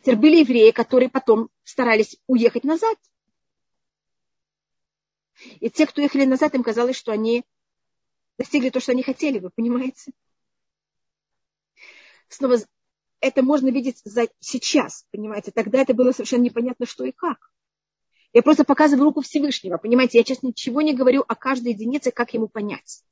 Теперь 0.00 0.16
были 0.16 0.36
евреи, 0.38 0.70
которые 0.70 1.10
потом 1.10 1.50
старались 1.64 2.16
уехать 2.26 2.64
назад. 2.64 2.96
И 5.58 5.68
те, 5.68 5.86
кто 5.86 6.00
ехали 6.00 6.24
назад, 6.24 6.54
им 6.54 6.62
казалось, 6.62 6.96
что 6.96 7.12
они 7.12 7.44
достигли 8.38 8.70
то, 8.70 8.80
что 8.80 8.92
они 8.92 9.02
хотели, 9.02 9.38
вы 9.38 9.50
понимаете? 9.50 10.12
Снова 12.28 12.56
это 13.20 13.42
можно 13.42 13.68
видеть 13.68 14.00
за 14.04 14.28
сейчас, 14.38 15.06
понимаете? 15.10 15.50
Тогда 15.50 15.80
это 15.80 15.92
было 15.92 16.12
совершенно 16.12 16.42
непонятно, 16.42 16.86
что 16.86 17.04
и 17.04 17.12
как. 17.12 17.50
Я 18.32 18.42
просто 18.42 18.64
показываю 18.64 19.04
руку 19.04 19.22
Всевышнего. 19.22 19.76
Понимаете, 19.76 20.18
я 20.18 20.24
сейчас 20.24 20.42
ничего 20.42 20.82
не 20.82 20.94
говорю 20.94 21.24
о 21.26 21.34
каждой 21.34 21.72
единице, 21.72 22.12
как 22.12 22.32
ему 22.32 22.48
понять. 22.48 23.02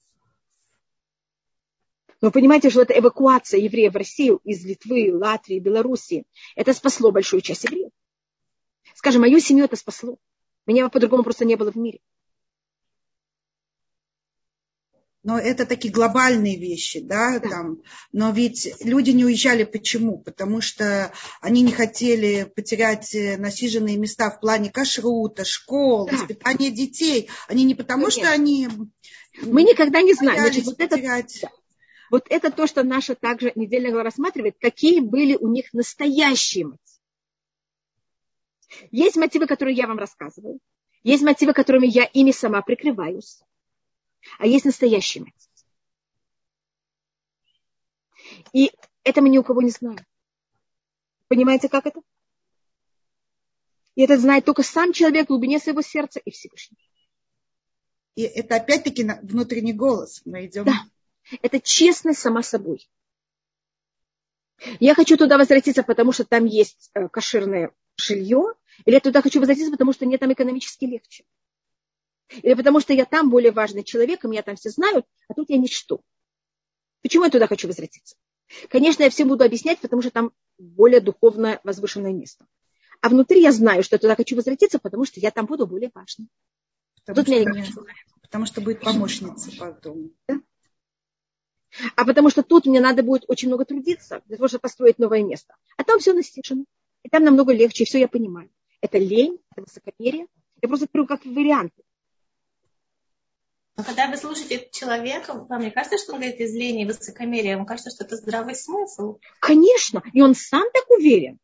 Но 2.20 2.30
понимаете, 2.30 2.70
что 2.70 2.82
это 2.82 2.98
эвакуация 2.98 3.60
евреев 3.60 3.92
в 3.92 3.96
Россию 3.96 4.40
из 4.44 4.64
Литвы, 4.64 5.12
Латвии, 5.12 5.60
Белоруссии. 5.60 6.24
Это 6.56 6.72
спасло 6.72 7.10
большую 7.12 7.40
часть 7.40 7.64
евреев. 7.64 7.90
Скажем, 8.94 9.22
мою 9.22 9.38
семью 9.38 9.64
это 9.64 9.76
спасло. 9.76 10.18
Меня 10.66 10.88
по-другому 10.88 11.22
просто 11.22 11.44
не 11.44 11.56
было 11.56 11.70
в 11.70 11.76
мире. 11.76 12.00
Но 15.28 15.38
это 15.38 15.66
такие 15.66 15.92
глобальные 15.92 16.58
вещи, 16.58 17.00
да, 17.00 17.38
там. 17.38 17.82
Но 18.12 18.30
ведь 18.30 18.82
люди 18.82 19.10
не 19.10 19.26
уезжали 19.26 19.64
почему? 19.64 20.16
Потому 20.16 20.62
что 20.62 21.12
они 21.42 21.60
не 21.60 21.70
хотели 21.70 22.44
потерять 22.44 23.14
э, 23.14 23.36
насиженные 23.36 23.98
места 23.98 24.30
в 24.30 24.40
плане 24.40 24.70
кашрута, 24.70 25.44
школ, 25.44 26.08
воспитания 26.08 26.70
детей. 26.70 27.28
Они 27.46 27.64
не 27.64 27.74
потому, 27.74 28.04
Конечно. 28.04 28.22
что 28.22 28.32
они... 28.32 28.68
Мы 29.42 29.64
никогда 29.64 30.00
не 30.00 30.14
знаем. 30.14 30.40
Значит, 30.40 30.64
вот, 30.64 30.80
это, 30.80 30.96
вот 32.10 32.24
это 32.30 32.50
то, 32.50 32.66
что 32.66 32.82
наша 32.82 33.14
также 33.14 33.52
недельная 33.54 33.90
глава 33.90 34.04
рассматривает, 34.04 34.56
какие 34.58 35.00
были 35.00 35.36
у 35.36 35.48
них 35.48 35.74
настоящие 35.74 36.68
мотивы. 36.68 36.88
Есть 38.90 39.16
мотивы, 39.16 39.46
которые 39.46 39.76
я 39.76 39.88
вам 39.88 39.98
рассказываю. 39.98 40.58
Есть 41.02 41.22
мотивы, 41.22 41.52
которыми 41.52 41.86
я 41.86 42.04
ими 42.04 42.30
сама 42.30 42.62
прикрываюсь 42.62 43.42
а 44.38 44.46
есть 44.46 44.64
настоящий 44.64 45.20
мотив. 45.20 45.48
И 48.52 48.70
Это 49.04 49.22
мы 49.22 49.30
ни 49.30 49.38
у 49.38 49.42
кого 49.42 49.62
не 49.62 49.70
знаем. 49.70 50.04
Понимаете, 51.28 51.68
как 51.70 51.86
это? 51.86 52.02
И 53.94 54.02
это 54.02 54.18
знает 54.18 54.44
только 54.44 54.62
сам 54.62 54.92
человек 54.92 55.24
в 55.24 55.28
глубине 55.28 55.58
своего 55.58 55.80
сердца 55.80 56.20
и 56.20 56.30
Всевышний. 56.30 56.78
И 58.16 58.22
это 58.22 58.56
опять-таки 58.56 59.08
внутренний 59.22 59.72
голос. 59.72 60.20
Мы 60.24 60.46
идем... 60.46 60.64
Да. 60.64 60.84
Это 61.42 61.58
честность 61.60 62.20
сама 62.20 62.42
собой. 62.42 62.86
Я 64.78 64.94
хочу 64.94 65.16
туда 65.16 65.38
возвратиться, 65.38 65.82
потому 65.82 66.12
что 66.12 66.24
там 66.24 66.44
есть 66.44 66.90
э, 66.94 67.08
кошерное 67.08 67.72
жилье, 67.96 68.54
или 68.84 68.94
я 68.94 69.00
туда 69.00 69.22
хочу 69.22 69.40
возвратиться, 69.40 69.70
потому 69.70 69.92
что 69.92 70.04
мне 70.04 70.18
там 70.18 70.32
экономически 70.32 70.84
легче. 70.84 71.24
Или 72.30 72.54
потому 72.54 72.80
что 72.80 72.92
я 72.92 73.04
там 73.04 73.30
более 73.30 73.52
важный 73.52 73.84
человек, 73.84 74.24
и 74.24 74.28
меня 74.28 74.42
там 74.42 74.56
все 74.56 74.70
знают, 74.70 75.06
а 75.28 75.34
тут 75.34 75.48
я 75.50 75.56
ничто. 75.56 76.00
Почему 77.02 77.24
я 77.24 77.30
туда 77.30 77.46
хочу 77.46 77.68
возвратиться? 77.68 78.16
Конечно, 78.68 79.02
я 79.02 79.10
всем 79.10 79.28
буду 79.28 79.44
объяснять, 79.44 79.78
потому 79.78 80.02
что 80.02 80.10
там 80.10 80.32
более 80.58 81.00
духовное 81.00 81.60
возвышенное 81.64 82.12
место. 82.12 82.46
А 83.00 83.08
внутри 83.08 83.40
я 83.40 83.52
знаю, 83.52 83.82
что 83.82 83.94
я 83.94 84.00
туда 84.00 84.16
хочу 84.16 84.36
возвратиться, 84.36 84.78
потому 84.78 85.04
что 85.04 85.20
я 85.20 85.30
там 85.30 85.46
буду 85.46 85.66
более 85.66 85.90
важной. 85.94 86.28
Потому, 87.04 87.16
Тут 87.16 87.26
что, 87.26 87.40
меня 87.40 87.62
не 87.62 87.66
потому 88.22 88.46
что 88.46 88.60
будет 88.60 88.80
помощница 88.80 89.50
потом. 89.58 90.12
Да? 90.26 90.40
А 91.96 92.04
потому 92.04 92.30
что 92.30 92.42
тут 92.42 92.66
мне 92.66 92.80
надо 92.80 93.02
будет 93.02 93.24
очень 93.28 93.48
много 93.48 93.64
трудиться 93.64 94.22
для 94.26 94.36
того, 94.36 94.48
чтобы 94.48 94.62
построить 94.62 94.98
новое 94.98 95.22
место. 95.22 95.54
А 95.76 95.84
там 95.84 96.00
все 96.00 96.12
настижено. 96.12 96.64
И 97.02 97.08
там 97.08 97.24
намного 97.24 97.52
легче, 97.52 97.84
и 97.84 97.86
все 97.86 98.00
я 98.00 98.08
понимаю. 98.08 98.50
Это 98.80 98.98
лень, 98.98 99.38
это 99.52 99.62
высокомерие. 99.62 100.26
Я 100.60 100.68
просто 100.68 100.88
говорю 100.92 101.06
как 101.06 101.24
варианты. 101.24 101.82
Когда 103.84 104.08
вы 104.08 104.16
слушаете 104.16 104.68
человека, 104.72 105.34
вам 105.34 105.62
не 105.62 105.70
кажется, 105.70 105.98
что 105.98 106.14
он 106.14 106.20
говорит 106.20 106.40
из 106.40 106.52
лени 106.52 106.82
и 106.82 106.86
высокомерия? 106.86 107.56
Вам 107.56 107.64
кажется, 107.64 107.90
что 107.90 108.04
это 108.04 108.16
здравый 108.16 108.56
смысл? 108.56 109.18
Конечно. 109.38 110.02
И 110.12 110.20
он 110.20 110.34
сам 110.34 110.64
так 110.72 110.90
уверен. 110.90 111.38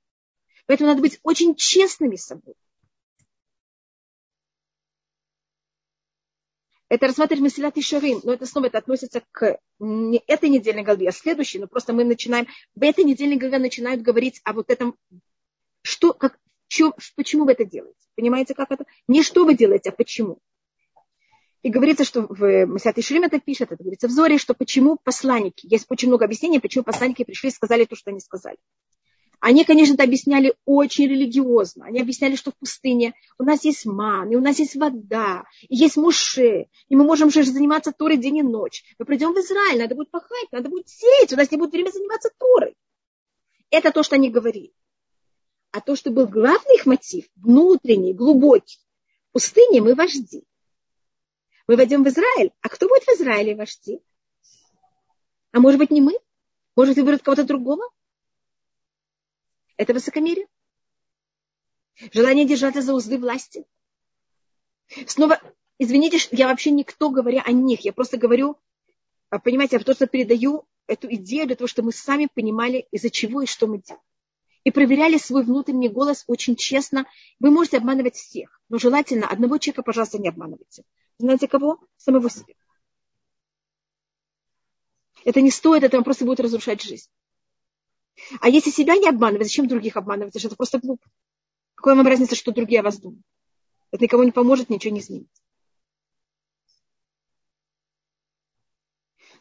Поэтому 0.67 0.91
надо 0.91 1.01
быть 1.01 1.21
очень 1.23 1.55
честными 1.55 2.17
с 2.17 2.27
собой. 2.27 2.55
Это 6.89 7.07
рассматриваем 7.07 7.45
Месилат 7.45 7.77
и 7.77 8.21
но 8.25 8.33
это 8.33 8.47
снова 8.47 8.67
это 8.67 8.79
относится 8.79 9.23
к 9.31 9.59
не 9.79 10.23
этой 10.27 10.49
недельной 10.49 10.83
главе, 10.83 11.09
а 11.09 11.13
следующей, 11.13 11.59
но 11.59 11.67
просто 11.67 11.93
мы 11.93 12.05
начинаем, 12.05 12.47
в 12.75 12.83
этой 12.83 13.05
недельной 13.05 13.37
главе 13.37 13.59
начинают 13.59 14.03
говорить 14.03 14.41
о 14.45 14.53
вот 14.53 14.71
этом, 14.71 14.97
что, 15.83 16.13
как, 16.13 16.39
что, 16.69 16.95
почему 17.17 17.47
вы 17.47 17.53
это 17.53 17.65
делаете. 17.65 17.99
Понимаете, 18.17 18.55
как 18.55 18.71
это? 18.71 18.85
Не 19.09 19.23
что 19.23 19.45
вы 19.45 19.55
делаете, 19.55 19.91
а 19.91 19.93
почему. 19.93 20.39
И 21.65 21.71
говорится, 21.71 22.05
что 22.05 22.27
в 22.29 22.67
Масят 22.67 22.99
Ишрим 22.99 23.23
это 23.23 23.41
пишет, 23.41 23.73
это 23.73 23.83
говорится 23.83 24.07
в 24.07 24.11
Зоре, 24.11 24.37
что 24.37 24.53
почему 24.53 24.99
посланники, 25.03 25.67
есть 25.67 25.87
очень 25.89 26.09
много 26.09 26.27
объяснений, 26.27 26.61
почему 26.61 26.85
посланники 26.85 27.25
пришли 27.25 27.49
и 27.49 27.53
сказали 27.53 27.87
то, 27.87 27.97
что 27.97 28.11
они 28.11 28.21
сказали. 28.21 28.59
Они, 29.41 29.65
конечно, 29.65 29.95
это 29.95 30.03
объясняли 30.03 30.55
очень 30.67 31.07
религиозно. 31.09 31.87
Они 31.87 32.03
объясняли, 32.03 32.37
что 32.37 32.51
в 32.51 32.57
пустыне 32.57 33.15
у 33.39 33.45
нас 33.45 33.65
есть 33.65 33.87
ман, 33.87 34.31
и 34.31 34.37
у 34.37 34.43
нас 34.43 34.59
есть 34.59 34.77
вода, 34.77 35.45
и 35.63 35.75
есть 35.75 35.97
муше, 35.97 36.67
и 36.89 36.97
мы 36.97 37.03
можем 37.03 37.31
же 37.31 37.43
заниматься 37.45 37.93
Торой 37.93 38.19
день 38.19 38.37
и 38.37 38.43
ночь. 38.43 38.85
Мы 38.99 39.07
придем 39.07 39.33
в 39.33 39.39
Израиль, 39.39 39.81
надо 39.81 39.95
будет 39.95 40.11
пахать, 40.11 40.53
надо 40.53 40.69
будет 40.69 40.91
сеять, 40.91 41.33
у 41.33 41.37
нас 41.37 41.51
не 41.51 41.57
будет 41.57 41.73
времени 41.73 41.93
заниматься 41.93 42.29
Торой. 42.37 42.77
Это 43.71 43.91
то, 43.91 44.03
что 44.03 44.17
они 44.17 44.29
говорили. 44.29 44.75
А 45.73 45.81
то, 45.81 45.97
что 45.97 46.11
был 46.11 46.27
главный 46.27 46.75
их 46.75 46.85
мотив, 46.85 47.25
внутренний, 47.37 48.13
глубокий, 48.13 48.81
в 49.31 49.33
пустыне 49.33 49.81
мы 49.81 49.95
вожди. 49.95 50.45
Мы 51.67 51.77
войдем 51.77 52.05
в 52.05 52.09
Израиль, 52.09 52.53
а 52.61 52.69
кто 52.69 52.89
будет 52.89 53.05
в 53.05 53.09
Израиле 53.09 53.57
вожди? 53.57 54.01
А 55.53 55.61
может 55.61 55.79
быть 55.79 55.91
не 55.91 56.01
мы? 56.01 56.19
Может 56.77 56.97
выбрать 56.97 57.23
кого-то 57.23 57.45
другого? 57.45 57.83
Это 59.77 59.95
высокомерие. 59.95 60.47
Желание 62.13 62.45
держаться 62.45 62.83
за 62.83 62.93
узды 62.93 63.19
власти. 63.19 63.65
Снова, 65.07 65.41
извините, 65.79 66.19
я 66.33 66.49
вообще 66.49 66.71
никто 66.71 67.09
говоря 67.11 67.43
о 67.43 67.53
них. 67.53 67.81
Я 67.81 67.93
просто 67.93 68.19
говорю, 68.19 68.59
а, 69.31 69.39
понимаете, 69.39 69.77
я 69.77 69.81
просто 69.81 70.07
передаю 70.07 70.67
эту 70.87 71.13
идею 71.15 71.47
для 71.47 71.57
того, 71.57 71.67
чтобы 71.67 71.87
мы 71.87 71.93
сами 71.93 72.29
понимали, 72.33 72.87
из-за 72.91 73.11
чего 73.11 73.43
и 73.43 73.47
что 73.47 73.67
мы 73.67 73.79
делаем. 73.79 74.03
И 74.65 74.71
проверяли 74.71 75.19
свой 75.19 75.45
внутренний 75.45 75.89
голос 75.89 76.25
очень 76.27 76.57
честно. 76.57 77.07
Вы 77.39 77.51
можете 77.51 77.79
обманывать 77.79 78.17
всех, 78.17 78.61
но 78.69 78.79
желательно 78.79 79.29
одного 79.29 79.59
человека, 79.59 79.83
пожалуйста, 79.83 80.19
не 80.19 80.29
обманывайте. 80.29 80.85
Знаете 81.19 81.49
кого? 81.49 81.79
Самого 81.97 82.29
себя. 82.31 82.55
Это 85.25 85.41
не 85.41 85.51
стоит, 85.51 85.83
это 85.83 85.97
вам 85.97 86.05
просто 86.05 86.25
будет 86.25 86.41
разрушать 86.41 86.83
жизнь. 86.83 87.09
А 88.41 88.49
если 88.49 88.71
себя 88.71 88.97
не 88.97 89.09
обманывать, 89.09 89.47
зачем 89.47 89.67
других 89.67 89.97
обманывать? 89.97 90.37
Это 90.37 90.55
просто 90.55 90.79
глупо. 90.79 91.07
Какая 91.75 91.97
вам 91.97 92.07
разница, 92.07 92.37
что 92.37 92.53
другие 92.53 92.81
о 92.81 92.85
вас 92.85 92.99
думают? 92.99 93.25
Это 93.91 94.05
никому 94.05 94.23
не 94.23 94.33
поможет, 94.33 94.71
ничего 94.71 94.95
не 94.95 95.01
изменит. 95.01 95.29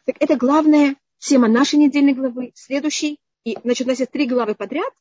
Так 0.04 0.16
это 0.20 0.36
главная 0.36 0.96
тема 1.18 1.48
нашей 1.48 1.76
недельной 1.76 2.12
главы. 2.12 2.52
Следующий, 2.54 3.18
и 3.44 3.56
значит, 3.62 3.86
у 3.86 3.90
нас 3.90 4.00
есть 4.00 4.10
три 4.10 4.26
главы 4.26 4.54
подряд. 4.54 4.92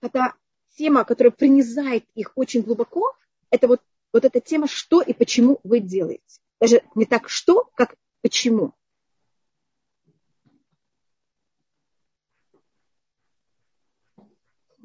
Это 0.00 0.34
тема, 0.76 1.04
которая 1.04 1.30
принизает 1.30 2.04
их 2.14 2.32
очень 2.34 2.62
глубоко. 2.62 3.14
Это 3.50 3.68
вот, 3.68 3.80
вот 4.12 4.24
эта 4.24 4.40
тема, 4.40 4.66
что 4.66 5.00
и 5.00 5.12
почему 5.12 5.60
вы 5.64 5.80
делаете. 5.80 6.40
Даже 6.60 6.82
не 6.94 7.04
так 7.04 7.28
что, 7.28 7.70
как 7.74 7.94
почему. 8.22 8.74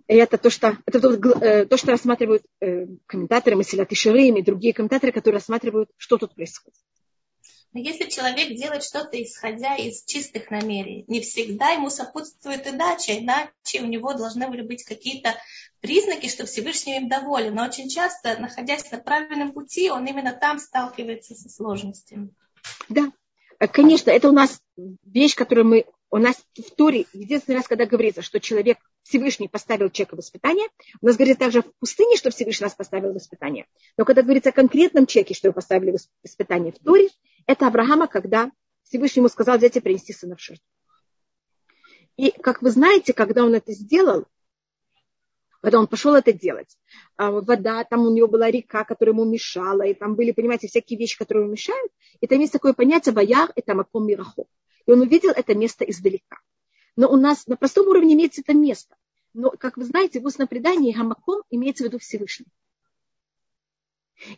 И 0.07 0.15
это 0.15 0.37
то, 0.37 0.49
что, 0.49 0.77
это 0.85 0.99
то, 0.99 1.13
э, 1.39 1.65
то, 1.65 1.77
что 1.77 1.91
рассматривают 1.91 2.43
э, 2.59 2.87
комментаторы 3.05 3.55
Масилат 3.55 3.91
и 3.91 3.95
Ширим 3.95 4.35
и 4.35 4.43
другие 4.43 4.73
комментаторы, 4.73 5.13
которые 5.13 5.39
рассматривают, 5.39 5.89
что 5.97 6.17
тут 6.17 6.35
происходит. 6.35 6.77
Но 7.73 7.79
если 7.79 8.05
человек 8.05 8.55
делает 8.55 8.83
что-то, 8.83 9.21
исходя 9.21 9.75
из 9.75 10.03
чистых 10.03 10.51
намерений, 10.51 11.05
не 11.07 11.21
всегда 11.21 11.69
ему 11.69 11.89
сопутствует 11.89 12.67
и 12.67 12.71
дача, 12.71 13.17
иначе 13.17 13.81
у 13.81 13.87
него 13.87 14.13
должны 14.13 14.47
были 14.47 14.61
быть 14.61 14.83
какие-то 14.83 15.35
признаки, 15.81 16.29
что 16.29 16.45
Всевышний 16.45 16.97
им 16.97 17.09
доволен. 17.09 17.55
Но 17.55 17.65
очень 17.65 17.89
часто, 17.89 18.39
находясь 18.39 18.89
на 18.91 18.99
правильном 18.99 19.53
пути, 19.53 19.89
он 19.89 20.05
именно 20.05 20.33
там 20.33 20.59
сталкивается 20.59 21.33
со 21.33 21.49
сложностями. 21.49 22.29
Да, 22.89 23.11
конечно, 23.71 24.11
это 24.11 24.29
у 24.29 24.33
нас 24.33 24.61
вещь, 25.03 25.35
которую 25.35 25.65
мы 25.65 25.85
у 26.11 26.17
нас 26.17 26.35
в 26.55 26.69
Торе 26.75 27.07
единственный 27.11 27.55
раз, 27.55 27.67
когда 27.67 27.87
говорится, 27.87 28.21
что 28.21 28.39
человек 28.39 28.77
Всевышний 29.01 29.47
поставил 29.47 29.89
человека 29.89 30.15
в 30.15 30.19
испытание, 30.19 30.67
у 31.01 31.07
нас 31.07 31.15
говорится 31.15 31.39
также 31.39 31.61
в 31.63 31.73
пустыне, 31.79 32.17
что 32.17 32.29
Всевышний 32.29 32.65
нас 32.65 32.75
поставил 32.75 33.13
в 33.13 33.17
испытание. 33.17 33.65
Но 33.97 34.05
когда 34.05 34.21
говорится 34.21 34.51
о 34.51 34.53
конкретном 34.53 35.07
человеке, 35.07 35.33
что 35.33 35.47
его 35.47 35.55
поставили 35.55 35.97
в 35.97 35.99
испытание 36.23 36.71
в 36.71 36.77
Торе, 36.77 37.09
это 37.45 37.67
Авраама, 37.67 38.07
когда 38.07 38.51
Всевышний 38.83 39.21
ему 39.21 39.29
сказал 39.29 39.57
взять 39.57 39.75
и 39.77 39.79
принести 39.79 40.13
сына 40.13 40.35
в 40.35 40.41
жертву. 40.41 40.65
И, 42.17 42.31
как 42.31 42.61
вы 42.61 42.69
знаете, 42.69 43.13
когда 43.13 43.43
он 43.43 43.55
это 43.55 43.73
сделал, 43.73 44.25
когда 45.61 45.79
он 45.79 45.87
пошел 45.87 46.13
это 46.13 46.33
делать, 46.33 46.77
а, 47.15 47.31
вода, 47.31 47.83
там 47.85 48.05
у 48.05 48.13
него 48.13 48.27
была 48.27 48.51
река, 48.51 48.83
которая 48.83 49.15
ему 49.15 49.25
мешала, 49.25 49.83
и 49.83 49.93
там 49.93 50.15
были, 50.15 50.31
понимаете, 50.31 50.67
всякие 50.67 50.99
вещи, 50.99 51.17
которые 51.17 51.43
ему 51.43 51.53
мешают. 51.53 51.91
И 52.19 52.27
там 52.27 52.39
есть 52.39 52.53
такое 52.53 52.73
понятие 52.73 53.15
«ваяр»– 53.15 53.51
это 53.55 53.73
«маком 53.73 54.05
мирахо». 54.05 54.45
И 54.85 54.91
он 54.91 55.01
увидел 55.01 55.31
это 55.31 55.55
место 55.55 55.85
издалека. 55.85 56.37
Но 56.95 57.09
у 57.09 57.15
нас 57.15 57.47
на 57.47 57.55
простом 57.55 57.87
уровне 57.87 58.13
имеется 58.13 58.41
это 58.41 58.53
место. 58.53 58.95
Но, 59.33 59.51
как 59.51 59.77
вы 59.77 59.85
знаете, 59.85 60.19
в 60.19 60.25
устном 60.25 60.47
предании 60.47 60.93
Гамаком 60.93 61.41
имеется 61.49 61.83
в 61.83 61.87
виду 61.87 61.97
Всевышний. 61.97 62.47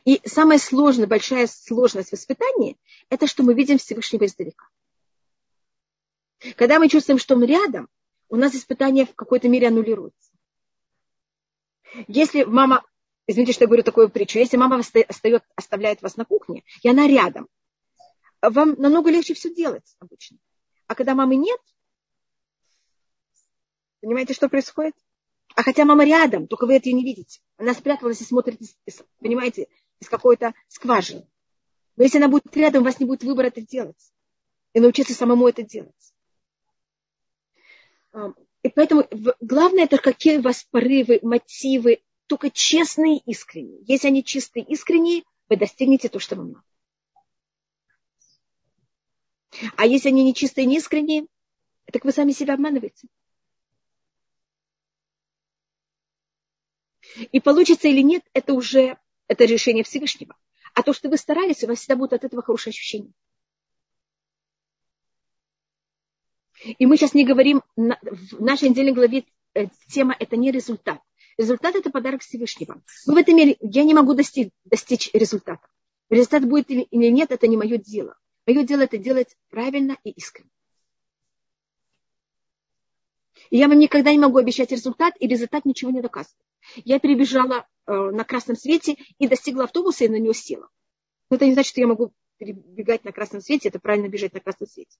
И 0.04 0.22
самая 0.26 0.58
сложная, 0.58 1.08
большая 1.08 1.48
сложность 1.48 2.12
в 2.12 2.14
испытании– 2.14 2.78
это 3.10 3.28
что 3.28 3.44
мы 3.44 3.54
видим 3.54 3.78
Всевышнего 3.78 4.26
издалека. 4.26 4.68
Когда 6.56 6.80
мы 6.80 6.90
чувствуем, 6.90 7.20
что 7.20 7.36
он 7.36 7.44
рядом, 7.44 7.90
у 8.30 8.36
нас 8.36 8.56
испытание 8.56 9.06
в 9.06 9.16
какой-то 9.16 9.48
мере 9.48 9.68
аннулируется. 9.68 10.32
Если 12.08 12.44
мама, 12.44 12.84
извините, 13.28 13.54
что 13.54 13.64
я 13.64 13.68
говорю 13.68 13.84
такую 13.84 14.10
притчу, 14.10 14.40
если 14.40 14.58
мама 14.58 14.78
остает, 14.80 15.44
оставляет 15.56 16.02
вас 16.02 16.18
на 16.18 16.26
кухне, 16.26 16.64
и 16.82 16.90
она 16.90 17.08
рядом, 17.08 17.48
вам 18.42 18.74
намного 18.78 19.10
легче 19.10 19.34
все 19.34 19.54
делать 19.54 19.96
обычно. 20.00 20.38
А 20.88 20.96
когда 20.96 21.16
мамы 21.16 21.36
нет, 21.36 21.60
понимаете, 24.02 24.34
что 24.34 24.50
происходит? 24.50 24.96
А 25.56 25.64
хотя 25.64 25.86
мама 25.86 26.06
рядом, 26.06 26.48
только 26.48 26.66
вы 26.66 26.76
это 26.76 26.92
не 26.92 27.04
видите. 27.04 27.40
Она 27.58 27.74
спряталась 27.74 28.20
и 28.20 28.26
смотрит, 28.26 28.60
понимаете, 29.20 29.68
из 30.00 30.10
какой-то 30.10 30.54
скважины. 30.68 31.26
Но 31.96 32.04
если 32.04 32.18
она 32.18 32.28
будет 32.28 32.56
рядом, 32.58 32.82
у 32.82 32.86
вас 32.86 33.00
не 33.00 33.06
будет 33.06 33.24
выбора 33.24 33.48
это 33.48 33.62
делать. 33.62 34.12
И 34.74 34.82
научиться 34.82 35.14
самому 35.14 35.48
это 35.48 35.64
делать. 35.64 36.14
И 38.64 38.70
поэтому 38.70 39.08
главное 39.40 39.86
это 39.86 39.98
какие 39.98 40.38
у 40.38 40.42
вас 40.42 40.66
порывы, 40.70 41.20
мотивы, 41.22 42.02
только 42.28 42.50
честные 42.50 43.18
и 43.20 43.32
искренние. 43.32 43.82
Если 43.86 44.08
они 44.08 44.24
чистые 44.24 44.66
и 44.66 44.74
искренние, 44.74 45.24
вы 45.48 45.56
достигнете 45.56 46.10
то, 46.10 46.20
что 46.20 46.36
вам 46.36 46.52
надо. 46.52 46.66
А 49.78 49.86
если 49.86 50.10
они 50.10 50.24
нечистые 50.24 50.66
и 50.66 50.68
неискренние, 50.68 51.28
так 51.86 52.04
вы 52.04 52.12
сами 52.12 52.32
себя 52.32 52.56
обманываете. 52.56 53.08
И 57.32 57.40
получится 57.40 57.88
или 57.88 58.02
нет, 58.02 58.24
это 58.34 58.54
уже 58.54 58.98
это 59.28 59.46
решение 59.46 59.84
Всевышнего. 59.84 60.36
А 60.74 60.84
то, 60.84 60.94
что 60.94 61.10
вы 61.10 61.18
старались, 61.18 61.64
у 61.64 61.68
вас 61.68 61.80
всегда 61.80 61.96
будет 61.96 62.14
от 62.14 62.24
этого 62.24 62.42
хорошее 62.42 62.72
ощущение. 62.72 63.12
И 66.78 66.86
мы 66.86 66.98
сейчас 66.98 67.14
не 67.14 67.26
говорим, 67.26 67.62
в 67.76 68.42
нашей 68.42 68.70
недельной 68.70 68.94
главе 68.94 69.26
э, 69.54 69.68
тема 69.88 70.16
это 70.20 70.36
не 70.36 70.52
результат. 70.52 71.00
Результат 71.38 71.76
это 71.76 71.90
подарок 71.92 72.22
Всевышнего. 72.22 72.82
Мы 73.06 73.14
в 73.14 73.18
этом 73.18 73.36
мире, 73.36 73.58
я 73.62 73.84
не 73.84 73.94
могу 73.94 74.14
достичь, 74.14 74.50
достичь 74.64 75.10
результата. 75.14 75.68
Результат 76.10 76.48
будет 76.48 76.70
или 76.70 77.08
нет, 77.08 77.32
это 77.32 77.48
не 77.48 77.58
мое 77.58 77.78
дело. 77.78 78.18
Мое 78.46 78.64
дело 78.64 78.82
это 78.82 78.98
делать 78.98 79.36
правильно 79.50 79.98
и 80.04 80.12
искренне. 80.12 80.50
И 83.50 83.58
я 83.58 83.68
вам 83.68 83.78
никогда 83.78 84.12
не 84.12 84.20
могу 84.20 84.38
обещать 84.38 84.72
результат, 84.72 85.14
и 85.20 85.28
результат 85.28 85.66
ничего 85.66 85.92
не 85.92 86.02
доказывает. 86.02 86.42
Я 86.84 87.00
перебежала 87.00 87.68
э, 87.86 87.94
на 87.94 88.24
красном 88.24 88.56
свете 88.56 88.98
и 89.20 89.28
достигла 89.28 89.66
автобуса 89.66 90.06
и 90.06 90.10
на 90.10 90.18
него 90.18 90.34
села. 90.34 90.68
Но 91.30 91.38
это 91.38 91.46
не 91.46 91.54
значит, 91.54 91.72
что 91.72 91.82
я 91.82 91.88
могу 91.88 92.14
перебегать 92.38 93.04
на 93.04 93.12
красном 93.12 93.42
свете, 93.42 93.70
это 93.70 93.80
правильно 93.80 94.08
бежать 94.08 94.34
на 94.34 94.40
красном 94.40 94.68
свете. 94.68 94.98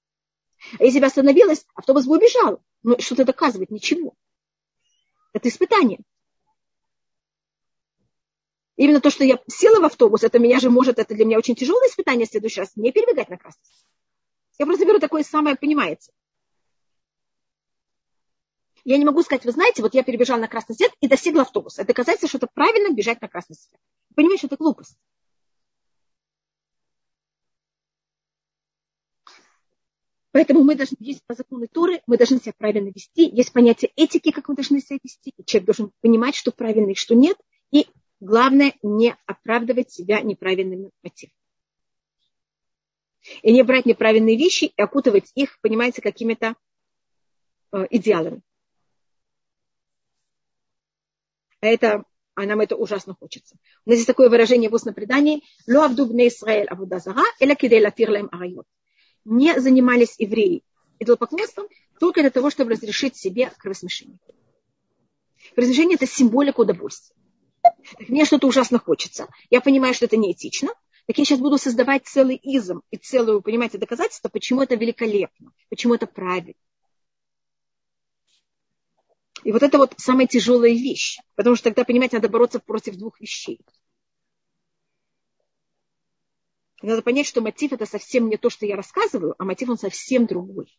А 0.78 0.84
если 0.84 1.00
бы 1.00 1.06
остановилась, 1.06 1.66
автобус 1.74 2.06
бы 2.06 2.16
убежал. 2.16 2.62
Но 2.82 2.98
что-то 2.98 3.24
доказывает, 3.24 3.70
ничего. 3.70 4.14
Это 5.32 5.48
испытание. 5.48 6.00
Именно 8.76 9.00
то, 9.00 9.10
что 9.10 9.24
я 9.24 9.38
села 9.48 9.80
в 9.80 9.84
автобус, 9.84 10.22
это 10.22 10.38
меня 10.38 10.60
же 10.60 10.70
может, 10.70 10.98
это 10.98 11.14
для 11.14 11.24
меня 11.24 11.38
очень 11.38 11.54
тяжелое 11.54 11.88
испытание 11.88 12.26
в 12.26 12.30
следующий 12.30 12.60
раз, 12.60 12.72
не 12.76 12.92
перебегать 12.92 13.28
на 13.28 13.38
красный. 13.38 13.62
Я 14.58 14.66
просто 14.66 14.86
беру 14.86 14.98
такое 14.98 15.22
самое, 15.22 15.56
понимаете. 15.56 16.12
Я 18.86 18.98
не 18.98 19.04
могу 19.04 19.20
сказать, 19.22 19.44
вы 19.44 19.50
знаете, 19.50 19.82
вот 19.82 19.94
я 19.94 20.04
перебежала 20.04 20.38
на 20.38 20.46
красный 20.46 20.76
свет 20.76 20.92
и 21.00 21.08
достигла 21.08 21.42
автобуса. 21.42 21.82
Это 21.82 21.88
доказательство, 21.88 22.28
что 22.28 22.38
это 22.38 22.46
правильно 22.46 22.94
бежать 22.94 23.20
на 23.20 23.26
красный 23.26 23.56
свет. 23.56 23.80
Понимаете, 24.14 24.46
что 24.46 24.48
это 24.54 24.56
глупость. 24.58 24.96
Поэтому 30.30 30.62
мы 30.62 30.76
должны 30.76 30.94
есть 31.00 31.24
по 31.26 31.34
закону 31.34 31.66
Торы, 31.66 32.00
мы 32.06 32.16
должны 32.16 32.38
себя 32.38 32.52
правильно 32.56 32.90
вести. 32.90 33.28
Есть 33.28 33.52
понятие 33.52 33.90
этики, 33.96 34.30
как 34.30 34.48
мы 34.48 34.54
должны 34.54 34.80
себя 34.80 35.00
вести. 35.02 35.32
И 35.36 35.44
человек 35.44 35.66
должен 35.66 35.92
понимать, 36.00 36.36
что 36.36 36.52
правильно 36.52 36.92
и 36.92 36.94
что 36.94 37.16
нет. 37.16 37.36
И 37.72 37.88
главное, 38.20 38.72
не 38.84 39.16
оправдывать 39.26 39.90
себя 39.90 40.20
неправильными 40.20 40.92
мотивами. 41.02 41.34
И 43.42 43.52
не 43.52 43.64
брать 43.64 43.84
неправильные 43.84 44.36
вещи 44.36 44.66
и 44.66 44.80
окутывать 44.80 45.32
их, 45.34 45.58
понимаете, 45.60 46.02
какими-то 46.02 46.54
э, 47.72 47.86
идеалами. 47.90 48.42
А 51.45 51.45
это, 51.60 52.04
а 52.34 52.44
нам 52.44 52.60
это 52.60 52.76
ужасно 52.76 53.14
хочется. 53.14 53.56
У 53.84 53.90
нас 53.90 53.96
есть 53.96 54.06
такое 54.06 54.28
выражение 54.28 54.70
в 54.70 54.74
устном 54.74 54.94
предании 54.94 55.42
«Ло 55.66 55.86
авдубне 55.86 56.28
Исраэль 56.28 56.66
авудазара, 56.66 57.24
эля 57.40 57.54
кидей 57.54 57.82
латир 57.82 58.10
лем 58.10 58.28
арайот» 58.30 58.66
не 59.26 59.58
занимались 59.60 60.14
евреи 60.18 60.62
идолопоклонством 60.98 61.66
только 61.98 62.20
для 62.22 62.30
того, 62.30 62.48
чтобы 62.50 62.70
разрешить 62.70 63.16
себе 63.16 63.52
кровосмешение. 63.58 64.18
Кровосмешение– 65.54 65.96
это 66.00 66.06
символика 66.06 66.60
удовольствия. 66.60 67.14
Мне 68.08 68.24
что-то 68.24 68.46
ужасно 68.46 68.78
хочется. 68.78 69.28
Я 69.50 69.60
понимаю, 69.60 69.94
что 69.94 70.06
это 70.06 70.16
неэтично. 70.16 70.68
Так 71.06 71.18
я 71.18 71.24
сейчас 71.24 71.38
буду 71.38 71.58
создавать 71.58 72.06
целый 72.06 72.36
изм 72.36 72.82
и 72.90 72.96
целую, 72.96 73.42
понимаете, 73.42 73.78
доказательство, 73.78 74.28
почему 74.28 74.62
это 74.62 74.74
великолепно, 74.74 75.52
почему 75.68 75.94
это 75.94 76.06
правильно. 76.06 76.54
И 79.44 79.52
вот 79.52 79.62
это 79.62 79.78
вот 79.78 79.94
самая 79.98 80.26
тяжелая 80.26 80.72
вещь. 80.72 81.18
Потому 81.34 81.56
что 81.56 81.64
тогда, 81.64 81.84
понимаете, 81.84 82.16
надо 82.16 82.28
бороться 82.28 82.58
против 82.58 82.96
двух 82.96 83.20
вещей. 83.20 83.60
Надо 86.82 87.02
понять, 87.02 87.26
что 87.26 87.40
мотив 87.40 87.72
это 87.72 87.86
совсем 87.86 88.28
не 88.28 88.36
то, 88.36 88.50
что 88.50 88.66
я 88.66 88.76
рассказываю, 88.76 89.34
а 89.38 89.44
мотив 89.44 89.70
он 89.70 89.78
совсем 89.78 90.26
другой. 90.26 90.78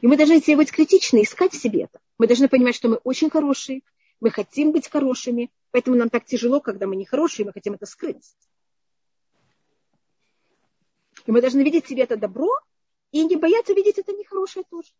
И 0.00 0.06
мы 0.06 0.16
должны 0.16 0.40
себе 0.40 0.56
быть 0.56 0.70
критичны, 0.70 1.22
искать 1.22 1.52
в 1.52 1.60
себе 1.60 1.84
это. 1.84 1.98
Мы 2.18 2.26
должны 2.26 2.48
понимать, 2.48 2.74
что 2.74 2.88
мы 2.88 2.96
очень 2.96 3.30
хорошие, 3.30 3.82
мы 4.20 4.30
хотим 4.30 4.72
быть 4.72 4.88
хорошими, 4.88 5.50
поэтому 5.70 5.96
нам 5.96 6.08
так 6.08 6.24
тяжело, 6.24 6.60
когда 6.60 6.86
мы 6.86 6.94
не 6.96 7.04
хорошие, 7.04 7.46
мы 7.46 7.52
хотим 7.52 7.74
это 7.74 7.86
скрыть. 7.86 8.36
И 11.26 11.32
мы 11.32 11.40
должны 11.40 11.62
видеть 11.62 11.86
в 11.86 11.88
себе 11.88 12.02
это 12.04 12.16
добро 12.16 12.50
и 13.10 13.24
не 13.24 13.36
бояться 13.36 13.72
видеть 13.72 13.98
это 13.98 14.12
нехорошее 14.12 14.64
тоже. 14.70 14.90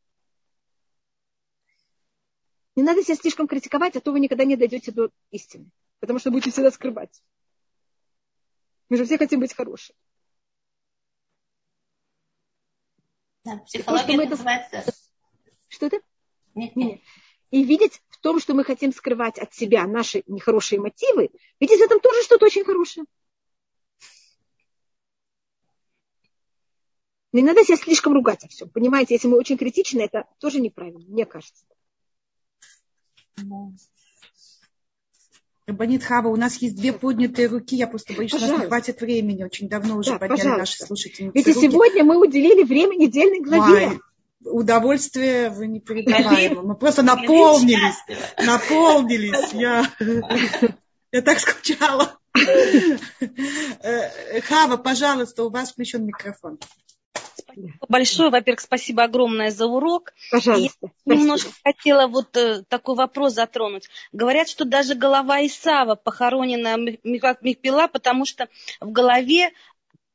Не 2.75 2.83
надо 2.83 3.03
себя 3.03 3.17
слишком 3.17 3.47
критиковать, 3.47 3.97
а 3.97 4.01
то 4.01 4.13
вы 4.13 4.21
никогда 4.21 4.45
не 4.45 4.57
дойдете 4.57 4.93
до 4.93 5.11
истины, 5.31 5.71
потому 6.01 6.19
что 6.19 6.31
будете 6.31 6.51
всегда 6.51 6.71
скрывать. 6.71 7.23
Мы 8.89 8.97
же 8.97 9.05
все 9.05 9.19
хотим 9.19 9.41
быть 9.41 9.55
хорошими. 9.55 9.97
Да, 13.45 13.59
психология 13.59 14.17
то, 14.25 14.31
называется... 14.31 14.77
Это... 14.77 14.93
Что 15.69 15.87
это? 15.87 16.01
Нет, 16.55 16.77
нет. 16.77 17.01
И 17.51 17.65
видеть 17.65 18.01
в 18.09 18.19
том, 18.19 18.41
что 18.41 18.55
мы 18.55 18.65
хотим 18.65 18.93
скрывать 18.93 19.39
от 19.39 19.53
себя 19.53 19.87
наши 19.87 20.23
нехорошие 20.27 20.81
мотивы, 20.81 21.31
видеть 21.61 21.81
в 21.81 21.83
этом 21.83 22.01
тоже 22.01 22.23
что-то 22.23 22.47
очень 22.47 22.65
хорошее. 22.65 23.05
Не 27.33 27.43
надо 27.43 27.65
себя 27.65 27.77
слишком 27.77 28.13
ругать 28.13 28.45
о 28.45 28.49
всем. 28.49 28.69
Понимаете, 28.69 29.15
если 29.15 29.29
мы 29.29 29.39
очень 29.39 29.57
критичны, 29.57 30.03
это 30.03 30.27
тоже 30.39 30.61
неправильно, 30.61 31.01
мне 31.09 31.25
кажется. 31.25 31.65
Рабанит 35.67 36.03
Хава, 36.03 36.29
у 36.29 36.37
нас 36.37 36.57
есть 36.57 36.77
две 36.77 36.93
поднятые 36.93 37.47
руки, 37.47 37.77
я 37.77 37.87
просто 37.87 38.15
боюсь, 38.15 38.33
пожалуйста. 38.33 38.47
что 38.47 38.55
у 38.55 38.59
нас 38.59 38.65
не 38.65 38.69
хватит 38.69 39.01
времени. 39.01 39.45
Очень 39.45 39.69
давно 39.69 39.97
уже 39.97 40.11
да, 40.11 40.19
подняли 40.19 40.39
пожалуйста. 40.39 40.59
наши 40.59 40.85
слушательницы 40.85 41.39
Ведь 41.39 41.47
и 41.47 41.53
сегодня 41.53 42.05
мы 42.05 42.19
уделили 42.19 42.65
время 42.65 42.97
недельной 42.97 43.41
главе. 43.41 43.89
Ой, 43.89 44.01
удовольствие 44.45 45.51
вы 45.51 45.69
не 45.69 45.81
передаваете. 45.81 46.55
Мы 46.57 46.75
просто 46.75 47.03
наполнились, 47.03 47.97
наполнились. 48.39 49.53
Я, 49.53 49.89
я 51.13 51.23
так 51.23 51.39
скучала. 51.39 52.19
Э, 53.83 54.41
Хава, 54.41 54.79
пожалуйста, 54.79 55.45
у 55.45 55.51
вас 55.51 55.73
включен 55.73 56.05
микрофон. 56.05 56.59
Спасибо 57.37 57.73
большое. 57.89 58.31
Во-первых, 58.31 58.61
спасибо 58.61 59.05
огромное 59.05 59.51
за 59.51 59.67
урок. 59.67 60.13
Пожалуйста. 60.31 60.89
Я 61.07 61.15
немножко 61.15 61.51
хотела 61.65 62.07
вот 62.07 62.37
э, 62.37 62.63
такой 62.69 62.97
вопрос 62.97 63.35
затронуть. 63.35 63.89
Говорят, 64.13 64.49
что 64.49 64.65
даже 64.65 64.95
голова 64.95 65.45
Исава 65.47 65.95
похоронена 65.95 66.77
как 67.21 67.43
Михпила, 67.43 67.89
потому 67.89 68.25
что 68.25 68.49
в 68.81 68.91
голове 68.91 69.53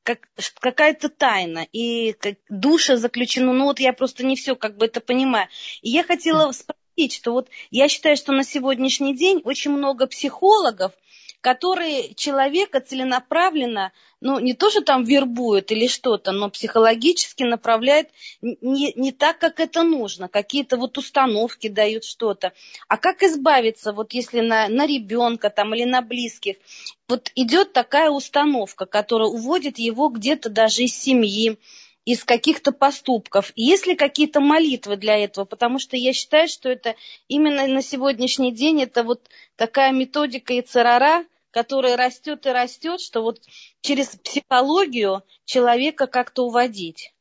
как, 0.03 0.19
какая-то 0.59 1.09
тайна, 1.09 1.67
и 1.73 2.13
как, 2.13 2.35
душа 2.49 2.95
заключена. 2.95 3.51
Ну 3.51 3.65
вот 3.65 3.79
я 3.79 3.91
просто 3.91 4.25
не 4.25 4.35
все 4.35 4.55
как 4.55 4.77
бы 4.77 4.85
это 4.85 5.01
понимаю. 5.01 5.47
И 5.81 5.89
я 5.89 6.03
хотела 6.03 6.51
спросить, 6.53 7.13
что 7.13 7.33
вот 7.33 7.49
я 7.71 7.89
считаю, 7.89 8.15
что 8.15 8.31
на 8.31 8.43
сегодняшний 8.43 9.15
день 9.15 9.41
очень 9.43 9.71
много 9.71 10.07
психологов, 10.07 10.93
которые 11.41 12.13
человека 12.15 12.81
целенаправленно, 12.81 13.91
ну, 14.19 14.39
не 14.39 14.53
то, 14.53 14.69
что 14.69 14.81
там 14.81 15.03
вербуют 15.03 15.71
или 15.71 15.87
что-то, 15.87 16.31
но 16.31 16.49
психологически 16.49 17.43
направляют 17.43 18.09
не, 18.41 18.91
не 18.93 19.11
так, 19.11 19.37
как 19.37 19.59
это 19.59 19.83
нужно. 19.83 20.27
Какие-то 20.27 20.77
вот 20.77 20.97
установки 20.97 21.67
дают 21.67 22.03
что-то. 22.03 22.53
А 22.87 22.97
как 22.97 23.23
избавиться, 23.23 23.93
вот 23.93 24.13
если 24.13 24.41
на, 24.41 24.67
на 24.67 24.87
ребенка 24.87 25.49
там 25.49 25.75
или 25.75 25.83
на 25.83 26.01
близких, 26.01 26.57
вот 27.07 27.31
идет 27.35 27.73
такая 27.73 28.09
установка, 28.09 28.85
которая 28.85 29.29
уводит 29.29 29.77
его 29.77 30.09
где-то 30.09 30.49
даже 30.49 30.83
из 30.83 30.97
семьи, 30.97 31.57
из 32.07 32.23
каких-то 32.23 32.71
поступков. 32.71 33.51
Есть 33.57 33.85
ли 33.85 33.93
какие-то 33.93 34.39
молитвы 34.39 34.95
для 34.95 35.17
этого? 35.17 35.43
Потому 35.43 35.77
что 35.77 35.97
я 35.97 36.13
считаю, 36.13 36.47
что 36.47 36.69
это 36.69 36.95
именно 37.27 37.67
на 37.67 37.81
сегодняшний 37.81 38.53
день 38.53 38.81
это 38.81 39.03
вот 39.03 39.29
такая 39.57 39.91
методика 39.91 40.53
и 40.53 40.61
царара, 40.61 41.25
которая 41.51 41.97
растет 41.97 42.45
и 42.45 42.49
растет, 42.49 43.01
что 43.01 43.23
вот 43.23 43.41
через 43.81 44.15
психологию 44.23 45.23
человека 45.43 46.07
как-то 46.07 46.45
уводить. 46.45 47.13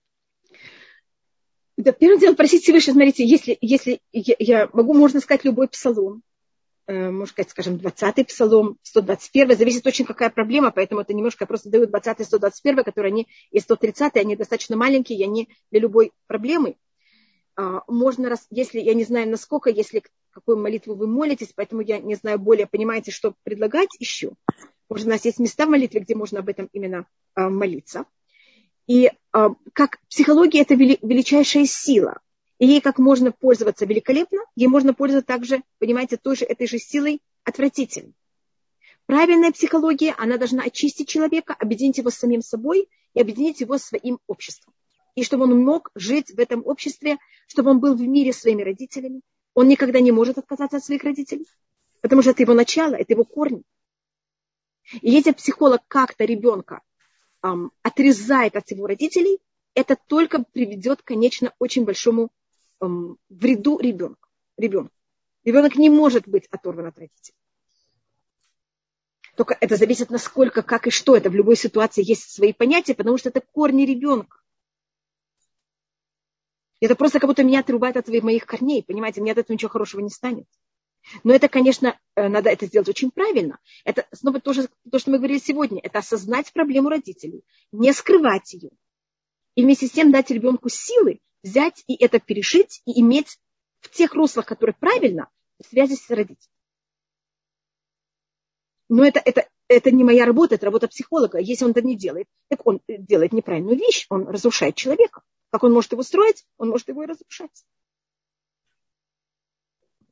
Да, 1.77 1.91
первым 1.91 2.21
делом, 2.21 2.37
простите 2.37 2.73
выше, 2.73 2.93
смотрите, 2.93 3.27
если, 3.27 3.59
если 3.61 4.01
я, 4.13 4.37
я 4.39 4.69
могу, 4.73 4.95
можно 4.95 5.19
сказать, 5.19 5.45
любой 5.45 5.67
псалом, 5.67 6.23
можно 6.89 7.27
сказать, 7.27 7.51
скажем, 7.51 7.77
20-й 7.77 8.25
псалом, 8.25 8.79
121 8.83 9.57
зависит 9.57 9.87
очень 9.87 10.05
какая 10.05 10.31
проблема, 10.31 10.71
поэтому 10.71 11.01
это 11.01 11.15
немножко 11.15 11.47
просто 11.47 11.69
даю 11.69 11.87
20 11.87 12.25
121 12.25 12.85
которые 12.85 13.13
они, 13.13 13.29
и 13.51 13.59
130 13.59 14.17
они 14.17 14.37
достаточно 14.37 14.77
маленькие, 14.77 15.19
и 15.19 15.25
они 15.25 15.49
для 15.71 15.81
любой 15.81 16.13
проблемы. 16.27 16.77
А, 17.57 17.83
можно, 17.89 18.35
если, 18.51 18.81
я 18.81 18.95
не 18.95 19.05
знаю, 19.05 19.29
насколько, 19.29 19.71
если 19.71 20.03
какую 20.31 20.59
молитву 20.59 20.95
вы 20.95 21.07
молитесь, 21.07 21.53
поэтому 21.57 21.81
я 21.81 21.99
не 21.99 22.15
знаю 22.15 22.39
более, 22.39 22.67
понимаете, 22.67 23.11
что 23.11 23.35
предлагать 23.43 23.89
еще. 23.99 24.33
Может, 24.91 25.07
у 25.07 25.11
нас 25.11 25.25
есть 25.25 25.39
места 25.39 25.65
в 25.65 25.71
молитве, 25.71 26.01
где 26.01 26.15
можно 26.15 26.41
об 26.41 26.49
этом 26.49 26.69
именно 26.73 27.07
а, 27.35 27.49
молиться. 27.49 28.05
И 28.87 29.11
а, 29.33 29.55
как 29.73 29.99
психология– 30.09 30.61
это 30.63 30.75
величайшая 30.75 31.65
сила. 31.65 32.21
И 32.59 32.67
ей 32.67 32.81
как 32.81 32.99
можно 32.99 33.33
пользоваться 33.33 33.85
великолепно, 33.85 34.39
ей 34.55 34.67
можно 34.69 34.95
пользоваться 34.95 35.27
также, 35.27 35.63
понимаете, 35.79 36.17
той 36.17 36.37
же, 36.37 36.45
этой 36.45 36.67
же 36.67 36.79
силой 36.79 37.21
отвратительно. 37.45 38.13
Правильная 39.05 39.53
психология, 39.53 40.15
она 40.19 40.37
должна 40.37 40.65
очистить 40.65 41.09
человека, 41.09 41.55
объединить 41.55 41.99
его 41.99 42.11
с 42.11 42.17
самим 42.17 42.43
собой 42.43 42.89
и 43.15 43.21
объединить 43.21 43.61
его 43.61 43.79
своим 43.79 44.19
обществом. 44.27 44.75
И 45.15 45.23
чтобы 45.23 45.45
он 45.45 45.63
мог 45.65 45.91
жить 45.95 46.31
в 46.31 46.39
этом 46.39 46.67
обществе, 46.67 47.19
чтобы 47.47 47.71
он 47.71 47.81
был 47.81 47.95
в 47.95 48.01
мире 48.01 48.33
с 48.33 48.41
своими 48.41 48.63
родителями. 48.63 49.21
Он 49.55 49.69
никогда 49.69 50.01
не 50.01 50.13
может 50.13 50.39
отказаться 50.39 50.79
от 50.79 50.85
своих 50.85 51.05
родителей, 51.05 51.47
потому 52.01 52.23
что 52.23 52.33
это 52.33 52.43
его 52.43 52.53
начало, 52.53 52.95
это 52.95 53.13
его 53.13 53.25
корни. 53.25 53.63
И 55.01 55.11
если 55.11 55.33
психолог 55.33 55.83
как-то 55.89 56.25
ребенка 56.25 56.83
эм, 57.43 57.73
отрезает 57.83 58.57
от 58.57 58.71
его 58.71 58.87
родителей, 58.87 59.39
это 59.75 59.97
только 59.97 60.43
приведет, 60.53 61.03
конечно, 61.03 61.53
очень 61.59 61.85
большому 61.85 62.31
вреду 62.81 63.79
ребенку. 63.79 64.29
ребенку. 64.57 64.93
Ребенок 65.45 65.77
не 65.77 65.91
может 65.91 66.27
быть 66.27 66.47
оторван 66.51 66.87
от 66.87 66.99
родителей. 66.99 67.37
Только 69.37 69.57
это 69.61 69.77
зависит 69.77 70.11
насколько, 70.11 70.63
как 70.63 70.87
и 70.87 70.91
что. 70.91 71.17
Это 71.17 71.31
в 71.31 71.35
любой 71.35 71.57
ситуации 71.57 72.03
есть 72.03 72.31
свои 72.31 72.53
понятия, 72.53 72.95
потому 72.95 73.19
что 73.19 73.29
это 73.29 73.41
корни 73.41 73.85
ребенка. 73.85 74.39
Это 76.81 76.95
просто 76.95 77.21
как 77.21 77.29
будто 77.29 77.45
меня 77.45 77.61
отрубает 77.61 77.97
от 77.97 78.09
моих 78.09 78.47
корней. 78.47 78.83
Понимаете, 78.83 79.21
мне 79.21 79.33
от 79.33 79.39
этого 79.39 79.55
ничего 79.55 79.71
хорошего 79.71 80.01
не 80.01 80.11
станет. 80.11 80.47
Но 81.23 81.33
это, 81.33 81.49
конечно, 81.49 81.99
э, 82.17 82.29
надо 82.29 82.51
это 82.51 82.67
сделать 82.67 82.89
очень 82.89 83.11
правильно. 83.11 83.59
Это 83.85 84.07
снова 84.13 84.41
тоже 84.41 84.69
то, 84.91 84.99
что 84.99 85.11
мы 85.11 85.19
говорили 85.19 85.39
сегодня. 85.39 85.81
Это 85.83 86.01
осознать 86.01 86.53
проблему 86.53 86.89
родителей, 86.89 87.45
не 87.73 87.93
скрывать 87.93 88.53
ее. 88.55 88.71
И 89.55 89.63
вместе 89.63 89.87
с 89.87 89.93
тем 89.93 90.11
дать 90.11 90.31
ребенку 90.31 90.69
силы 90.69 91.21
взять 91.47 91.85
и 91.87 91.95
это 91.95 92.19
перешить, 92.19 92.83
и 92.85 93.01
иметь 93.01 93.39
в 93.81 93.91
тех 93.91 94.15
руслах, 94.15 94.47
которые 94.47 94.75
правильно, 94.79 95.29
в 95.59 95.67
связи 95.67 95.97
с 95.97 96.11
родителями. 96.11 96.39
Но 98.89 99.05
это, 99.05 99.21
это, 99.25 99.49
это 99.69 99.91
не 99.91 100.05
моя 100.05 100.27
работа, 100.27 100.57
это 100.57 100.67
работа 100.67 100.89
психолога. 100.89 101.39
Если 101.39 101.65
он 101.65 101.71
это 101.71 101.83
не 101.83 101.97
делает, 101.97 102.27
так 102.49 102.67
он 102.67 102.81
делает 102.89 103.33
неправильную 103.33 103.77
вещь, 103.77 104.07
он 104.11 104.29
разрушает 104.29 104.77
человека. 104.77 105.23
Как 105.51 105.63
он 105.63 105.73
может 105.73 105.93
его 105.93 106.03
строить, 106.03 106.45
он 106.59 106.69
может 106.69 106.89
его 106.89 107.03
и 107.03 107.07
разрушать. 107.07 107.65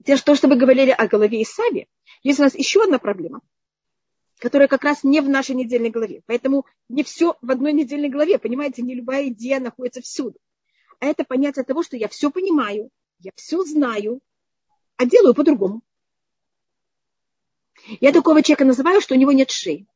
То, 0.05 0.35
что 0.35 0.49
вы 0.49 0.57
говорили 0.57 0.91
о 0.91 1.07
голове 1.09 1.41
и 1.41 1.45
саве, 1.45 1.89
есть 2.23 2.39
у 2.39 2.43
нас 2.43 2.55
еще 2.55 2.83
одна 2.83 2.99
проблема, 2.99 3.41
которая 4.39 4.69
как 4.69 4.85
раз 4.85 5.03
не 5.03 5.21
в 5.21 5.29
нашей 5.29 5.55
недельной 5.55 5.91
главе. 5.91 6.23
Поэтому 6.27 6.67
не 6.89 7.03
все 7.05 7.37
в 7.41 7.51
одной 7.51 7.73
недельной 7.73 8.11
главе. 8.11 8.39
Понимаете, 8.39 8.83
не 8.83 8.95
любая 8.95 9.29
идея 9.29 9.61
находится 9.61 10.03
всюду. 10.03 10.39
А 11.05 11.07
это 11.07 11.23
понятие 11.23 11.67
того, 11.67 11.83
что 11.83 11.99
я 11.99 12.09
все 12.09 12.31
понимаю, 12.31 12.89
я 13.19 13.31
все 13.35 13.63
знаю, 13.63 14.23
а 14.97 15.05
делаю 15.05 15.35
по-другому. 15.35 15.83
Я 18.01 18.11
такого 18.11 18.43
человека 18.43 18.65
называю, 18.65 19.03
что 19.03 19.13
у 19.13 19.19
него 19.19 19.31
нет 19.31 19.51
шеи. 19.51 19.87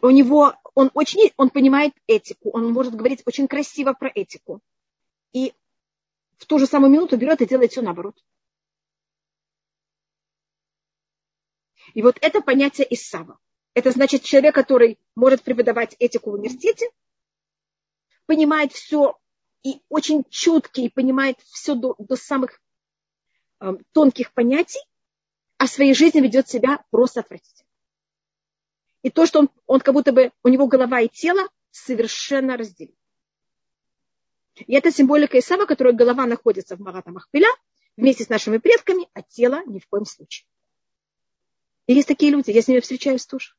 У 0.00 0.10
него, 0.10 0.54
он 0.74 0.90
очень, 0.94 1.30
он 1.36 1.50
понимает 1.50 1.94
этику, 2.08 2.50
он 2.50 2.72
может 2.72 2.96
говорить 2.96 3.22
очень 3.24 3.46
красиво 3.46 3.92
про 3.92 4.10
этику. 4.12 4.60
И 5.32 5.54
в 6.38 6.46
ту 6.46 6.58
же 6.58 6.66
самую 6.66 6.90
минуту 6.90 7.16
берет 7.16 7.42
и 7.42 7.46
делает 7.46 7.70
все 7.70 7.80
наоборот. 7.80 8.20
И 11.94 12.02
вот 12.02 12.18
это 12.20 12.40
понятие 12.40 12.92
Исава. 12.92 13.38
Это 13.74 13.92
значит 13.92 14.24
человек, 14.24 14.56
который 14.56 14.98
может 15.14 15.44
преподавать 15.44 15.94
этику 16.00 16.32
в 16.32 16.34
университете, 16.34 16.90
понимает 18.32 18.72
все 18.72 19.18
и 19.62 19.82
очень 19.90 20.24
чуткий, 20.30 20.90
понимает 20.90 21.38
все 21.44 21.74
до, 21.74 21.94
до 21.98 22.16
самых 22.16 22.62
э, 23.60 23.72
тонких 23.92 24.32
понятий, 24.32 24.80
а 25.58 25.66
в 25.66 25.70
своей 25.70 25.92
жизни 25.92 26.20
ведет 26.20 26.48
себя 26.48 26.82
просто 26.90 27.20
отвратительно. 27.20 27.68
И 29.02 29.10
то, 29.10 29.26
что 29.26 29.40
он, 29.40 29.50
он 29.66 29.80
как 29.80 29.92
будто 29.92 30.12
бы, 30.12 30.32
у 30.42 30.48
него 30.48 30.66
голова 30.66 31.02
и 31.02 31.08
тело 31.08 31.46
совершенно 31.70 32.56
разделены. 32.56 32.96
И 34.54 34.74
это 34.74 34.90
символика 34.90 35.38
Исава, 35.38 35.66
которая 35.66 35.92
голова 35.92 36.24
находится 36.24 36.76
в 36.76 36.80
Марата 36.80 37.10
Махпиля 37.10 37.48
вместе 37.98 38.24
с 38.24 38.30
нашими 38.30 38.56
предками, 38.56 39.10
а 39.12 39.20
тело 39.20 39.62
ни 39.66 39.78
в 39.78 39.86
коем 39.88 40.06
случае. 40.06 40.46
И 41.86 41.92
есть 41.92 42.08
такие 42.08 42.32
люди, 42.32 42.50
я 42.50 42.62
с 42.62 42.68
ними 42.68 42.80
встречаюсь 42.80 43.26
тоже. 43.26 43.52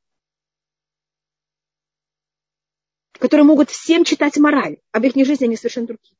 Которые 3.23 3.45
могут 3.45 3.69
всем 3.69 4.03
читать 4.03 4.35
мораль, 4.37 4.79
в 4.91 5.01
их 5.01 5.25
жизни 5.25 5.45
они 5.45 5.55
совершенно 5.55 5.87
другие. 5.87 6.17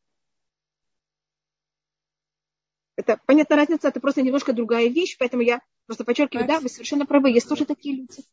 Это 2.95 3.20
понятная 3.26 3.58
разница, 3.58 3.89
это 3.89 3.99
просто 3.99 4.22
немножко 4.22 4.54
другая 4.54 4.88
вещь, 4.88 5.18
поэтому 5.20 5.43
я 5.43 5.60
просто 5.86 6.06
подчеркиваю, 6.06 6.47
да, 6.47 6.62
вы 6.62 6.70
совершенно 6.70 7.06
правы, 7.06 7.32
есть 7.32 7.49
тоже 7.49 7.66
такие 7.66 7.97
люди. 7.97 8.24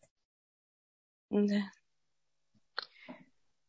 Да. 1.30 1.64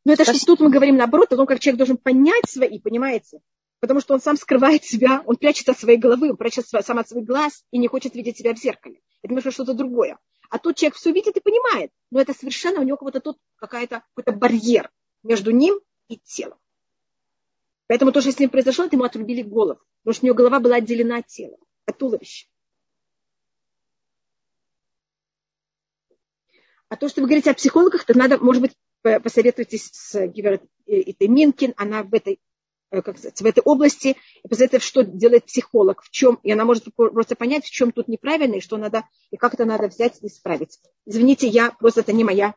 Но 0.06 0.14
это 0.14 0.24
что 0.36 0.45
тут 0.45 0.60
мы 0.60 0.70
говорим 0.70 0.97
наоборот, 0.97 1.34
о 1.34 1.36
том, 1.36 1.47
как 1.47 1.60
человек 1.60 1.80
должен 1.80 1.97
понять 1.97 2.47
свои, 2.47 2.78
понимаете? 2.78 3.39
Потому 3.80 4.02
что 4.02 4.14
он 4.14 4.22
сам 4.22 4.38
скрывает 4.38 4.84
себя, 4.84 5.24
он 5.26 5.36
прячет 5.36 5.68
от 5.70 5.80
своей 5.80 5.97
головы, 5.97 6.30
он 6.30 6.38
прячет 6.38 6.68
сам 6.68 6.99
от 6.99 7.10
своих 7.10 7.26
глаз 7.26 7.66
и 7.72 7.80
не 7.80 7.88
хочет 7.88 8.14
видеть 8.14 8.38
себя 8.38 8.54
в 8.54 8.60
зеркале. 8.60 9.02
Это 9.24 9.32
немножко 9.32 9.49
что-то 9.49 9.74
другое. 9.74 10.20
А 10.52 10.60
тут 10.60 10.76
человек 10.76 10.95
все 10.97 11.14
видит 11.14 11.38
и 11.38 11.39
понимает, 11.39 11.91
но 12.12 12.20
это 12.20 12.34
совершенно 12.34 12.82
у 12.82 12.84
него 12.84 12.97
тут 12.97 13.38
какая-то, 13.56 14.04
какой-то 14.14 14.38
барьер 14.38 14.91
между 15.24 15.52
ним 15.52 15.80
и 16.10 16.18
телом. 16.18 16.60
Поэтому 17.88 18.12
то, 18.12 18.20
что 18.20 18.34
с 18.34 18.39
ним 18.39 18.49
произошло, 18.49 18.84
это 18.84 18.97
ему 18.97 19.06
отрубили 19.06 19.43
голову, 19.43 19.80
потому 20.04 20.14
что 20.14 20.26
у 20.26 20.28
него 20.28 20.36
голова 20.36 20.60
была 20.60 20.76
отделена 20.76 21.20
от 21.20 21.28
тела, 21.28 21.58
от 21.86 21.97
туловища. 21.97 22.47
А 26.89 26.97
то, 26.97 27.08
что 27.08 27.22
вы 27.22 27.28
говорите 27.28 27.49
о 27.49 27.54
психологах, 27.54 28.04
то 28.04 28.18
надо, 28.18 28.38
может 28.38 28.62
быть, 28.62 28.76
посоветуйтесь 29.02 29.89
с 29.93 30.28
Гиверой 30.28 30.60
Итой 30.86 31.30
Минкин, 31.30 31.76
она 31.78 32.04
в 32.04 32.14
этой, 32.14 32.34
э, 32.34 32.38
как 32.92 33.18
сказать, 33.18 33.42
в 33.42 33.46
этой 33.46 33.64
области, 33.64 34.18
и 34.44 34.48
посоветуйте, 34.48 34.86
что 34.86 35.04
делает 35.04 35.46
психолог, 35.46 36.04
в 36.04 36.10
чем, 36.10 36.39
и 36.44 36.52
она 36.52 36.66
может 36.66 36.94
просто 36.94 37.36
понять, 37.36 37.66
в 37.66 37.72
чем 37.72 37.94
тут 37.94 38.10
неправильно, 38.10 38.56
и 38.56 38.62
что 38.62 38.78
надо, 38.78 39.06
и 39.32 39.38
как 39.38 39.54
это 39.54 39.64
надо 39.64 39.88
взять 39.88 40.22
и 40.22 40.28
исправить. 40.28 40.80
Извините, 41.06 41.48
я, 41.48 41.72
просто 41.72 42.02
это 42.02 42.12
не 42.12 42.26
моя 42.26 42.54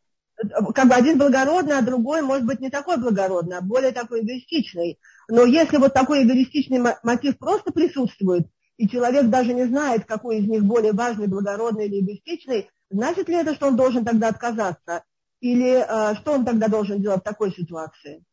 как 0.74 0.88
бы 0.88 0.94
один 0.94 1.18
благородный, 1.18 1.76
а 1.76 1.82
другой 1.82 2.22
может 2.22 2.46
быть 2.46 2.61
не 2.61 2.70
такой 2.70 2.96
благородный, 2.96 3.57
а 3.57 3.61
более 3.61 3.90
такой 3.90 4.20
эгоистичный. 4.20 4.99
Но 5.28 5.44
если 5.44 5.78
вот 5.78 5.94
такой 5.94 6.22
эгоистичный 6.22 6.80
мотив 7.03 7.38
просто 7.38 7.72
присутствует, 7.72 8.46
и 8.76 8.88
человек 8.88 9.26
даже 9.26 9.53
не 9.53 9.64
знает, 9.64 10.05
какой 10.05 10.38
из 10.38 10.49
них 10.49 10.62
более 10.62 10.92
важный, 10.92 11.26
благородный 11.26 11.86
или 11.86 12.01
эгоистичный, 12.01 12.70
значит 12.90 13.28
ли 13.28 13.34
это, 13.34 13.55
что 13.55 13.66
он 13.66 13.76
должен 13.76 14.05
тогда 14.05 14.28
отказаться? 14.28 15.03
Или 15.40 15.84
э, 15.86 16.14
что 16.16 16.32
он 16.32 16.44
тогда 16.44 16.68
должен 16.68 17.01
делать 17.01 17.20
в 17.20 17.24
такой 17.24 17.53
ситуации? 17.53 18.24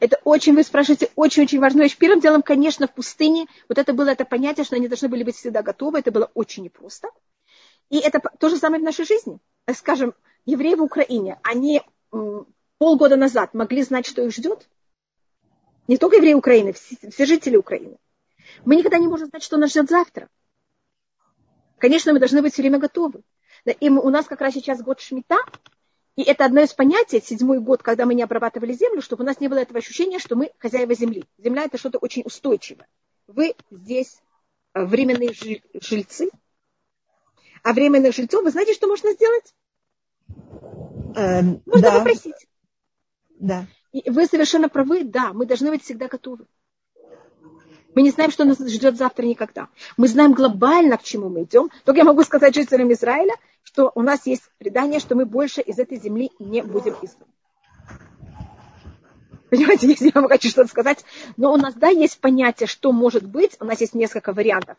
Это 0.00 0.18
очень, 0.24 0.54
вы 0.54 0.62
спрашиваете, 0.62 1.10
очень-очень 1.16 1.60
важно. 1.60 1.82
вещь. 1.82 1.96
Первым 1.96 2.20
делом, 2.20 2.42
конечно, 2.42 2.86
в 2.86 2.94
пустыне, 2.94 3.46
вот 3.68 3.78
это 3.78 3.92
было 3.92 4.10
это 4.10 4.24
понятие, 4.24 4.64
что 4.64 4.76
они 4.76 4.88
должны 4.88 5.08
были 5.08 5.22
быть 5.22 5.36
всегда 5.36 5.62
готовы, 5.62 5.98
это 5.98 6.10
было 6.10 6.30
очень 6.34 6.64
непросто. 6.64 7.08
И 7.90 7.98
это 7.98 8.20
то 8.38 8.48
же 8.48 8.56
самое 8.56 8.80
в 8.80 8.84
нашей 8.84 9.04
жизни. 9.04 9.38
Скажем, 9.74 10.14
евреи 10.46 10.74
в 10.74 10.82
Украине, 10.82 11.38
они 11.42 11.82
полгода 12.78 13.16
назад 13.16 13.54
могли 13.54 13.82
знать, 13.82 14.06
что 14.06 14.22
их 14.22 14.32
ждет. 14.32 14.68
Не 15.88 15.98
только 15.98 16.16
евреи 16.16 16.34
Украины, 16.34 16.72
все 16.72 17.26
жители 17.26 17.56
Украины. 17.56 17.96
Мы 18.64 18.76
никогда 18.76 18.98
не 18.98 19.08
можем 19.08 19.28
знать, 19.28 19.42
что 19.42 19.56
нас 19.56 19.70
ждет 19.70 19.88
завтра. 19.88 20.28
Конечно, 21.78 22.12
мы 22.12 22.18
должны 22.18 22.42
быть 22.42 22.52
все 22.52 22.62
время 22.62 22.78
готовы. 22.78 23.22
И 23.80 23.88
у 23.88 24.10
нас 24.10 24.26
как 24.26 24.40
раз 24.40 24.54
сейчас 24.54 24.82
год 24.82 25.00
Шмита, 25.00 25.38
и 26.14 26.22
это 26.22 26.44
одно 26.44 26.60
из 26.60 26.74
понятий, 26.74 27.20
седьмой 27.20 27.60
год, 27.60 27.82
когда 27.82 28.04
мы 28.04 28.14
не 28.14 28.22
обрабатывали 28.22 28.72
землю, 28.72 29.00
чтобы 29.00 29.24
у 29.24 29.26
нас 29.26 29.40
не 29.40 29.48
было 29.48 29.58
этого 29.58 29.78
ощущения, 29.78 30.18
что 30.18 30.36
мы 30.36 30.52
хозяева 30.58 30.94
земли. 30.94 31.24
Земля 31.38 31.64
это 31.64 31.78
что-то 31.78 31.98
очень 31.98 32.22
устойчивое. 32.24 32.86
Вы 33.26 33.54
здесь 33.70 34.20
э, 34.74 34.84
временные 34.84 35.32
жильцы, 35.80 36.30
а 37.62 37.72
временных 37.72 38.14
жильцов, 38.14 38.44
вы 38.44 38.50
знаете, 38.50 38.74
что 38.74 38.88
можно 38.88 39.12
сделать? 39.12 39.54
Эм, 41.16 41.62
можно 41.64 41.90
да. 41.90 41.98
попросить. 41.98 42.46
Да. 43.38 43.66
И 43.92 44.10
вы 44.10 44.26
совершенно 44.26 44.68
правы, 44.68 45.04
да, 45.04 45.32
мы 45.32 45.46
должны 45.46 45.70
быть 45.70 45.82
всегда 45.82 46.08
готовы. 46.08 46.46
Мы 47.94 48.02
не 48.02 48.10
знаем, 48.10 48.30
что 48.30 48.44
нас 48.44 48.58
ждет 48.58 48.96
завтра 48.96 49.24
никогда. 49.24 49.68
Мы 49.96 50.08
знаем 50.08 50.32
глобально, 50.32 50.96
к 50.96 51.02
чему 51.02 51.28
мы 51.28 51.42
идем. 51.42 51.70
Только 51.84 51.98
я 51.98 52.04
могу 52.04 52.22
сказать 52.22 52.54
жителям 52.54 52.92
Израиля, 52.92 53.34
что 53.62 53.92
у 53.94 54.02
нас 54.02 54.26
есть 54.26 54.44
предание, 54.58 55.00
что 55.00 55.14
мы 55.14 55.26
больше 55.26 55.60
из 55.60 55.78
этой 55.78 55.98
земли 55.98 56.30
не 56.38 56.62
будем 56.62 56.94
изгнаны. 57.02 57.30
Понимаете, 59.50 59.86
если 59.86 60.06
я 60.06 60.12
вам 60.14 60.28
хочу 60.28 60.48
что-то 60.48 60.70
сказать. 60.70 61.04
Но 61.36 61.52
у 61.52 61.58
нас, 61.58 61.74
да, 61.74 61.88
есть 61.88 62.18
понятие, 62.20 62.66
что 62.66 62.90
может 62.90 63.26
быть. 63.28 63.56
У 63.60 63.66
нас 63.66 63.80
есть 63.82 63.94
несколько 63.94 64.32
вариантов. 64.32 64.78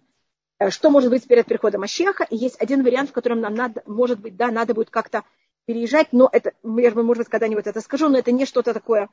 Э, 0.57 0.71
что 0.71 0.89
может 0.89 1.11
быть 1.11 1.27
перед 1.27 1.45
приходом 1.45 1.83
Ащеха. 1.83 2.23
И 2.23 2.35
есть 2.35 2.59
один 2.59 2.83
вариант, 2.83 3.11
в 3.11 3.13
котором 3.13 3.39
нам 3.39 3.53
надо, 3.53 3.83
может 3.85 4.19
быть, 4.19 4.35
да, 4.35 4.49
надо 4.49 4.73
будет 4.73 4.89
как-то 4.89 5.23
переезжать. 5.65 6.07
Но 6.11 6.27
это, 6.31 6.53
я, 6.63 6.91
может 6.95 7.19
быть, 7.19 7.29
когда-нибудь 7.29 7.67
это 7.67 7.81
скажу, 7.81 8.09
но 8.09 8.17
это 8.17 8.31
не 8.31 8.47
что-то 8.47 8.73
такое 8.73 9.09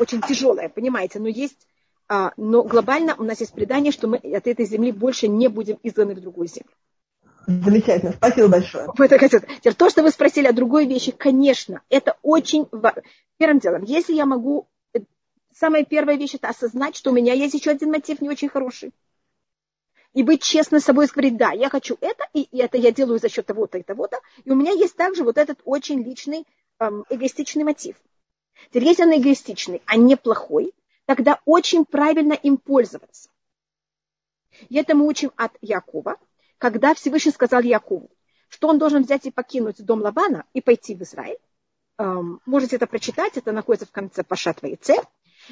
очень 0.00 0.20
тяжелое, 0.20 0.68
понимаете. 0.68 1.20
Но 1.20 1.28
есть 1.28 1.68
но 2.08 2.62
глобально 2.62 3.14
у 3.16 3.22
нас 3.22 3.40
есть 3.40 3.52
предание, 3.52 3.92
что 3.92 4.08
мы 4.08 4.18
от 4.18 4.46
этой 4.46 4.66
земли 4.66 4.92
больше 4.92 5.28
не 5.28 5.48
будем 5.48 5.78
изгнаны 5.82 6.14
в 6.14 6.20
другую 6.20 6.48
землю. 6.48 6.70
Замечательно, 7.46 8.12
спасибо 8.12 8.48
большое. 8.48 8.88
Теперь 9.60 9.74
то, 9.74 9.90
что 9.90 10.02
вы 10.02 10.10
спросили 10.10 10.46
о 10.46 10.52
другой 10.52 10.86
вещи, 10.86 11.12
конечно, 11.12 11.82
это 11.90 12.16
очень 12.22 12.66
важно. 12.72 13.02
Первым 13.36 13.58
делом, 13.58 13.82
если 13.82 14.14
я 14.14 14.24
могу, 14.24 14.66
э, 14.94 15.00
самая 15.52 15.84
первая 15.84 16.16
вещь 16.16 16.34
это 16.34 16.48
осознать, 16.48 16.96
что 16.96 17.10
у 17.10 17.14
меня 17.14 17.34
есть 17.34 17.54
еще 17.54 17.70
один 17.70 17.90
мотив 17.90 18.20
не 18.20 18.30
очень 18.30 18.48
хороший. 18.48 18.92
И 20.14 20.22
быть 20.22 20.42
честным 20.42 20.80
с 20.80 20.84
собой 20.84 21.06
и 21.06 21.08
говорить, 21.08 21.36
да, 21.36 21.50
я 21.50 21.68
хочу 21.68 21.98
это, 22.00 22.24
и 22.32 22.48
это 22.56 22.78
я 22.78 22.92
делаю 22.92 23.18
за 23.18 23.28
счет 23.28 23.46
того-то 23.46 23.78
и 23.78 23.82
того-то. 23.82 24.20
И 24.44 24.50
у 24.50 24.54
меня 24.54 24.70
есть 24.70 24.96
также 24.96 25.24
вот 25.24 25.36
этот 25.36 25.60
очень 25.64 26.02
личный 26.02 26.46
эм, 26.78 27.04
эгоистичный 27.10 27.64
мотив. 27.64 27.96
Теперь, 28.68 28.84
если 28.84 29.02
он 29.02 29.16
эгоистичный, 29.16 29.82
а 29.86 29.96
не 29.96 30.16
плохой, 30.16 30.72
тогда 31.06 31.40
очень 31.44 31.84
правильно 31.84 32.32
им 32.32 32.56
пользоваться. 32.56 33.30
И 34.68 34.76
это 34.76 34.94
мы 34.94 35.06
учим 35.06 35.32
от 35.36 35.52
Якова, 35.60 36.16
когда 36.58 36.94
Всевышний 36.94 37.32
сказал 37.32 37.60
Якову, 37.60 38.10
что 38.48 38.68
он 38.68 38.78
должен 38.78 39.02
взять 39.02 39.26
и 39.26 39.30
покинуть 39.30 39.84
дом 39.84 40.00
Лавана 40.00 40.44
и 40.52 40.60
пойти 40.60 40.94
в 40.94 41.02
Израиль. 41.02 41.38
Эм, 41.98 42.40
можете 42.46 42.76
это 42.76 42.86
прочитать, 42.86 43.36
это 43.36 43.52
находится 43.52 43.86
в 43.86 43.90
конце 43.90 44.22
Пашат 44.22 44.62
Ваице. 44.62 44.94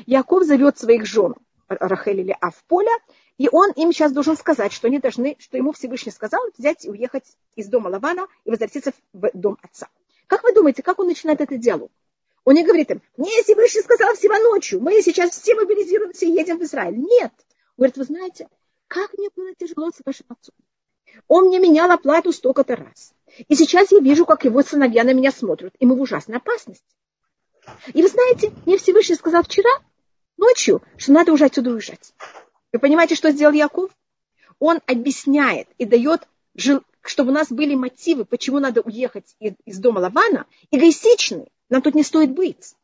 Яков 0.07 0.45
зовет 0.45 0.79
своих 0.79 1.05
жен 1.07 1.35
Рахель 1.69 2.21
или 2.21 2.37
А 2.41 2.51
в 2.51 2.65
поле, 2.65 2.91
и 3.39 3.49
он 3.51 3.71
им 3.73 3.93
сейчас 3.93 4.13
должен 4.13 4.37
сказать, 4.37 4.73
что 4.73 4.89
они 4.89 4.99
должны, 4.99 5.37
что 5.39 5.57
ему 5.57 5.73
Всевышний 5.73 6.13
сказал 6.13 6.41
взять 6.57 6.85
и 6.85 6.91
уехать 6.91 7.37
из 7.57 7.69
дома 7.69 7.89
Лавана 7.89 8.27
и 8.45 8.51
возвратиться 8.51 8.93
в 9.13 9.31
дом 9.35 9.59
отца. 9.63 9.89
Как 10.27 10.43
вы 10.45 10.55
думаете, 10.55 10.83
как 10.83 10.99
он 10.99 11.09
начинает 11.09 11.41
это 11.41 11.57
дело? 11.57 11.89
Он 12.45 12.55
не 12.55 12.65
говорит 12.65 12.91
им, 12.91 13.03
не, 13.17 13.43
Всевышний 13.43 13.83
сказал 13.83 14.15
всего 14.15 14.37
ночью, 14.39 14.81
мы 14.81 15.01
сейчас 15.03 15.31
все 15.31 15.55
мобилизируемся 15.55 16.27
и 16.27 16.33
едем 16.33 16.59
в 16.59 16.63
Израиль. 16.63 16.97
Нет. 16.97 17.33
Он 17.77 17.77
говорит, 17.79 17.97
вы 17.97 18.05
знаете, 18.05 18.49
как 18.89 19.13
мне 19.15 19.29
было 19.35 19.55
тяжело 19.55 19.91
с 19.91 20.01
вашим 20.05 20.27
отцом. 20.29 20.55
Он 21.29 21.47
мне 21.47 21.59
менял 21.59 21.91
оплату 21.91 22.33
столько-то 22.33 22.77
раз. 22.77 23.13
И 23.49 23.55
сейчас 23.55 23.93
я 23.93 24.01
вижу, 24.01 24.27
как 24.27 24.45
его 24.45 24.63
сыновья 24.63 25.05
на 25.05 25.15
меня 25.15 25.31
смотрят, 25.31 25.75
и 25.79 25.87
мы 25.87 25.97
в 25.97 26.01
ужасной 26.01 26.39
опасности. 26.39 26.85
И 27.95 28.03
вы 28.03 28.09
знаете, 28.09 28.53
мне 28.67 28.77
Всевышний 28.77 29.15
сказал 29.15 29.43
вчера, 29.45 29.71
ночью, 30.37 30.83
что 30.97 31.13
надо 31.13 31.33
уже 31.33 31.45
отсюда 31.45 31.71
уезжать. 31.71 32.13
Вы 32.73 32.81
понимаете, 32.81 33.15
что 33.15 33.31
сделал 33.31 33.53
Яков? 33.53 33.91
Он 34.59 34.81
объясняет 34.87 35.69
и 35.79 35.85
дает, 35.85 36.27
чтобы 37.03 37.31
у 37.31 37.35
нас 37.35 37.49
были 37.49 37.75
мотивы, 37.75 38.25
почему 38.25 38.59
надо 38.59 38.81
уехать 38.81 39.37
из 39.39 39.79
дома 39.79 40.01
Лавана, 40.01 40.47
эгоистичные. 40.71 41.49
Нам 41.73 41.81
тут 41.81 41.95
не 41.95 42.03
стоит 42.03 42.33
быть. 42.33 42.77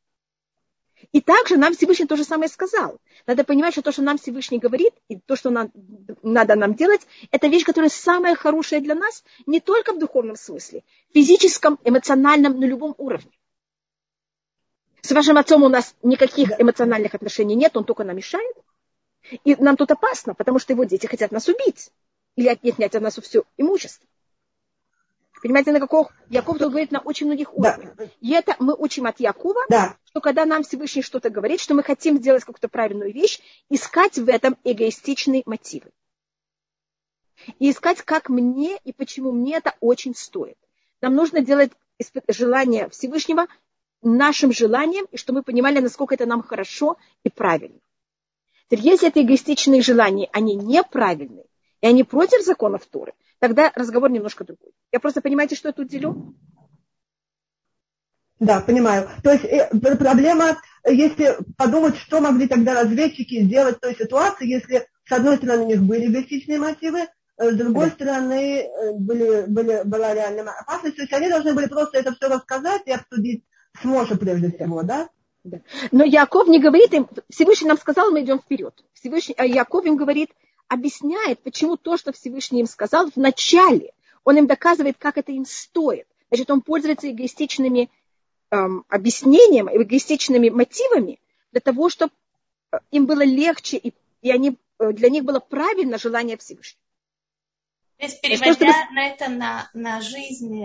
И 1.12 1.20
также 1.20 1.58
нам 1.58 1.74
Всевышний 1.74 2.06
то 2.06 2.16
же 2.16 2.24
самое 2.24 2.48
сказал. 2.48 2.98
Надо 3.26 3.44
понимать, 3.44 3.74
что 3.74 3.82
то, 3.82 3.92
что 3.92 4.00
нам 4.00 4.16
Всевышний 4.16 4.58
говорит, 4.58 4.94
и 5.08 5.18
то, 5.18 5.36
что 5.36 5.50
нам, 5.50 5.70
надо 6.22 6.54
нам 6.54 6.74
делать, 6.74 7.02
это 7.30 7.48
вещь, 7.48 7.66
которая 7.66 7.90
самая 7.90 8.34
хорошая 8.34 8.80
для 8.80 8.94
нас, 8.94 9.24
не 9.44 9.60
только 9.60 9.92
в 9.92 9.98
духовном 9.98 10.36
смысле, 10.36 10.84
физическом, 11.12 11.78
эмоциональном, 11.84 12.58
на 12.58 12.64
любом 12.64 12.94
уровне. 12.96 13.30
С 15.02 15.12
вашим 15.12 15.36
отцом 15.36 15.64
у 15.64 15.68
нас 15.68 15.94
никаких 16.02 16.58
эмоциональных 16.58 17.14
отношений 17.14 17.56
нет, 17.56 17.76
он 17.76 17.84
только 17.84 18.04
нам 18.04 18.16
мешает. 18.16 18.56
И 19.44 19.54
нам 19.56 19.76
тут 19.76 19.90
опасно, 19.90 20.32
потому 20.32 20.58
что 20.58 20.72
его 20.72 20.84
дети 20.84 21.04
хотят 21.04 21.30
нас 21.30 21.46
убить 21.46 21.90
или 22.36 22.48
отнять 22.48 22.94
от 22.94 23.02
нас 23.02 23.18
все 23.18 23.44
имущество. 23.58 24.08
Понимаете, 25.42 25.72
на 25.72 25.80
каком 25.80 26.08
Яков 26.28 26.58
тут 26.58 26.70
говорит 26.70 26.90
на 26.90 27.00
очень 27.00 27.26
многих 27.26 27.54
уровнях. 27.54 27.94
Да. 27.96 28.04
И 28.20 28.32
это 28.32 28.56
мы 28.58 28.74
учим 28.74 29.06
от 29.06 29.20
Якова, 29.20 29.60
да. 29.68 29.96
что 30.04 30.20
когда 30.20 30.44
нам 30.44 30.62
Всевышний 30.62 31.02
что-то 31.02 31.30
говорит, 31.30 31.60
что 31.60 31.74
мы 31.74 31.82
хотим 31.82 32.18
сделать 32.18 32.44
какую-то 32.44 32.68
правильную 32.68 33.12
вещь, 33.12 33.40
искать 33.70 34.18
в 34.18 34.28
этом 34.28 34.56
эгоистичные 34.64 35.42
мотивы. 35.46 35.90
И 37.58 37.70
искать, 37.70 38.02
как 38.02 38.28
мне 38.28 38.78
и 38.84 38.92
почему 38.92 39.32
мне 39.32 39.56
это 39.56 39.74
очень 39.80 40.14
стоит. 40.14 40.56
Нам 41.00 41.14
нужно 41.14 41.40
делать 41.40 41.72
желание 42.28 42.88
Всевышнего 42.90 43.46
нашим 44.02 44.52
желанием, 44.52 45.06
и 45.10 45.16
чтобы 45.16 45.38
мы 45.38 45.42
понимали, 45.44 45.80
насколько 45.80 46.14
это 46.14 46.26
нам 46.26 46.42
хорошо 46.42 46.96
и 47.24 47.30
правильно. 47.30 47.78
Теперь, 48.68 48.86
если 48.86 49.08
это 49.08 49.22
эгоистичные 49.22 49.82
желания, 49.82 50.28
они 50.32 50.54
неправильные, 50.54 51.46
и 51.80 51.86
они 51.86 52.04
против 52.04 52.44
законов 52.44 52.86
Торы, 52.86 53.14
тогда 53.38 53.72
разговор 53.74 54.10
немножко 54.10 54.44
другой. 54.44 54.72
Я 54.92 55.00
просто 55.00 55.20
понимаете, 55.20 55.56
что 55.56 55.68
я 55.68 55.72
тут 55.72 55.88
делю? 55.88 56.34
Да, 58.40 58.60
понимаю. 58.60 59.08
То 59.24 59.32
есть 59.32 59.44
э, 59.44 59.68
проблема, 59.96 60.58
если 60.86 61.36
подумать, 61.56 61.96
что 61.96 62.20
могли 62.20 62.46
тогда 62.46 62.74
разведчики 62.74 63.42
сделать 63.42 63.78
в 63.78 63.80
той 63.80 63.96
ситуации, 63.96 64.46
если 64.46 64.86
с 65.04 65.12
одной 65.12 65.38
стороны 65.38 65.64
у 65.64 65.68
них 65.68 65.82
были 65.82 66.06
эгоистичные 66.06 66.58
мотивы, 66.58 67.00
э, 67.00 67.50
с 67.50 67.56
другой 67.56 67.86
да. 67.86 67.92
стороны 67.92 68.60
э, 68.60 68.92
были, 68.92 69.44
были, 69.46 69.82
была 69.84 70.14
реальная 70.14 70.44
опасность. 70.44 70.96
То 70.96 71.02
есть 71.02 71.12
они 71.12 71.28
должны 71.28 71.52
были 71.52 71.66
просто 71.66 71.98
это 71.98 72.14
все 72.14 72.28
рассказать 72.28 72.82
и 72.86 72.92
обсудить 72.92 73.44
с 73.80 73.84
Моше 73.84 74.16
прежде 74.16 74.52
всего, 74.52 74.82
да? 74.82 75.08
Да. 75.42 75.60
Но 75.90 76.04
Яков 76.04 76.46
не 76.46 76.60
говорит 76.60 76.92
им, 76.92 77.08
Всевышний 77.28 77.68
нам 77.68 77.78
сказал, 77.78 78.10
мы 78.10 78.22
идем 78.22 78.38
вперед. 78.38 78.74
Всевышний, 78.92 79.34
а 79.36 79.46
Яков 79.46 79.84
им 79.84 79.96
говорит, 79.96 80.30
объясняет, 80.68 81.40
почему 81.40 81.76
то, 81.76 81.96
что 81.96 82.12
Всевышний 82.12 82.60
им 82.60 82.66
сказал 82.66 83.10
в 83.10 83.16
начале, 83.16 83.92
он 84.24 84.36
им 84.36 84.46
доказывает, 84.46 84.96
как 84.98 85.18
это 85.18 85.32
им 85.32 85.44
стоит. 85.46 86.06
Значит, 86.28 86.50
он 86.50 86.60
пользуется 86.60 87.10
эгоистичными 87.10 87.90
эм, 88.50 88.84
объяснением, 88.88 89.68
эгоистичными 89.68 90.50
мотивами 90.50 91.18
для 91.52 91.60
того, 91.60 91.88
чтобы 91.88 92.12
э, 92.72 92.78
им 92.90 93.06
было 93.06 93.22
легче, 93.22 93.78
и, 93.78 93.94
и 94.20 94.30
они, 94.30 94.58
э, 94.78 94.92
для 94.92 95.08
них 95.08 95.24
было 95.24 95.40
правильно 95.40 95.98
желание 95.98 96.36
Всевышнего. 96.36 96.82
То 97.98 98.04
есть, 98.04 98.20
переводя 98.20 98.52
что, 98.54 98.64
чтобы... 98.64 98.94
на 98.94 99.06
это 99.08 99.28
на, 99.28 99.70
на 99.74 100.00
жизнь 100.00 100.64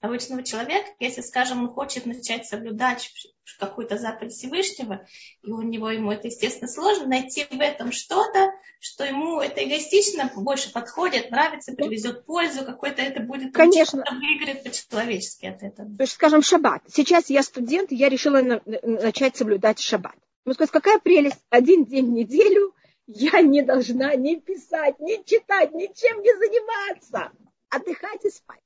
обычного 0.00 0.44
человека, 0.44 0.88
если, 1.00 1.22
скажем, 1.22 1.64
он 1.64 1.68
хочет 1.70 2.06
начать 2.06 2.46
соблюдать 2.46 3.12
какую-то 3.58 3.98
заповедь 3.98 4.32
Всевышнего, 4.32 5.04
и 5.42 5.50
у 5.50 5.60
него 5.62 5.90
ему 5.90 6.12
это, 6.12 6.28
естественно, 6.28 6.68
сложно, 6.70 7.08
найти 7.08 7.46
в 7.50 7.60
этом 7.60 7.90
что-то, 7.90 8.52
что 8.78 9.02
ему 9.04 9.40
это 9.40 9.64
эгоистично 9.64 10.30
больше 10.36 10.72
подходит, 10.72 11.32
нравится, 11.32 11.72
привезет 11.72 12.24
пользу, 12.24 12.64
какой-то 12.64 13.02
это 13.02 13.24
будет 13.24 13.52
Конечно. 13.52 14.04
выиграет 14.12 14.62
по-человечески 14.62 15.46
от 15.46 15.64
этого. 15.64 15.96
То 15.96 16.02
есть, 16.04 16.12
скажем, 16.12 16.42
шаббат. 16.42 16.82
Сейчас 16.92 17.28
я 17.28 17.42
студент, 17.42 17.90
я 17.90 18.08
решила 18.08 18.40
начать 18.84 19.36
соблюдать 19.36 19.80
шаббат. 19.80 20.14
Ну, 20.44 20.54
сказать, 20.54 20.70
какая 20.70 21.00
прелесть, 21.00 21.42
один 21.50 21.84
день 21.84 22.06
в 22.06 22.10
неделю– 22.10 22.72
я 23.08 23.40
не 23.40 23.62
должна 23.62 24.14
ни 24.14 24.36
писать, 24.36 25.00
ни 25.00 25.22
читать, 25.24 25.72
ничем 25.72 26.20
не 26.20 26.36
заниматься. 26.36 27.32
Отдыхать 27.70 28.24
и 28.24 28.30
спать. 28.30 28.60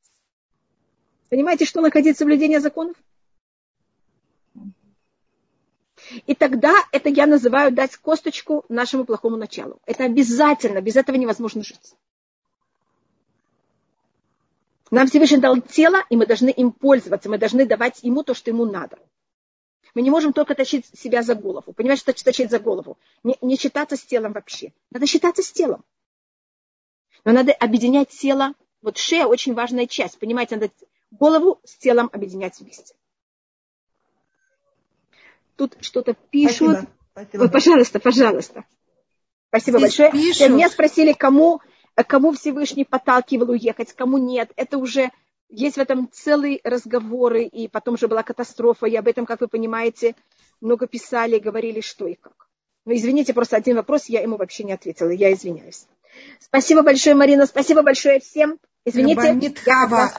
Понимаете, 1.31 1.65
что 1.65 1.81
находить 1.81 2.19
соблюдение 2.19 2.61
законов? 2.61 2.97
И 6.27 6.35
тогда 6.35 6.75
это 6.91 7.09
я 7.09 7.27
называю 7.27 7.73
дать 7.73 7.97
косточку 7.97 8.65
нашему 8.69 9.05
плохому 9.05 9.37
началу. 9.37 9.81
Это 9.87 10.05
обязательно, 10.05 10.81
без 10.81 10.97
этого 10.97 11.17
невозможно 11.17 11.63
жить. 11.63 11.95
Нам 14.91 15.07
Всевышний 15.07 15.39
дал 15.39 15.61
тело, 15.61 16.05
и 16.11 16.17
мы 16.17 16.27
должны 16.27 16.51
им 16.51 16.73
пользоваться, 16.73 17.31
мы 17.31 17.39
должны 17.39 17.65
давать 17.65 18.03
ему 18.03 18.25
то, 18.25 18.35
что 18.35 18.51
ему 18.51 18.67
надо. 18.67 18.99
Мы 19.95 20.03
не 20.03 20.11
можем 20.11 20.33
только 20.33 20.55
тащить 20.55 20.87
себя 20.99 21.23
за 21.23 21.35
голову. 21.35 21.73
Понимаешь, 21.73 22.01
что 22.01 22.13
тащить 22.13 22.51
за 22.51 22.59
голову? 22.59 22.99
Не, 23.23 23.37
не 23.43 23.57
считаться 23.57 23.97
с 23.97 24.03
телом 24.03 24.33
вообще. 24.33 24.73
Надо 24.91 25.07
считаться 25.07 25.43
с 25.43 25.53
телом. 25.53 25.85
Но 27.25 27.33
надо 27.33 27.53
объединять 27.53 28.09
тело. 28.09 28.55
Вот 28.81 28.97
шея 28.97 29.27
очень 29.27 29.55
важная 29.55 29.87
часть. 29.87 30.19
Понимаете, 30.19 30.57
надо 30.57 30.73
голову 31.11 31.61
с 31.65 31.77
телом 31.77 32.09
объединять 32.13 32.59
вместе. 32.59 32.95
Тут 35.57 35.77
что-то 35.81 36.15
пишут. 36.31 36.79
Спасибо. 36.79 36.91
Спасибо. 37.13 37.43
Ой, 37.43 37.51
пожалуйста, 37.51 38.01
пожалуйста. 38.01 38.65
Спасибо 39.49 39.79
Здесь 39.79 39.99
большое. 39.99 40.13
Пишут. 40.13 40.51
Меня 40.51 40.71
спросили, 40.71 41.13
кому 41.13 41.61
кому 42.07 42.33
Всевышний 42.33 42.85
подталкивал 42.87 43.51
уехать, 43.51 43.93
кому 43.93 44.17
нет. 44.17 44.51
Это 44.57 44.79
уже 44.79 45.11
есть 45.53 45.77
в 45.77 45.81
этом 45.81 46.09
целые 46.11 46.61
разговоры, 46.65 47.45
и 47.45 47.69
потом 47.69 47.97
же 47.97 48.09
была 48.09 48.23
катастрофа, 48.23 48.87
и 48.87 48.97
об 48.97 49.07
этом, 49.07 49.27
как 49.27 49.41
вы 49.41 49.49
понимаете, 49.49 50.15
много 50.61 50.87
писали, 50.87 51.39
говорили, 51.39 51.81
что 51.81 52.07
и 52.07 52.15
как. 52.15 52.49
Но 52.85 52.95
извините, 52.95 53.35
просто 53.35 53.57
один 53.57 53.77
вопрос, 53.77 54.07
я 54.07 54.23
ему 54.23 54.37
вообще 54.37 54.65
не 54.65 54.73
ответила, 54.73 55.11
я 55.11 55.33
извиняюсь. 55.33 55.87
Спасибо 56.41 56.83
большое, 56.83 57.15
Марина, 57.15 57.47
спасибо 57.47 57.83
большое 57.83 58.21
всем. 58.21 58.59
Извините, 58.85 59.21
Говорит 59.21 59.61
Хава, 59.61 60.13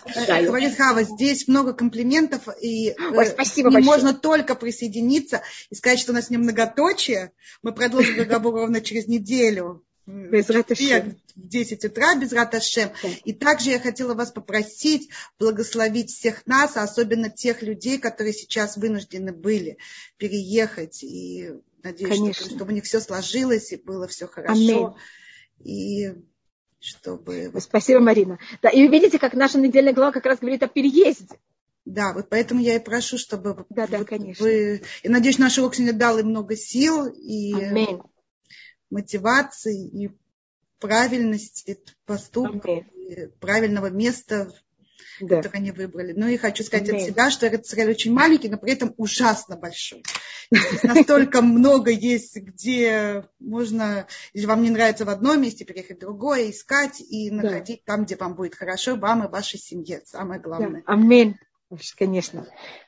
говорит 0.46 0.78
Хава, 0.78 1.04
здесь 1.04 1.50
много 1.50 1.74
комплиментов, 1.74 2.48
и 2.62 2.92
э, 2.92 2.94
Ой, 3.14 3.26
спасибо 3.26 3.70
не 3.70 3.76
большое. 3.76 3.98
можно 3.98 4.14
только 4.14 4.56
присоединиться 4.56 5.42
и 5.70 5.76
сказать, 5.76 6.00
что 6.00 6.14
у 6.14 6.16
нас 6.16 6.30
не 6.30 6.38
многоточие. 6.38 7.34
Мы 7.62 7.74
продолжим 7.74 8.18
разговор 8.18 8.54
ровно 8.54 8.80
через 8.80 9.08
неделю. 9.08 9.84
В 10.06 10.30
10 11.36 11.86
утра 11.86 12.16
без 12.16 12.34
раташем. 12.34 12.90
И 13.24 13.34
также 13.34 13.70
я 13.72 13.80
хотела 13.80 14.14
вас 14.14 14.32
попросить 14.32 15.10
благословить 15.40 16.12
всех 16.12 16.46
нас, 16.46 16.76
а 16.76 16.84
особенно 16.84 17.30
тех 17.30 17.62
людей, 17.62 17.98
которые 17.98 18.34
сейчас 18.34 18.76
вынуждены 18.76 19.32
были 19.32 19.78
переехать. 20.18 21.04
И 21.04 21.52
надеюсь, 21.84 22.36
что, 22.36 22.50
чтобы 22.50 22.72
у 22.72 22.76
них 22.76 22.84
все 22.84 23.00
сложилось 23.00 23.72
и 23.72 23.78
было 23.78 24.08
все 24.08 24.28
хорошо. 24.28 24.54
Аминь. 24.54 24.94
И 25.64 26.14
чтобы... 26.80 27.54
Спасибо, 27.62 28.02
Марина. 28.02 28.40
Да, 28.62 28.70
и 28.70 28.86
вы 28.86 28.92
видите, 28.92 29.20
как 29.20 29.34
наша 29.34 29.58
недельная 29.58 29.94
глава 29.94 30.12
как 30.12 30.26
раз 30.26 30.40
говорит 30.40 30.64
о 30.64 30.68
переезде. 30.68 31.40
Да, 31.86 32.14
вот 32.14 32.28
поэтому 32.30 32.62
я 32.62 32.76
и 32.76 32.80
прошу, 32.80 33.18
чтобы 33.18 33.66
да, 33.70 33.88
да, 33.88 34.04
конечно. 34.04 34.44
вы... 34.44 34.84
И 35.02 35.10
надеюсь, 35.10 35.38
наш 35.38 35.58
урок 35.58 35.76
сегодня 35.76 35.94
дал 35.94 36.18
им 36.18 36.28
много 36.28 36.58
сил. 36.58 37.08
И... 37.08 37.54
Аминь 37.54 38.02
мотивации 38.94 39.88
и 39.88 40.12
правильности 40.80 41.80
поступка, 42.06 42.70
okay. 42.70 43.32
правильного 43.40 43.90
места, 43.90 44.52
да. 45.20 45.38
которое 45.38 45.58
они 45.58 45.72
выбрали. 45.72 46.14
Ну 46.14 46.28
и 46.28 46.38
хочу 46.38 46.64
сказать 46.64 46.90
okay. 46.90 46.96
от 46.96 47.02
себя, 47.02 47.32
что 47.32 47.46
этот 47.46 47.66
Израиль 47.66 47.92
очень 47.92 48.14
маленький, 48.14 48.50
но 48.50 48.58
при 48.58 48.74
этом 48.74 48.94
ужасно 48.98 49.56
большой. 49.56 50.04
Здесь 50.52 50.84
настолько 50.84 51.42
много 51.42 51.90
есть, 51.92 52.36
где 52.36 53.26
можно, 53.40 54.08
если 54.34 54.48
вам 54.48 54.62
не 54.62 54.70
нравится 54.70 55.06
в 55.06 55.10
одном 55.10 55.42
месте, 55.42 55.66
переехать 55.66 55.98
в 55.98 56.02
другое, 56.02 56.52
искать 56.52 57.02
и 57.02 57.32
находить 57.32 57.84
там, 57.86 58.06
где 58.06 58.16
вам 58.16 58.36
будет 58.36 58.56
хорошо, 58.56 58.96
вам 58.96 59.24
и 59.24 59.30
вашей 59.30 59.60
семье. 59.60 60.02
Самое 60.06 60.40
главное. 60.40 60.84
Аминь. 60.86 61.38
Конечно. 61.98 62.46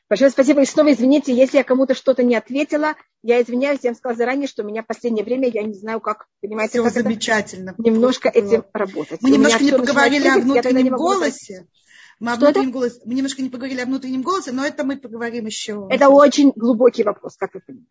Большое 0.07 0.29
спасибо. 0.29 0.61
И 0.61 0.65
снова 0.65 0.93
извините, 0.93 1.33
если 1.33 1.57
я 1.57 1.63
кому-то 1.63 1.95
что-то 1.95 2.23
не 2.23 2.35
ответила. 2.35 2.93
Я 3.23 3.41
извиняюсь, 3.41 3.79
я 3.81 3.89
вам 3.89 3.97
сказала 3.97 4.17
заранее, 4.17 4.47
что 4.47 4.63
у 4.63 4.65
меня 4.65 4.83
в 4.83 4.87
последнее 4.87 5.25
время, 5.25 5.49
я 5.49 5.63
не 5.63 5.73
знаю, 5.73 5.99
как, 5.99 6.27
понимаете, 6.41 6.73
Все 6.73 6.83
как 6.83 6.93
замечательно. 6.93 7.73
немножко 7.79 8.29
этим 8.29 8.65
работать. 8.71 9.21
Мы 9.21 9.31
немножко 9.31 9.63
не 9.63 9.71
поговорили 9.71 10.27
о 10.27 10.37
внутреннем 10.37 10.95
голосе. 10.95 11.67
Мы, 12.19 12.31
о 12.31 12.35
внутреннем 12.35 12.71
голосе. 12.71 13.01
мы 13.03 13.15
немножко 13.15 13.41
не 13.41 13.49
поговорили 13.49 13.81
о 13.81 13.85
внутреннем 13.85 14.21
голосе, 14.21 14.51
но 14.51 14.65
это 14.65 14.83
мы 14.83 14.97
поговорим 14.97 15.47
еще. 15.47 15.87
Это 15.89 16.09
очень 16.09 16.53
глубокий 16.55 17.03
вопрос, 17.03 17.35
как 17.35 17.53
вы 17.55 17.61
понимаете. 17.65 17.89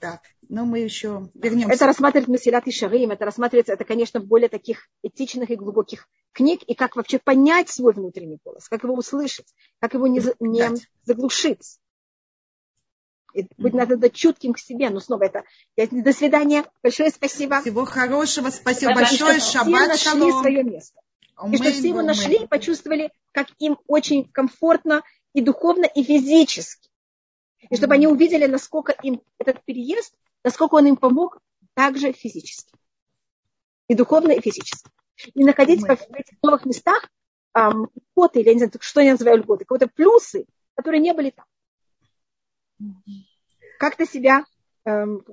Да, 0.00 0.20
но 0.48 0.64
мы 0.64 0.80
еще 0.80 1.30
вернемся. 1.34 1.74
Это 1.74 1.86
рассматривает 1.86 2.28
Масилат 2.28 2.66
и 2.66 2.72
Шарим, 2.72 3.10
это 3.10 3.24
рассматривается, 3.24 3.72
это, 3.72 3.84
конечно, 3.84 4.20
в 4.20 4.26
более 4.26 4.48
таких 4.48 4.88
этичных 5.02 5.50
и 5.50 5.56
глубоких 5.56 6.08
книг, 6.32 6.62
и 6.66 6.74
как 6.74 6.96
вообще 6.96 7.18
понять 7.18 7.68
свой 7.68 7.92
внутренний 7.92 8.38
голос, 8.44 8.68
как 8.68 8.82
его 8.84 8.94
услышать, 8.94 9.54
как 9.80 9.94
его 9.94 10.06
не, 10.06 10.20
не 10.40 10.70
заглушить. 11.04 11.78
И 13.34 13.46
быть 13.56 13.72
надо 13.72 13.96
быть 13.96 14.14
чутким 14.14 14.52
к 14.52 14.58
себе. 14.58 14.90
Но 14.90 15.00
снова 15.00 15.24
это. 15.24 15.44
До 15.76 16.12
свидания. 16.12 16.64
Большое 16.82 17.10
спасибо. 17.10 17.62
Всего 17.62 17.84
хорошего. 17.84 18.50
Спасибо 18.50 18.94
большое. 18.94 19.40
Шаббат 19.40 19.88
нашли 19.88 20.30
свое 20.30 20.62
место. 20.62 21.00
И 21.50 21.56
что 21.56 21.72
все 21.72 21.88
его 21.88 22.02
нашли 22.02 22.44
и 22.44 22.46
почувствовали, 22.46 23.10
как 23.32 23.48
им 23.58 23.78
очень 23.86 24.30
комфортно 24.30 25.02
и 25.32 25.40
духовно, 25.40 25.86
и 25.86 26.02
физически. 26.02 26.91
И 27.70 27.76
чтобы 27.76 27.94
они 27.94 28.06
увидели, 28.06 28.46
насколько 28.46 28.92
им 29.02 29.22
этот 29.38 29.64
переезд, 29.64 30.14
насколько 30.44 30.74
он 30.74 30.86
им 30.86 30.96
помог 30.96 31.38
также 31.74 32.12
физически. 32.12 32.72
И 33.88 33.94
духовно, 33.94 34.32
и 34.32 34.40
физически. 34.40 34.90
И 35.34 35.44
находить 35.44 35.80
в 35.80 35.90
этих 35.90 36.42
новых 36.42 36.64
местах 36.64 37.08
эм, 37.54 37.88
льготы, 37.94 38.40
или 38.40 38.48
я 38.48 38.54
не 38.54 38.58
знаю, 38.58 38.72
что 38.80 39.00
я 39.00 39.12
называю 39.12 39.38
льготы, 39.38 39.64
какие-то 39.64 39.92
плюсы, 39.92 40.46
которые 40.74 41.00
не 41.00 41.12
были 41.12 41.30
там. 41.30 41.46
Как-то 43.78 44.06
себя, 44.06 44.44
эм, 44.84 45.24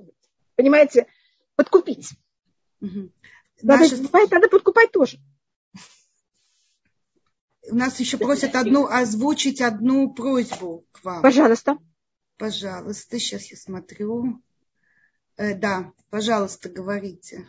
понимаете, 0.56 1.06
подкупить. 1.56 2.10
Угу. 2.80 3.10
Надо, 3.62 3.82
Наши... 3.82 4.30
надо 4.30 4.48
подкупать 4.48 4.92
тоже. 4.92 5.18
У 7.70 7.74
нас 7.74 8.00
еще 8.00 8.16
просят 8.16 8.56
одну 8.56 8.86
озвучить 8.86 9.60
одну 9.60 10.12
просьбу 10.12 10.86
к 10.92 11.04
вам. 11.04 11.22
Пожалуйста. 11.22 11.78
Пожалуйста, 12.40 13.18
сейчас 13.18 13.50
я 13.50 13.56
смотрю. 13.58 14.40
Э, 15.36 15.54
да, 15.54 15.92
пожалуйста, 16.08 16.70
говорите. 16.70 17.46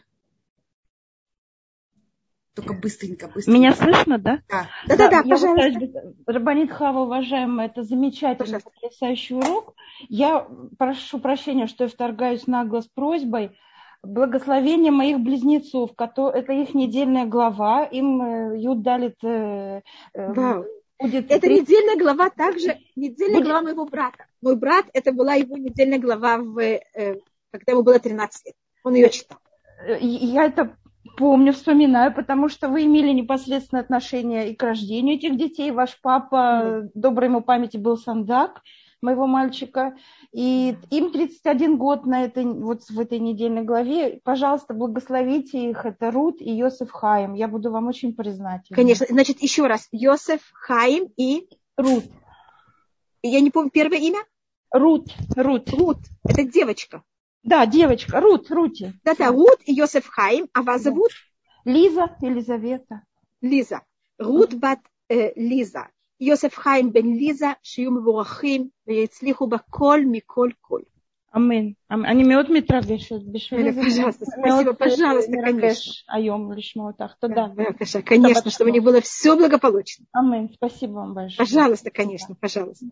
Только 2.53 2.73
быстренько, 2.73 3.29
быстренько. 3.29 3.57
Меня 3.57 3.73
слышно, 3.73 4.17
да? 4.17 4.41
Да, 4.49 4.67
да, 4.89 4.97
да, 4.97 5.09
да 5.09 5.23
пожалуйста. 5.23 6.13
Рабанит 6.25 6.71
Хава, 6.73 7.03
уважаемая, 7.03 7.67
это 7.67 7.83
замечательный, 7.83 8.59
пожалуйста. 8.59 8.69
потрясающий 8.69 9.35
урок. 9.35 9.75
Я 10.09 10.45
прошу 10.77 11.19
прощения, 11.19 11.67
что 11.67 11.85
я 11.85 11.89
вторгаюсь 11.89 12.45
нагло 12.45 12.81
с 12.81 12.87
просьбой. 12.87 13.57
Благословение 14.03 14.91
моих 14.91 15.21
близнецов, 15.21 15.91
это 15.97 16.51
их 16.51 16.73
недельная 16.73 17.25
глава, 17.25 17.85
им 17.85 18.21
э, 18.21 18.59
Юд 18.61 18.81
далит 18.81 19.15
да. 19.21 20.63
Э, 21.01 21.03
будет... 21.03 21.31
Это 21.31 21.47
недельная 21.47 21.97
глава 21.97 22.29
также, 22.29 22.77
недельная 22.95 23.39
будет... 23.39 23.45
глава 23.45 23.61
моего 23.63 23.85
брата. 23.85 24.25
Мой 24.41 24.55
брат, 24.55 24.85
это 24.93 25.11
была 25.11 25.33
его 25.33 25.57
недельная 25.57 25.99
глава, 25.99 26.37
в, 26.37 26.79
когда 27.51 27.71
ему 27.71 27.83
было 27.83 27.99
13 27.99 28.45
лет. 28.45 28.55
Он 28.83 28.95
ее 28.95 29.09
читал. 29.09 29.39
Я 29.99 30.45
это 30.45 30.75
Помню, 31.17 31.51
вспоминаю, 31.51 32.13
потому 32.13 32.47
что 32.47 32.69
вы 32.69 32.83
имели 32.83 33.11
непосредственное 33.11 33.83
отношение 33.83 34.51
и 34.51 34.55
к 34.55 34.63
рождению 34.63 35.15
этих 35.15 35.35
детей. 35.35 35.71
Ваш 35.71 35.99
папа, 35.99 36.89
доброй 36.93 37.27
ему 37.27 37.41
памяти, 37.41 37.77
был 37.77 37.97
сандак 37.97 38.61
моего 39.01 39.27
мальчика. 39.27 39.95
И 40.31 40.75
им 40.89 41.11
31 41.11 41.77
год 41.77 42.05
на 42.05 42.25
этой, 42.25 42.45
вот 42.45 42.83
в 42.83 42.99
этой 42.99 43.19
недельной 43.19 43.63
главе. 43.63 44.19
Пожалуйста, 44.23 44.73
благословите 44.73 45.69
их. 45.69 45.85
Это 45.85 46.11
Рут 46.11 46.41
и 46.41 46.51
Йосеф 46.51 46.91
Хаим. 46.91 47.33
Я 47.33 47.47
буду 47.47 47.71
вам 47.71 47.87
очень 47.87 48.15
признательна. 48.15 48.75
Конечно. 48.75 49.05
Значит, 49.09 49.41
еще 49.41 49.67
раз. 49.67 49.87
Йосеф 49.91 50.41
Хаим 50.53 51.09
и 51.17 51.49
Рут. 51.77 52.05
Я 53.23 53.39
не 53.39 53.51
помню 53.51 53.71
первое 53.71 53.99
имя? 53.99 54.19
Рут. 54.71 55.09
Рут. 55.35 55.69
Рут. 55.71 55.99
Это 56.23 56.43
девочка. 56.43 57.03
Да, 57.43 57.65
девочка, 57.65 58.21
Рут, 58.21 58.51
Рути. 58.51 58.93
Да-да, 59.03 59.29
Рут 59.29 59.59
и 59.65 59.73
Йосеф 59.73 60.07
Хаим. 60.07 60.47
А 60.53 60.61
вас 60.61 60.83
да. 60.83 60.91
зовут? 60.91 61.11
Лиза, 61.65 62.15
Елизавета. 62.21 63.01
Лиза. 63.41 63.81
Рут 64.19 64.53
бат 64.53 64.79
э, 65.09 65.33
Лиза. 65.35 65.89
יוסף 66.20 66.58
חיים 66.58 66.92
בן 66.92 67.06
ליזה, 67.06 67.46
שיהיו 67.62 67.90
מבורכים 67.90 68.68
ויצליחו 68.86 69.46
בכל 69.46 70.00
מכל 70.10 70.50
כל. 70.60 70.80
אמן. 71.36 71.66
אני 71.90 72.22
מאוד 72.22 72.52
מתרגשת 72.52 73.20
בשביל 73.32 73.72
זה. 73.72 73.82
пожалуйста, 73.82 74.24
спасибо, 74.26 74.72
пожалуйста, 74.72 75.32
конечно. 75.44 75.92
היום 76.08 76.52
לשמוע 76.52 76.86
אותך. 76.86 77.12
תודה. 77.20 77.46
Конечно, 78.04 78.50
чтобы 78.50 78.70
не 78.70 78.80
было 78.80 79.00
все 79.00 79.36
благополучно. 79.36 80.06
Амен. 80.14 80.48
Спасибо 80.54 80.92
вам 80.92 81.14
большое. 81.14 81.46
Пожалуйста, 81.46 81.90
конечно, 81.90 82.34
пожалуйста. 82.40 82.86